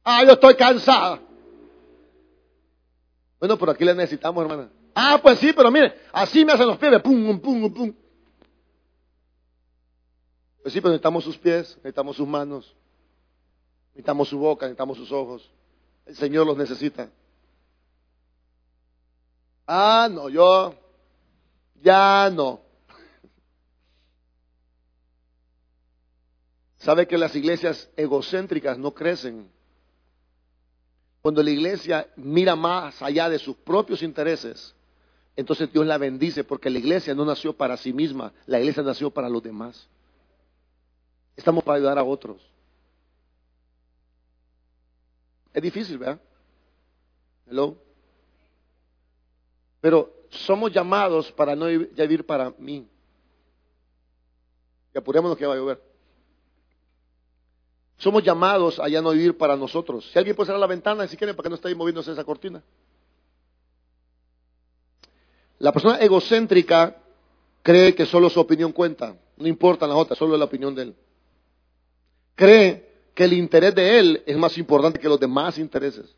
Ah, 0.03 0.25
yo 0.25 0.33
estoy 0.33 0.55
cansada. 0.55 1.21
Bueno, 3.39 3.59
pero 3.59 3.73
aquí 3.73 3.85
le 3.85 3.95
necesitamos, 3.95 4.43
hermana. 4.43 4.71
Ah, 4.95 5.19
pues 5.23 5.39
sí, 5.39 5.53
pero 5.53 5.71
mire, 5.71 5.95
así 6.13 6.45
me 6.45 6.53
hacen 6.53 6.67
los 6.67 6.79
pies, 6.79 7.01
pum, 7.03 7.39
pum, 7.41 7.73
pum. 7.73 7.95
Pues 10.63 10.73
sí, 10.73 10.81
pero 10.81 10.91
necesitamos 10.91 11.25
sus 11.25 11.37
pies, 11.37 11.77
necesitamos 11.77 12.17
sus 12.17 12.27
manos. 12.27 12.75
Necesitamos 13.89 14.29
su 14.29 14.39
boca, 14.39 14.67
necesitamos 14.67 14.97
sus 14.97 15.13
ojos. 15.13 15.51
El 16.07 16.17
Señor 16.17 16.47
los 16.47 16.57
necesita. 16.57 17.11
Ah, 19.67 20.09
no, 20.11 20.29
yo 20.29 20.75
ya 21.83 22.31
no. 22.33 22.64
¿Sabe 26.85 27.09
que 27.09 27.17
las 27.17 27.35
iglesias 27.35 27.89
egocéntricas 27.97 28.77
no 28.77 28.93
crecen? 28.93 29.51
Cuando 31.23 31.43
la 31.43 31.49
iglesia 31.49 32.07
mira 32.17 32.55
más 32.55 33.01
allá 33.01 33.31
de 33.31 33.39
sus 33.39 33.57
propios 33.57 34.03
intereses, 34.03 34.75
entonces 35.35 35.73
Dios 35.73 35.87
la 35.87 35.97
bendice 35.97 36.45
porque 36.45 36.69
la 36.69 36.79
iglesia 36.79 37.15
no 37.15 37.25
nació 37.25 37.55
para 37.55 37.79
sí 37.79 37.95
misma, 37.95 38.35
la 38.45 38.61
iglesia 38.61 38.83
nació 38.83 39.11
para 39.11 39.31
los 39.31 39.43
demás. 39.43 39.89
Estamos 41.35 41.65
para 41.65 41.79
ayudar 41.79 41.99
a 41.99 42.05
otros. 42.05 42.43
Es 45.55 45.63
difícil, 45.63 45.97
¿verdad? 45.97 46.21
Hello. 47.47 47.79
Pero 49.81 50.15
somos 50.29 50.71
llamados 50.71 51.33
para 51.33 51.57
no 51.57 51.65
vivir 51.65 52.27
para 52.27 52.51
mí. 52.59 52.87
Y 54.95 54.99
apurémonos 54.99 55.39
que 55.39 55.47
va 55.47 55.55
a 55.55 55.57
llover. 55.57 55.94
Somos 57.97 58.23
llamados 58.23 58.81
a 58.81 58.89
ya 58.89 59.01
no 59.01 59.11
vivir 59.11 59.37
para 59.37 59.57
nosotros. 59.57 60.09
Si 60.13 60.19
alguien 60.19 60.35
puede 60.35 60.47
cerrar 60.47 60.61
la 60.61 60.67
ventana, 60.67 61.07
si 61.07 61.17
quieren, 61.17 61.37
para 61.37 61.45
que 61.45 61.51
no 61.51 61.55
esté 61.57 61.75
moviéndose 61.75 62.13
esa 62.13 62.25
cortina. 62.25 62.63
La 65.59 65.73
persona 65.73 65.99
egocéntrica 65.99 66.97
cree 67.63 67.95
que 67.95 68.07
solo 68.07 68.29
su 68.29 68.41
opinión 68.41 68.73
cuenta. 68.73 69.17
No 69.37 69.49
importa 69.49 69.87
las 69.87 69.97
otras, 69.97 70.19
solo 70.19 70.37
la 70.37 70.45
opinión 70.45 70.75
de 70.75 70.83
él. 70.83 70.95
Cree 72.35 72.95
que 73.15 73.25
el 73.25 73.33
interés 73.33 73.75
de 73.75 73.99
él 73.99 74.23
es 74.27 74.37
más 74.37 74.59
importante 74.59 74.99
que 74.99 75.09
los 75.09 75.21
demás 75.21 75.57
intereses. 75.59 76.15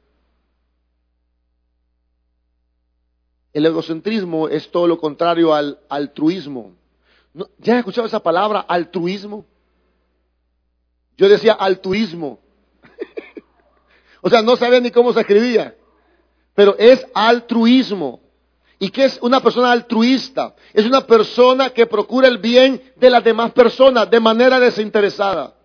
El 3.53 3.65
egocentrismo 3.67 4.49
es 4.49 4.71
todo 4.71 4.87
lo 4.87 4.99
contrario 4.99 5.55
al 5.55 5.79
altruismo. 5.89 6.75
¿Ya 7.59 7.75
has 7.75 7.79
escuchado 7.79 8.07
esa 8.07 8.21
palabra, 8.21 8.61
altruismo? 8.61 9.45
Yo 11.17 11.29
decía 11.29 11.55
altruismo. 11.55 12.41
o 14.21 14.31
sea, 14.31 14.43
no 14.43 14.57
sabía 14.57 14.81
ni 14.81 14.91
cómo 14.91 15.13
se 15.13 15.21
escribía. 15.21 15.75
Pero 16.55 16.77
es 16.79 17.07
altruismo. 17.15 18.21
¿Y 18.79 18.91
qué 18.91 19.05
es 19.05 19.19
una 19.23 19.41
persona 19.41 19.73
altruista? 19.73 20.55
Es 20.75 20.85
una 20.85 21.07
persona 21.07 21.71
que 21.71 21.87
procura 21.87 22.29
el 22.29 22.39
bien 22.39 22.83
de 22.97 23.11
las 23.11 23.25
demás 23.25 23.53
personas 23.53 24.11
de 24.11 24.21
manera 24.21 24.61
desinteresada 24.61 25.57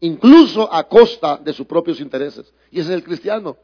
incluso 0.00 0.72
a 0.72 0.84
costa 0.84 1.36
de 1.36 1.52
sus 1.52 1.66
propios 1.66 2.00
intereses. 2.00 2.52
Y 2.70 2.80
ese 2.80 2.90
es 2.90 2.96
el 2.96 3.04
cristiano. 3.04 3.56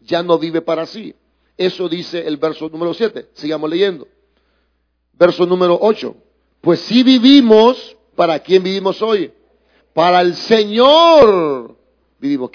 Ya 0.00 0.22
no 0.22 0.38
vive 0.38 0.60
para 0.60 0.86
sí. 0.86 1.14
Eso 1.56 1.88
dice 1.88 2.26
el 2.26 2.36
verso 2.36 2.68
número 2.68 2.94
7. 2.94 3.30
Sigamos 3.34 3.70
leyendo. 3.70 4.06
Verso 5.12 5.46
número 5.46 5.78
8. 5.80 6.16
Pues 6.60 6.80
si 6.80 7.02
vivimos, 7.02 7.96
¿para 8.14 8.38
quién 8.38 8.62
vivimos 8.62 9.00
hoy? 9.02 9.32
Para 9.94 10.20
el 10.20 10.34
Señor 10.34 11.76
vivimos. 12.18 12.50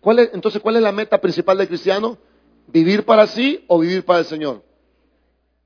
cuál 0.00 0.20
es, 0.20 0.30
entonces, 0.32 0.62
¿cuál 0.62 0.76
es 0.76 0.82
la 0.82 0.92
meta 0.92 1.20
principal 1.20 1.58
del 1.58 1.68
cristiano? 1.68 2.16
¿Vivir 2.68 3.04
para 3.04 3.26
sí 3.26 3.64
o 3.66 3.80
vivir 3.80 4.04
para 4.04 4.20
el 4.20 4.24
Señor? 4.24 4.62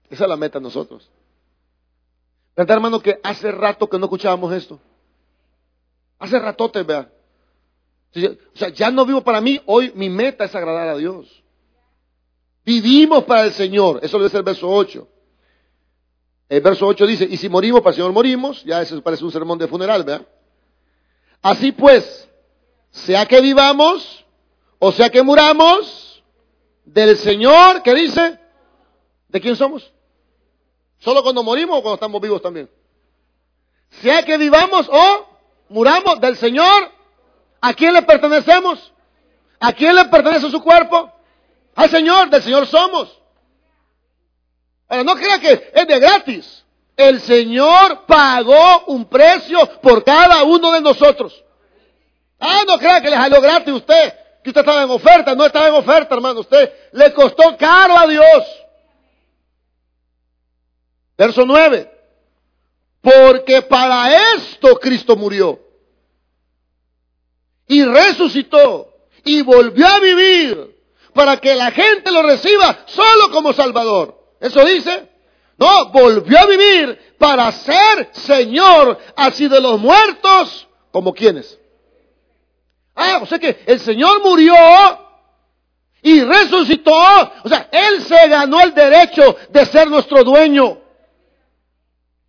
Esa 0.08 0.24
es 0.24 0.28
la 0.28 0.36
meta 0.36 0.58
de 0.58 0.62
nosotros. 0.62 1.10
¿Verdad, 2.56 2.76
hermano, 2.76 3.00
que 3.00 3.20
hace 3.22 3.52
rato 3.52 3.88
que 3.88 3.98
no 3.98 4.06
escuchábamos 4.06 4.52
esto? 4.54 4.80
Hace 6.18 6.38
ratote, 6.38 6.82
vea. 6.82 7.10
O 8.16 8.56
sea, 8.56 8.68
ya 8.68 8.90
no 8.90 9.04
vivo 9.04 9.22
para 9.22 9.40
mí, 9.40 9.60
hoy 9.66 9.92
mi 9.94 10.08
meta 10.08 10.44
es 10.44 10.54
agradar 10.54 10.88
a 10.88 10.96
Dios. 10.96 11.42
Vivimos 12.64 13.24
para 13.24 13.44
el 13.44 13.52
Señor, 13.52 14.00
eso 14.02 14.16
lo 14.18 14.24
dice 14.24 14.38
el 14.38 14.44
verso 14.44 14.70
8. 14.70 15.06
El 16.48 16.60
verso 16.60 16.86
8 16.86 17.06
dice, 17.06 17.26
y 17.28 17.36
si 17.36 17.48
morimos 17.48 17.80
para 17.80 17.90
el 17.90 17.96
Señor 17.96 18.12
morimos, 18.12 18.64
ya 18.64 18.80
eso 18.80 19.02
parece 19.02 19.24
un 19.24 19.32
sermón 19.32 19.58
de 19.58 19.66
funeral, 19.66 20.04
¿verdad? 20.04 20.26
Así 21.44 21.72
pues, 21.72 22.28
sea 22.90 23.26
que 23.26 23.40
vivamos 23.40 24.24
o 24.86 24.92
sea 24.92 25.08
que 25.08 25.22
muramos, 25.22 26.22
del 26.84 27.16
Señor, 27.16 27.82
¿qué 27.82 27.94
dice? 27.94 28.38
¿De 29.28 29.40
quién 29.40 29.56
somos? 29.56 29.92
¿Solo 30.98 31.22
cuando 31.22 31.42
morimos 31.42 31.78
o 31.78 31.80
cuando 31.82 31.94
estamos 31.94 32.20
vivos 32.20 32.42
también? 32.42 32.68
Sea 34.02 34.22
que 34.24 34.36
vivamos 34.36 34.88
o 34.90 35.26
muramos 35.70 36.20
del 36.20 36.36
Señor, 36.36 36.90
¿a 37.62 37.72
quién 37.72 37.94
le 37.94 38.02
pertenecemos? 38.02 38.92
¿A 39.60 39.72
quién 39.72 39.94
le 39.94 40.04
pertenece 40.04 40.50
su 40.50 40.62
cuerpo? 40.62 41.10
Al 41.74 41.88
Señor, 41.88 42.28
del 42.28 42.42
Señor 42.42 42.66
somos. 42.66 43.18
Ahora, 44.88 45.04
no 45.04 45.14
crea 45.14 45.38
que 45.38 45.72
es 45.74 45.86
de 45.86 45.98
gratis. 45.98 46.63
El 46.96 47.20
Señor 47.20 48.04
pagó 48.06 48.84
un 48.86 49.06
precio 49.06 49.58
por 49.80 50.04
cada 50.04 50.44
uno 50.44 50.70
de 50.72 50.80
nosotros. 50.80 51.44
Ah, 52.38 52.62
no 52.66 52.78
crea 52.78 53.00
que 53.00 53.10
le 53.10 53.16
salió 53.16 53.40
gratis 53.40 53.74
usted, 53.74 54.14
que 54.42 54.50
usted 54.50 54.60
estaba 54.60 54.82
en 54.82 54.90
oferta. 54.90 55.34
No 55.34 55.44
estaba 55.44 55.68
en 55.68 55.74
oferta, 55.74 56.14
hermano. 56.14 56.40
Usted 56.40 56.72
le 56.92 57.12
costó 57.12 57.56
caro 57.56 57.98
a 57.98 58.06
Dios. 58.06 58.44
Verso 61.16 61.44
9. 61.44 61.90
Porque 63.00 63.62
para 63.62 64.34
esto 64.34 64.78
Cristo 64.78 65.16
murió 65.16 65.60
y 67.66 67.84
resucitó 67.84 68.94
y 69.24 69.42
volvió 69.42 69.86
a 69.86 70.00
vivir 70.00 70.74
para 71.12 71.38
que 71.38 71.54
la 71.54 71.70
gente 71.70 72.10
lo 72.10 72.22
reciba 72.22 72.84
solo 72.86 73.30
como 73.30 73.52
Salvador. 73.52 74.36
¿Eso 74.40 74.64
dice? 74.64 75.13
Volvió 75.92 76.38
a 76.38 76.46
vivir 76.46 77.16
para 77.18 77.50
ser 77.52 78.10
Señor 78.12 78.98
así 79.16 79.48
de 79.48 79.60
los 79.60 79.78
muertos 79.80 80.68
como 80.90 81.12
quienes. 81.12 81.58
Ah, 82.94 83.18
o 83.22 83.26
sea 83.26 83.38
que 83.38 83.64
el 83.66 83.80
Señor 83.80 84.22
murió 84.22 84.54
y 86.02 86.22
resucitó. 86.22 86.92
O 86.92 87.48
sea, 87.48 87.68
Él 87.72 88.02
se 88.02 88.28
ganó 88.28 88.60
el 88.60 88.74
derecho 88.74 89.36
de 89.50 89.66
ser 89.66 89.88
nuestro 89.88 90.22
dueño. 90.22 90.78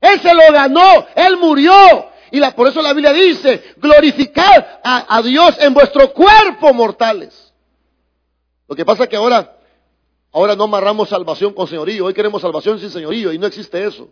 Él 0.01 0.19
se 0.21 0.33
lo 0.33 0.51
ganó, 0.51 1.05
Él 1.15 1.37
murió. 1.37 2.09
Y 2.31 2.39
la, 2.39 2.51
por 2.51 2.67
eso 2.67 2.81
la 2.81 2.93
Biblia 2.93 3.13
dice, 3.13 3.75
glorificad 3.77 4.65
a, 4.83 5.17
a 5.17 5.21
Dios 5.21 5.55
en 5.59 5.73
vuestro 5.73 6.11
cuerpo 6.11 6.73
mortales. 6.73 7.53
Lo 8.67 8.75
que 8.75 8.85
pasa 8.85 9.03
es 9.03 9.09
que 9.09 9.15
ahora, 9.15 9.57
ahora 10.35 10.53
no 10.53 10.65
amarramos 10.65 11.07
salvación 11.07 11.53
con 11.53 11.65
señorío, 11.65 12.03
hoy 12.03 12.13
queremos 12.13 12.41
salvación 12.41 12.77
sin 12.77 12.89
señorío 12.89 13.31
y 13.31 13.39
no 13.39 13.47
existe 13.47 13.81
eso. 13.85 14.09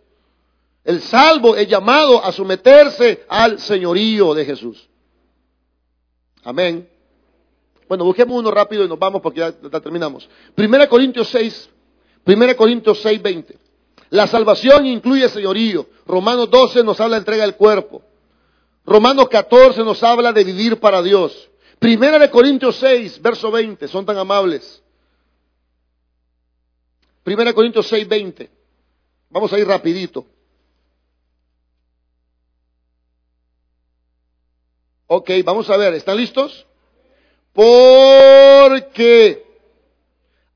El 0.82 1.02
salvo 1.02 1.54
es 1.54 1.68
llamado 1.68 2.24
a 2.24 2.32
someterse 2.32 3.24
al 3.28 3.58
señorío 3.58 4.32
de 4.32 4.46
Jesús. 4.46 4.88
Amén. 6.42 6.88
Bueno, 7.86 8.04
busquemos 8.04 8.38
uno 8.38 8.50
rápido 8.50 8.84
y 8.84 8.88
nos 8.88 8.98
vamos 8.98 9.20
porque 9.20 9.40
ya, 9.40 9.52
terminamos. 9.82 10.26
Primera 10.54 10.88
Corintios 10.88 11.28
6, 11.28 11.68
Primera 12.24 12.56
Corintios 12.56 13.00
6, 13.02 13.20
20. 13.20 13.58
La 14.08 14.26
salvación 14.26 14.86
incluye 14.86 15.28
señorío. 15.28 15.86
Romanos 16.06 16.48
12 16.50 16.84
nos 16.84 17.00
habla 17.00 17.16
de 17.16 17.20
entrega 17.20 17.44
del 17.44 17.56
cuerpo. 17.56 18.00
Romanos 18.86 19.28
14 19.28 19.84
nos 19.84 20.02
habla 20.02 20.32
de 20.32 20.42
vivir 20.42 20.80
para 20.80 21.02
Dios. 21.02 21.50
Primera 21.78 22.18
de 22.18 22.30
Corintios 22.30 22.76
6, 22.76 23.20
verso 23.20 23.50
20, 23.50 23.88
son 23.88 24.06
tan 24.06 24.16
amables. 24.16 24.83
Primera 27.24 27.50
de 27.50 27.54
Corintios 27.54 27.88
6, 27.88 28.06
20. 28.06 28.50
Vamos 29.30 29.52
a 29.52 29.58
ir 29.58 29.66
rapidito. 29.66 30.26
Ok, 35.06 35.30
vamos 35.42 35.68
a 35.70 35.76
ver, 35.76 35.94
¿están 35.94 36.18
listos? 36.18 36.66
Porque 37.52 39.44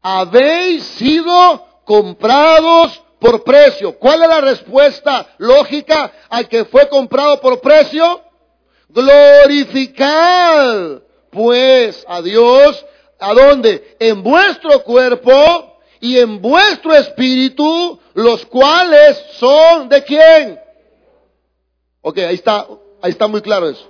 habéis 0.03 0.85
sido 0.85 1.67
comprados 1.85 3.03
por 3.19 3.43
precio. 3.45 3.99
¿Cuál 3.99 4.23
es 4.23 4.29
la 4.29 4.43
respuesta 4.43 5.35
lógica 5.39 6.13
al 6.29 6.49
que 6.49 6.67
fue 6.67 6.87
comprado 6.89 7.41
por 7.41 7.61
precio? 7.61 8.23
Glorificar 8.91 9.97
pues 11.31 12.05
a 12.07 12.21
Dios, 12.21 12.85
¿a 13.19 13.33
dónde? 13.33 13.97
En 13.99 14.23
vuestro 14.23 14.83
cuerpo 14.83 15.78
y 16.01 16.19
en 16.19 16.41
vuestro 16.41 16.95
espíritu, 16.95 17.99
los 18.15 18.45
cuales 18.47 19.17
son 19.33 19.89
de 19.89 20.05
quién? 20.05 20.61
Ok, 22.01 22.19
ahí 22.19 22.35
está, 22.35 22.67
ahí 23.03 23.11
está 23.11 23.27
muy 23.27 23.41
claro 23.41 23.69
eso. 23.69 23.89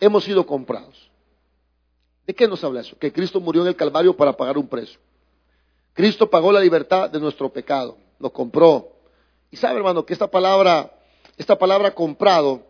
Hemos 0.00 0.24
sido 0.24 0.46
comprados. 0.46 1.10
¿De 2.26 2.34
qué 2.34 2.46
nos 2.46 2.62
habla 2.62 2.80
eso? 2.80 2.96
Que 2.98 3.12
Cristo 3.12 3.40
murió 3.40 3.62
en 3.62 3.68
el 3.68 3.76
Calvario 3.76 4.16
para 4.16 4.36
pagar 4.36 4.58
un 4.58 4.68
precio. 4.68 5.00
Cristo 5.94 6.30
pagó 6.30 6.52
la 6.52 6.60
libertad 6.60 7.10
de 7.10 7.20
nuestro 7.20 7.50
pecado, 7.50 7.98
lo 8.18 8.32
compró. 8.32 8.92
Y 9.50 9.56
sabe, 9.56 9.76
hermano, 9.76 10.06
que 10.06 10.12
esta 10.12 10.28
palabra, 10.28 10.92
esta 11.36 11.58
palabra 11.58 11.94
comprado, 11.94 12.62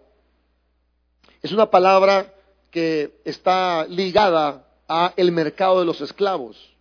es 1.42 1.52
una 1.52 1.70
palabra 1.70 2.34
que 2.70 3.20
está 3.24 3.86
ligada 3.86 4.66
a 4.88 5.12
el 5.16 5.32
mercado 5.32 5.80
de 5.80 5.86
los 5.86 6.00
esclavos. 6.00 6.71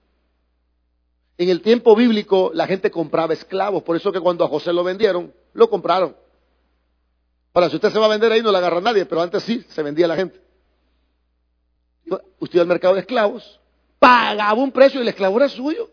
En 1.41 1.49
el 1.49 1.63
tiempo 1.63 1.95
bíblico 1.95 2.51
la 2.53 2.67
gente 2.67 2.91
compraba 2.91 3.33
esclavos, 3.33 3.81
por 3.81 3.95
eso 3.95 4.11
que 4.11 4.19
cuando 4.19 4.45
a 4.45 4.47
José 4.47 4.71
lo 4.71 4.83
vendieron, 4.83 5.33
lo 5.53 5.71
compraron. 5.71 6.15
Ahora, 7.51 7.67
si 7.67 7.77
usted 7.77 7.89
se 7.89 7.97
va 7.97 8.05
a 8.05 8.09
vender 8.09 8.31
ahí 8.31 8.43
no 8.43 8.51
le 8.51 8.59
agarra 8.59 8.79
nadie, 8.79 9.07
pero 9.07 9.23
antes 9.23 9.41
sí 9.41 9.65
se 9.69 9.81
vendía 9.81 10.07
la 10.07 10.17
gente. 10.17 10.39
Usted 12.05 12.57
iba 12.57 12.61
al 12.61 12.67
mercado 12.67 12.93
de 12.93 12.99
esclavos, 12.99 13.59
pagaba 13.97 14.53
un 14.53 14.71
precio 14.71 14.99
y 14.99 15.01
el 15.01 15.07
esclavo 15.07 15.37
era 15.37 15.49
suyo. 15.49 15.89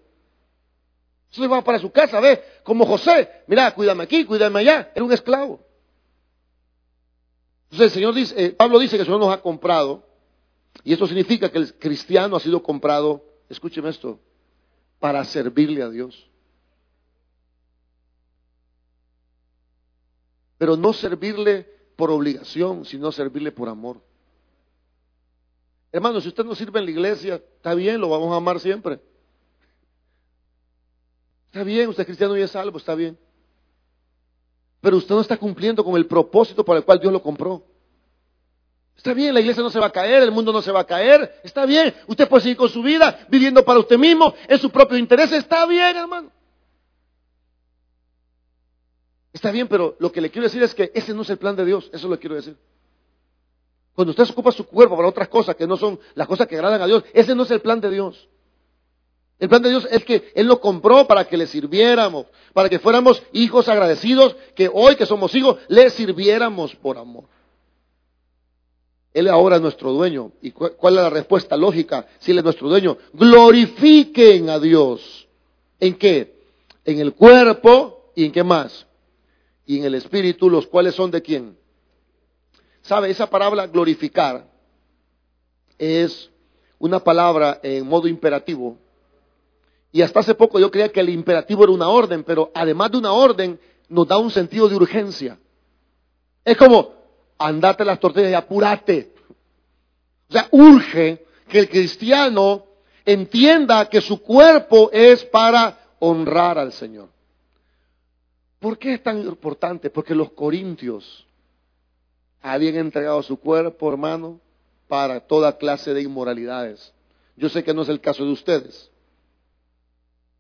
Se 1.31 1.43
iba 1.43 1.65
para 1.65 1.79
su 1.79 1.91
casa, 1.91 2.21
ve, 2.21 2.45
como 2.63 2.85
José, 2.85 3.43
mira, 3.47 3.75
cuídame 3.75 4.05
aquí, 4.05 4.27
cuídame 4.27 4.61
allá, 4.61 4.93
era 4.95 5.03
un 5.03 5.13
esclavo. 5.15 5.61
Entonces 7.71 7.87
el 7.87 7.91
Señor 7.93 8.15
dice, 8.15 8.35
eh, 8.37 8.51
Pablo 8.51 8.79
dice 8.79 8.97
que 8.97 9.01
el 9.01 9.07
Señor 9.07 9.21
nos 9.21 9.33
ha 9.33 9.41
comprado, 9.41 10.05
y 10.85 10.93
esto 10.93 11.07
significa 11.07 11.51
que 11.51 11.57
el 11.57 11.73
cristiano 11.79 12.37
ha 12.37 12.41
sido 12.41 12.63
comprado, 12.63 13.25
escúcheme 13.49 13.89
esto, 13.89 14.21
para 14.99 15.25
servirle 15.25 15.83
a 15.83 15.89
Dios. 15.89 16.29
Pero 20.59 20.77
no 20.77 20.93
servirle 20.93 21.65
por 21.97 22.11
obligación, 22.11 22.85
sino 22.85 23.13
servirle 23.13 23.53
por 23.53 23.69
amor. 23.69 24.01
Hermano, 25.91 26.21
si 26.21 26.29
usted 26.29 26.45
no 26.45 26.55
sirve 26.55 26.81
en 26.81 26.85
la 26.85 26.91
iglesia, 26.91 27.35
está 27.37 27.75
bien, 27.75 28.01
lo 28.01 28.09
vamos 28.09 28.33
a 28.33 28.37
amar 28.37 28.61
siempre. 28.61 29.01
Está 31.47 31.65
bien, 31.65 31.89
usted 31.89 32.03
es 32.03 32.07
cristiano 32.07 32.37
y 32.37 32.43
es 32.43 32.51
salvo, 32.51 32.79
está 32.79 32.95
bien. 32.95 33.19
Pero 34.81 34.97
usted 34.97 35.15
no 35.15 35.21
está 35.21 35.37
cumpliendo 35.37 35.83
con 35.83 35.97
el 35.97 36.07
propósito 36.07 36.65
para 36.65 36.81
el 36.81 36.85
cual 36.85 37.01
Dios 37.01 37.13
lo 37.13 37.23
compró. 37.23 37.65
Está 38.99 39.15
bien, 39.15 39.33
la 39.33 39.41
iglesia 39.41 39.63
no 39.63 39.71
se 39.71 39.79
va 39.79 39.87
a 39.87 39.93
caer, 39.93 40.25
el 40.25 40.33
mundo 40.33 40.53
no 40.53 40.61
se 40.61 40.73
va 40.73 40.81
a 40.81 40.85
caer. 40.85 41.41
Está 41.45 41.65
bien, 41.65 41.95
usted 42.09 42.29
puede 42.29 42.43
seguir 42.43 42.57
con 42.57 42.69
su 42.69 42.83
vida, 42.83 43.27
viviendo 43.29 43.65
para 43.65 43.79
usted 43.79 43.97
mismo, 43.97 44.35
en 44.49 44.59
su 44.59 44.71
propio 44.71 44.99
interés. 44.99 45.31
Está 45.31 45.65
bien, 45.67 45.97
hermano. 45.97 46.33
Está 49.33 49.53
bien, 49.53 49.69
pero 49.69 49.95
lo 50.01 50.11
que 50.11 50.21
le 50.21 50.31
quiero 50.31 50.49
decir 50.49 50.65
es 50.65 50.75
que 50.75 50.91
ese 50.93 51.15
no 51.15 51.23
es 51.23 51.31
el 51.31 51.39
plan 51.39 51.55
de 51.55 51.65
Dios. 51.65 51.89
Eso 51.93 52.09
lo 52.09 52.19
quiero 52.19 52.35
decir. 52.35 52.57
Cuando 53.95 54.11
usted 54.11 54.29
ocupa 54.29 54.51
su 54.51 54.67
cuerpo 54.67 54.97
para 54.97 55.09
otras 55.09 55.29
cosas 55.29 55.55
que 55.55 55.67
no 55.67 55.77
son 55.77 56.01
las 56.17 56.27
cosas 56.27 56.49
que 56.49 56.57
agradan 56.57 56.83
a 56.83 56.87
Dios, 56.87 57.05
ese 57.13 57.37
no 57.37 57.45
es 57.45 57.51
el 57.53 57.61
plan 57.61 57.81
de 57.81 57.91
Dios. 57.91 58.29
El 59.39 59.49
plan 59.49 59.63
de 59.63 59.71
Dios 59.71 59.87
es 59.93 60.05
que 60.05 60.33
Él 60.35 60.49
lo 60.49 60.61
compró 60.61 61.07
para 61.07 61.25
que 61.25 61.37
le 61.37 61.47
sirviéramos, 61.47 62.27
para 62.53 62.69
que 62.69 62.81
fuéramos 62.81 63.23
hijos 63.33 63.69
agradecidos, 63.69 64.35
que 64.57 64.69
hoy 64.73 64.97
que 64.97 65.07
somos 65.07 65.33
hijos, 65.37 65.59
le 65.69 65.89
sirviéramos 65.91 66.75
por 66.75 66.99
amor. 66.99 67.38
Él 69.19 69.29
ahora 69.29 69.57
es 69.57 69.63
nuestro 69.63 69.93
dueño. 69.93 70.33
¿Y 70.43 70.51
cuál 70.51 70.97
es 70.97 71.03
la 71.03 71.11
respuesta 71.11 71.57
lógica? 71.57 72.07
Si 72.19 72.31
Él 72.31 72.39
es 72.39 72.45
nuestro 72.45 72.69
dueño, 72.69 72.97
glorifiquen 73.13 74.51
a 74.51 74.59
Dios. 74.59 75.29
¿En 75.81 75.95
qué? 75.97 76.37
En 76.85 76.99
el 76.99 77.15
cuerpo 77.15 78.13
y 78.15 78.25
en 78.25 78.33
qué 78.33 78.43
más? 78.43 78.87
Y 79.67 79.79
en 79.79 79.85
el 79.85 79.95
espíritu, 79.95 80.49
los 80.49 80.67
cuales 80.67 80.95
son 80.95 81.11
de 81.11 81.23
quién? 81.23 81.57
¿Sabe? 82.83 83.11
Esa 83.11 83.29
palabra 83.29 83.67
glorificar 83.67 84.49
es 85.77 86.31
una 86.79 86.99
palabra 87.01 87.61
en 87.63 87.87
modo 87.87 88.09
imperativo 88.09 88.79
y 89.93 90.03
hasta 90.03 90.21
hace 90.21 90.35
poco 90.35 90.59
yo 90.59 90.71
creía 90.71 90.91
que 90.91 91.01
el 91.01 91.09
imperativo 91.09 91.65
era 91.65 91.73
una 91.73 91.89
orden, 91.89 92.25
pero 92.25 92.51
además 92.55 92.91
de 92.93 92.99
una 92.99 93.13
orden, 93.13 93.59
nos 93.89 94.07
da 94.07 94.19
un 94.19 94.31
sentido 94.31 94.69
de 94.69 94.77
urgencia. 94.77 95.39
Es 96.45 96.57
como, 96.57 96.93
andate 97.39 97.85
las 97.85 98.01
tortillas 98.01 98.31
y 98.31 98.35
apúrate. 98.35 99.13
O 100.29 100.33
sea, 100.33 100.49
urge 100.51 101.25
que 101.49 101.61
el 101.61 101.69
cristiano 101.69 102.67
entienda 103.05 103.89
que 103.89 104.01
su 104.01 104.21
cuerpo 104.21 104.91
es 104.93 105.25
para 105.25 105.79
honrar 105.99 106.59
al 106.59 106.73
Señor. 106.73 107.09
¿Por 108.59 108.77
qué 108.77 108.95
es 108.95 109.03
tan 109.03 109.19
importante? 109.21 109.89
Porque 109.89 110.15
los 110.15 110.33
corintios 110.33 111.27
habían 112.43 112.77
entregado 112.77 113.23
su 113.23 113.39
cuerpo, 113.39 113.91
hermano, 113.91 114.41
para 114.89 115.21
toda 115.21 115.57
clase 115.57 115.95
de 115.95 116.03
inmoralidades. 116.03 116.93
Yo 117.37 117.49
sé 117.49 117.63
que 117.63 117.73
no 117.73 117.83
es 117.83 117.89
el 117.89 118.01
caso 118.01 118.25
de 118.25 118.33
ustedes. 118.33 118.91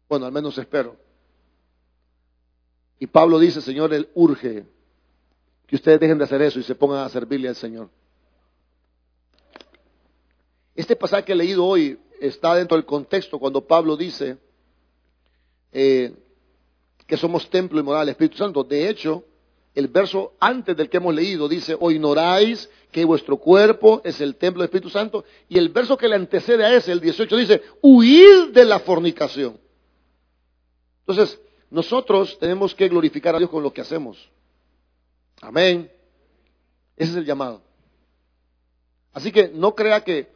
Bueno, 0.08 0.26
al 0.26 0.32
menos 0.32 0.58
espero. 0.58 0.96
Y 2.98 3.06
Pablo 3.06 3.38
dice, 3.38 3.60
Señor, 3.60 3.94
Él 3.94 4.08
urge 4.14 4.66
que 5.68 5.76
ustedes 5.76 6.00
dejen 6.00 6.16
de 6.16 6.24
hacer 6.24 6.40
eso 6.40 6.58
y 6.58 6.62
se 6.62 6.74
pongan 6.74 7.04
a 7.04 7.08
servirle 7.10 7.46
al 7.46 7.54
Señor. 7.54 7.90
Este 10.74 10.96
pasaje 10.96 11.24
que 11.24 11.32
he 11.32 11.36
leído 11.36 11.64
hoy 11.64 11.98
está 12.20 12.54
dentro 12.54 12.76
del 12.76 12.86
contexto 12.86 13.38
cuando 13.38 13.60
Pablo 13.66 13.94
dice 13.94 14.38
eh, 15.70 16.14
que 17.06 17.18
somos 17.18 17.50
templo 17.50 17.78
y 17.78 17.82
moral 17.82 18.06
del 18.06 18.12
Espíritu 18.12 18.38
Santo. 18.38 18.64
De 18.64 18.88
hecho, 18.88 19.24
el 19.74 19.88
verso 19.88 20.32
antes 20.40 20.74
del 20.74 20.88
que 20.88 20.96
hemos 20.96 21.14
leído 21.14 21.46
dice, 21.48 21.76
o 21.78 21.90
ignoráis 21.90 22.70
que 22.90 23.04
vuestro 23.04 23.36
cuerpo 23.36 24.00
es 24.04 24.22
el 24.22 24.36
templo 24.36 24.62
del 24.62 24.68
Espíritu 24.68 24.88
Santo. 24.88 25.24
Y 25.50 25.58
el 25.58 25.68
verso 25.68 25.98
que 25.98 26.08
le 26.08 26.14
antecede 26.14 26.64
a 26.64 26.74
ese, 26.74 26.92
el 26.92 27.00
18, 27.00 27.36
dice, 27.36 27.62
huid 27.82 28.52
de 28.54 28.64
la 28.64 28.78
fornicación. 28.80 29.60
Entonces, 31.06 31.38
nosotros 31.70 32.38
tenemos 32.38 32.74
que 32.74 32.88
glorificar 32.88 33.34
a 33.34 33.38
Dios 33.38 33.50
con 33.50 33.62
lo 33.62 33.70
que 33.70 33.82
hacemos. 33.82 34.30
Amén. 35.40 35.90
Ese 36.96 37.12
es 37.12 37.16
el 37.16 37.24
llamado. 37.24 37.62
Así 39.12 39.32
que 39.32 39.48
no 39.48 39.74
crea 39.74 40.02
que 40.02 40.30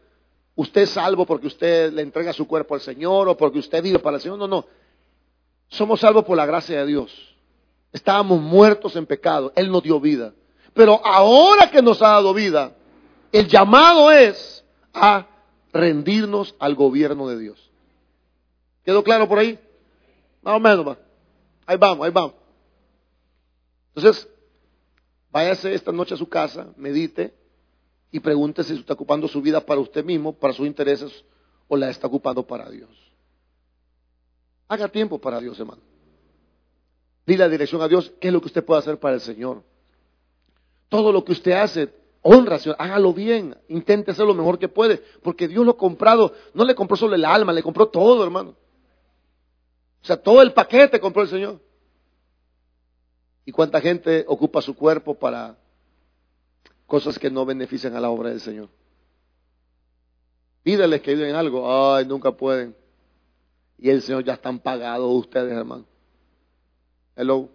usted 0.54 0.82
es 0.82 0.90
salvo 0.90 1.26
porque 1.26 1.46
usted 1.46 1.92
le 1.92 2.02
entrega 2.02 2.32
su 2.32 2.46
cuerpo 2.46 2.74
al 2.74 2.80
Señor 2.80 3.28
o 3.28 3.36
porque 3.36 3.58
usted 3.58 3.82
vive 3.82 3.98
para 3.98 4.16
el 4.16 4.22
Señor. 4.22 4.38
No, 4.38 4.48
no. 4.48 4.66
Somos 5.68 6.00
salvos 6.00 6.24
por 6.24 6.36
la 6.36 6.46
gracia 6.46 6.80
de 6.80 6.86
Dios. 6.86 7.36
Estábamos 7.92 8.40
muertos 8.40 8.96
en 8.96 9.06
pecado. 9.06 9.52
Él 9.56 9.70
nos 9.70 9.82
dio 9.82 10.00
vida. 10.00 10.32
Pero 10.74 11.04
ahora 11.04 11.70
que 11.70 11.82
nos 11.82 12.00
ha 12.00 12.08
dado 12.08 12.32
vida, 12.32 12.74
el 13.30 13.46
llamado 13.48 14.10
es 14.10 14.64
a 14.94 15.26
rendirnos 15.72 16.54
al 16.58 16.74
gobierno 16.74 17.28
de 17.28 17.38
Dios. 17.38 17.70
¿Quedó 18.84 19.02
claro 19.02 19.28
por 19.28 19.38
ahí? 19.38 19.58
Más 20.42 20.56
o 20.56 20.60
menos, 20.60 20.86
va. 20.86 20.98
Ahí 21.66 21.76
vamos, 21.76 22.04
ahí 22.04 22.12
vamos. 22.12 22.34
Entonces, 23.94 24.28
váyase 25.32 25.74
esta 25.74 25.90
noche 25.90 26.14
a 26.14 26.18
su 26.18 26.28
casa, 26.28 26.72
medite 26.76 27.34
y 28.12 28.20
pregúntese 28.20 28.74
si 28.74 28.80
está 28.80 28.92
ocupando 28.92 29.26
su 29.26 29.40
vida 29.40 29.64
para 29.64 29.80
usted 29.80 30.04
mismo, 30.04 30.34
para 30.34 30.52
sus 30.52 30.66
intereses, 30.66 31.24
o 31.66 31.76
la 31.76 31.88
está 31.88 32.06
ocupando 32.06 32.46
para 32.46 32.70
Dios. 32.70 32.90
Haga 34.68 34.88
tiempo 34.88 35.18
para 35.18 35.40
Dios, 35.40 35.58
hermano. 35.58 35.82
Dile 37.26 37.38
la 37.38 37.48
dirección 37.48 37.80
a 37.80 37.88
Dios, 37.88 38.12
qué 38.20 38.28
es 38.28 38.34
lo 38.34 38.40
que 38.40 38.48
usted 38.48 38.64
puede 38.64 38.80
hacer 38.80 38.98
para 38.98 39.14
el 39.14 39.20
Señor. 39.20 39.62
Todo 40.88 41.10
lo 41.10 41.24
que 41.24 41.32
usted 41.32 41.52
hace, 41.52 41.88
honra, 42.20 42.58
Señor, 42.58 42.76
hágalo 42.78 43.14
bien, 43.14 43.56
intente 43.68 44.10
hacer 44.10 44.26
lo 44.26 44.34
mejor 44.34 44.58
que 44.58 44.68
puede, 44.68 45.02
porque 45.22 45.48
Dios 45.48 45.64
lo 45.64 45.72
ha 45.72 45.76
comprado, 45.78 46.34
no 46.52 46.64
le 46.64 46.74
compró 46.74 46.96
solo 46.96 47.14
el 47.14 47.24
alma, 47.24 47.52
le 47.52 47.62
compró 47.62 47.88
todo, 47.88 48.22
hermano. 48.22 48.54
O 50.02 50.04
sea, 50.04 50.16
todo 50.16 50.42
el 50.42 50.52
paquete 50.52 51.00
compró 51.00 51.22
el 51.22 51.28
Señor. 51.28 51.60
¿Y 53.44 53.52
cuánta 53.52 53.80
gente 53.80 54.24
ocupa 54.28 54.62
su 54.62 54.74
cuerpo 54.74 55.14
para 55.14 55.56
cosas 56.86 57.18
que 57.18 57.30
no 57.30 57.44
benefician 57.44 57.96
a 57.96 58.00
la 58.00 58.10
obra 58.10 58.30
del 58.30 58.40
Señor? 58.40 58.68
Pídales 60.62 61.02
que 61.02 61.10
ayuden 61.10 61.30
en 61.30 61.36
algo. 61.36 61.94
Ay, 61.94 62.06
nunca 62.06 62.32
pueden. 62.32 62.76
Y 63.78 63.90
el 63.90 64.00
Señor 64.02 64.22
ya 64.22 64.34
están 64.34 64.60
pagados 64.60 65.12
ustedes, 65.12 65.52
hermano. 65.52 65.84
Hello. 67.16 67.48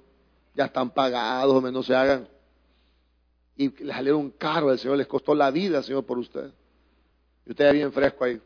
Ya 0.53 0.65
están 0.65 0.89
pagados, 0.89 1.71
no 1.71 1.83
se 1.83 1.95
hagan. 1.95 2.27
Y 3.55 3.69
les 3.83 3.95
salieron 3.95 4.31
caro 4.31 4.69
al 4.69 4.79
Señor, 4.79 4.97
les 4.97 5.07
costó 5.07 5.33
la 5.33 5.51
vida, 5.51 5.81
Señor, 5.83 6.03
por 6.03 6.17
usted. 6.17 6.51
Y 7.45 7.51
usted 7.51 7.65
ya 7.65 7.71
bien 7.71 7.93
fresco 7.93 8.25
ahí. 8.25 8.41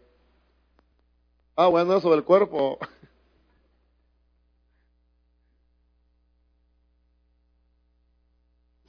Ah, 1.55 1.67
bueno, 1.67 1.99
sobre 1.99 2.17
el 2.17 2.23
cuerpo. 2.23 2.77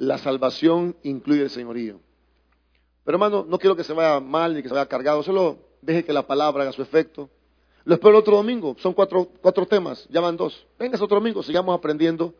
La 0.03 0.19
salvación 0.19 0.97
incluye 1.05 1.43
el 1.43 1.51
señorío. 1.51 2.01
Pero 3.05 3.15
hermano, 3.15 3.47
no 3.49 3.57
quiero 3.57 3.77
que 3.77 3.85
se 3.85 3.93
vaya 3.93 4.19
mal 4.19 4.53
ni 4.53 4.61
que 4.61 4.67
se 4.67 4.75
vaya 4.75 4.89
cargado, 4.89 5.23
solo 5.23 5.59
deje 5.81 6.05
que 6.05 6.13
la 6.13 6.27
palabra 6.27 6.65
haga 6.65 6.73
su 6.73 6.83
efecto. 6.83 7.31
Lo 7.85 7.95
espero 7.95 8.11
el 8.11 8.17
otro 8.17 8.37
domingo, 8.37 8.75
son 8.81 8.95
cuatro, 8.95 9.29
cuatro 9.41 9.65
temas, 9.65 10.09
ya 10.11 10.21
van 10.21 10.37
dos. 10.37 10.67
Venga 10.77 10.97
otro 10.97 11.19
domingo, 11.21 11.41
sigamos 11.45 11.79
aprendiendo 11.79 12.35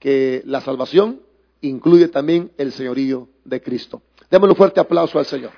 que 0.00 0.42
la 0.44 0.60
salvación 0.60 1.20
incluye 1.60 2.08
también 2.08 2.50
el 2.58 2.72
señorío 2.72 3.28
de 3.44 3.62
Cristo. 3.62 4.02
Démosle 4.28 4.50
un 4.50 4.56
fuerte 4.56 4.80
aplauso 4.80 5.16
al 5.16 5.26
Señor. 5.26 5.52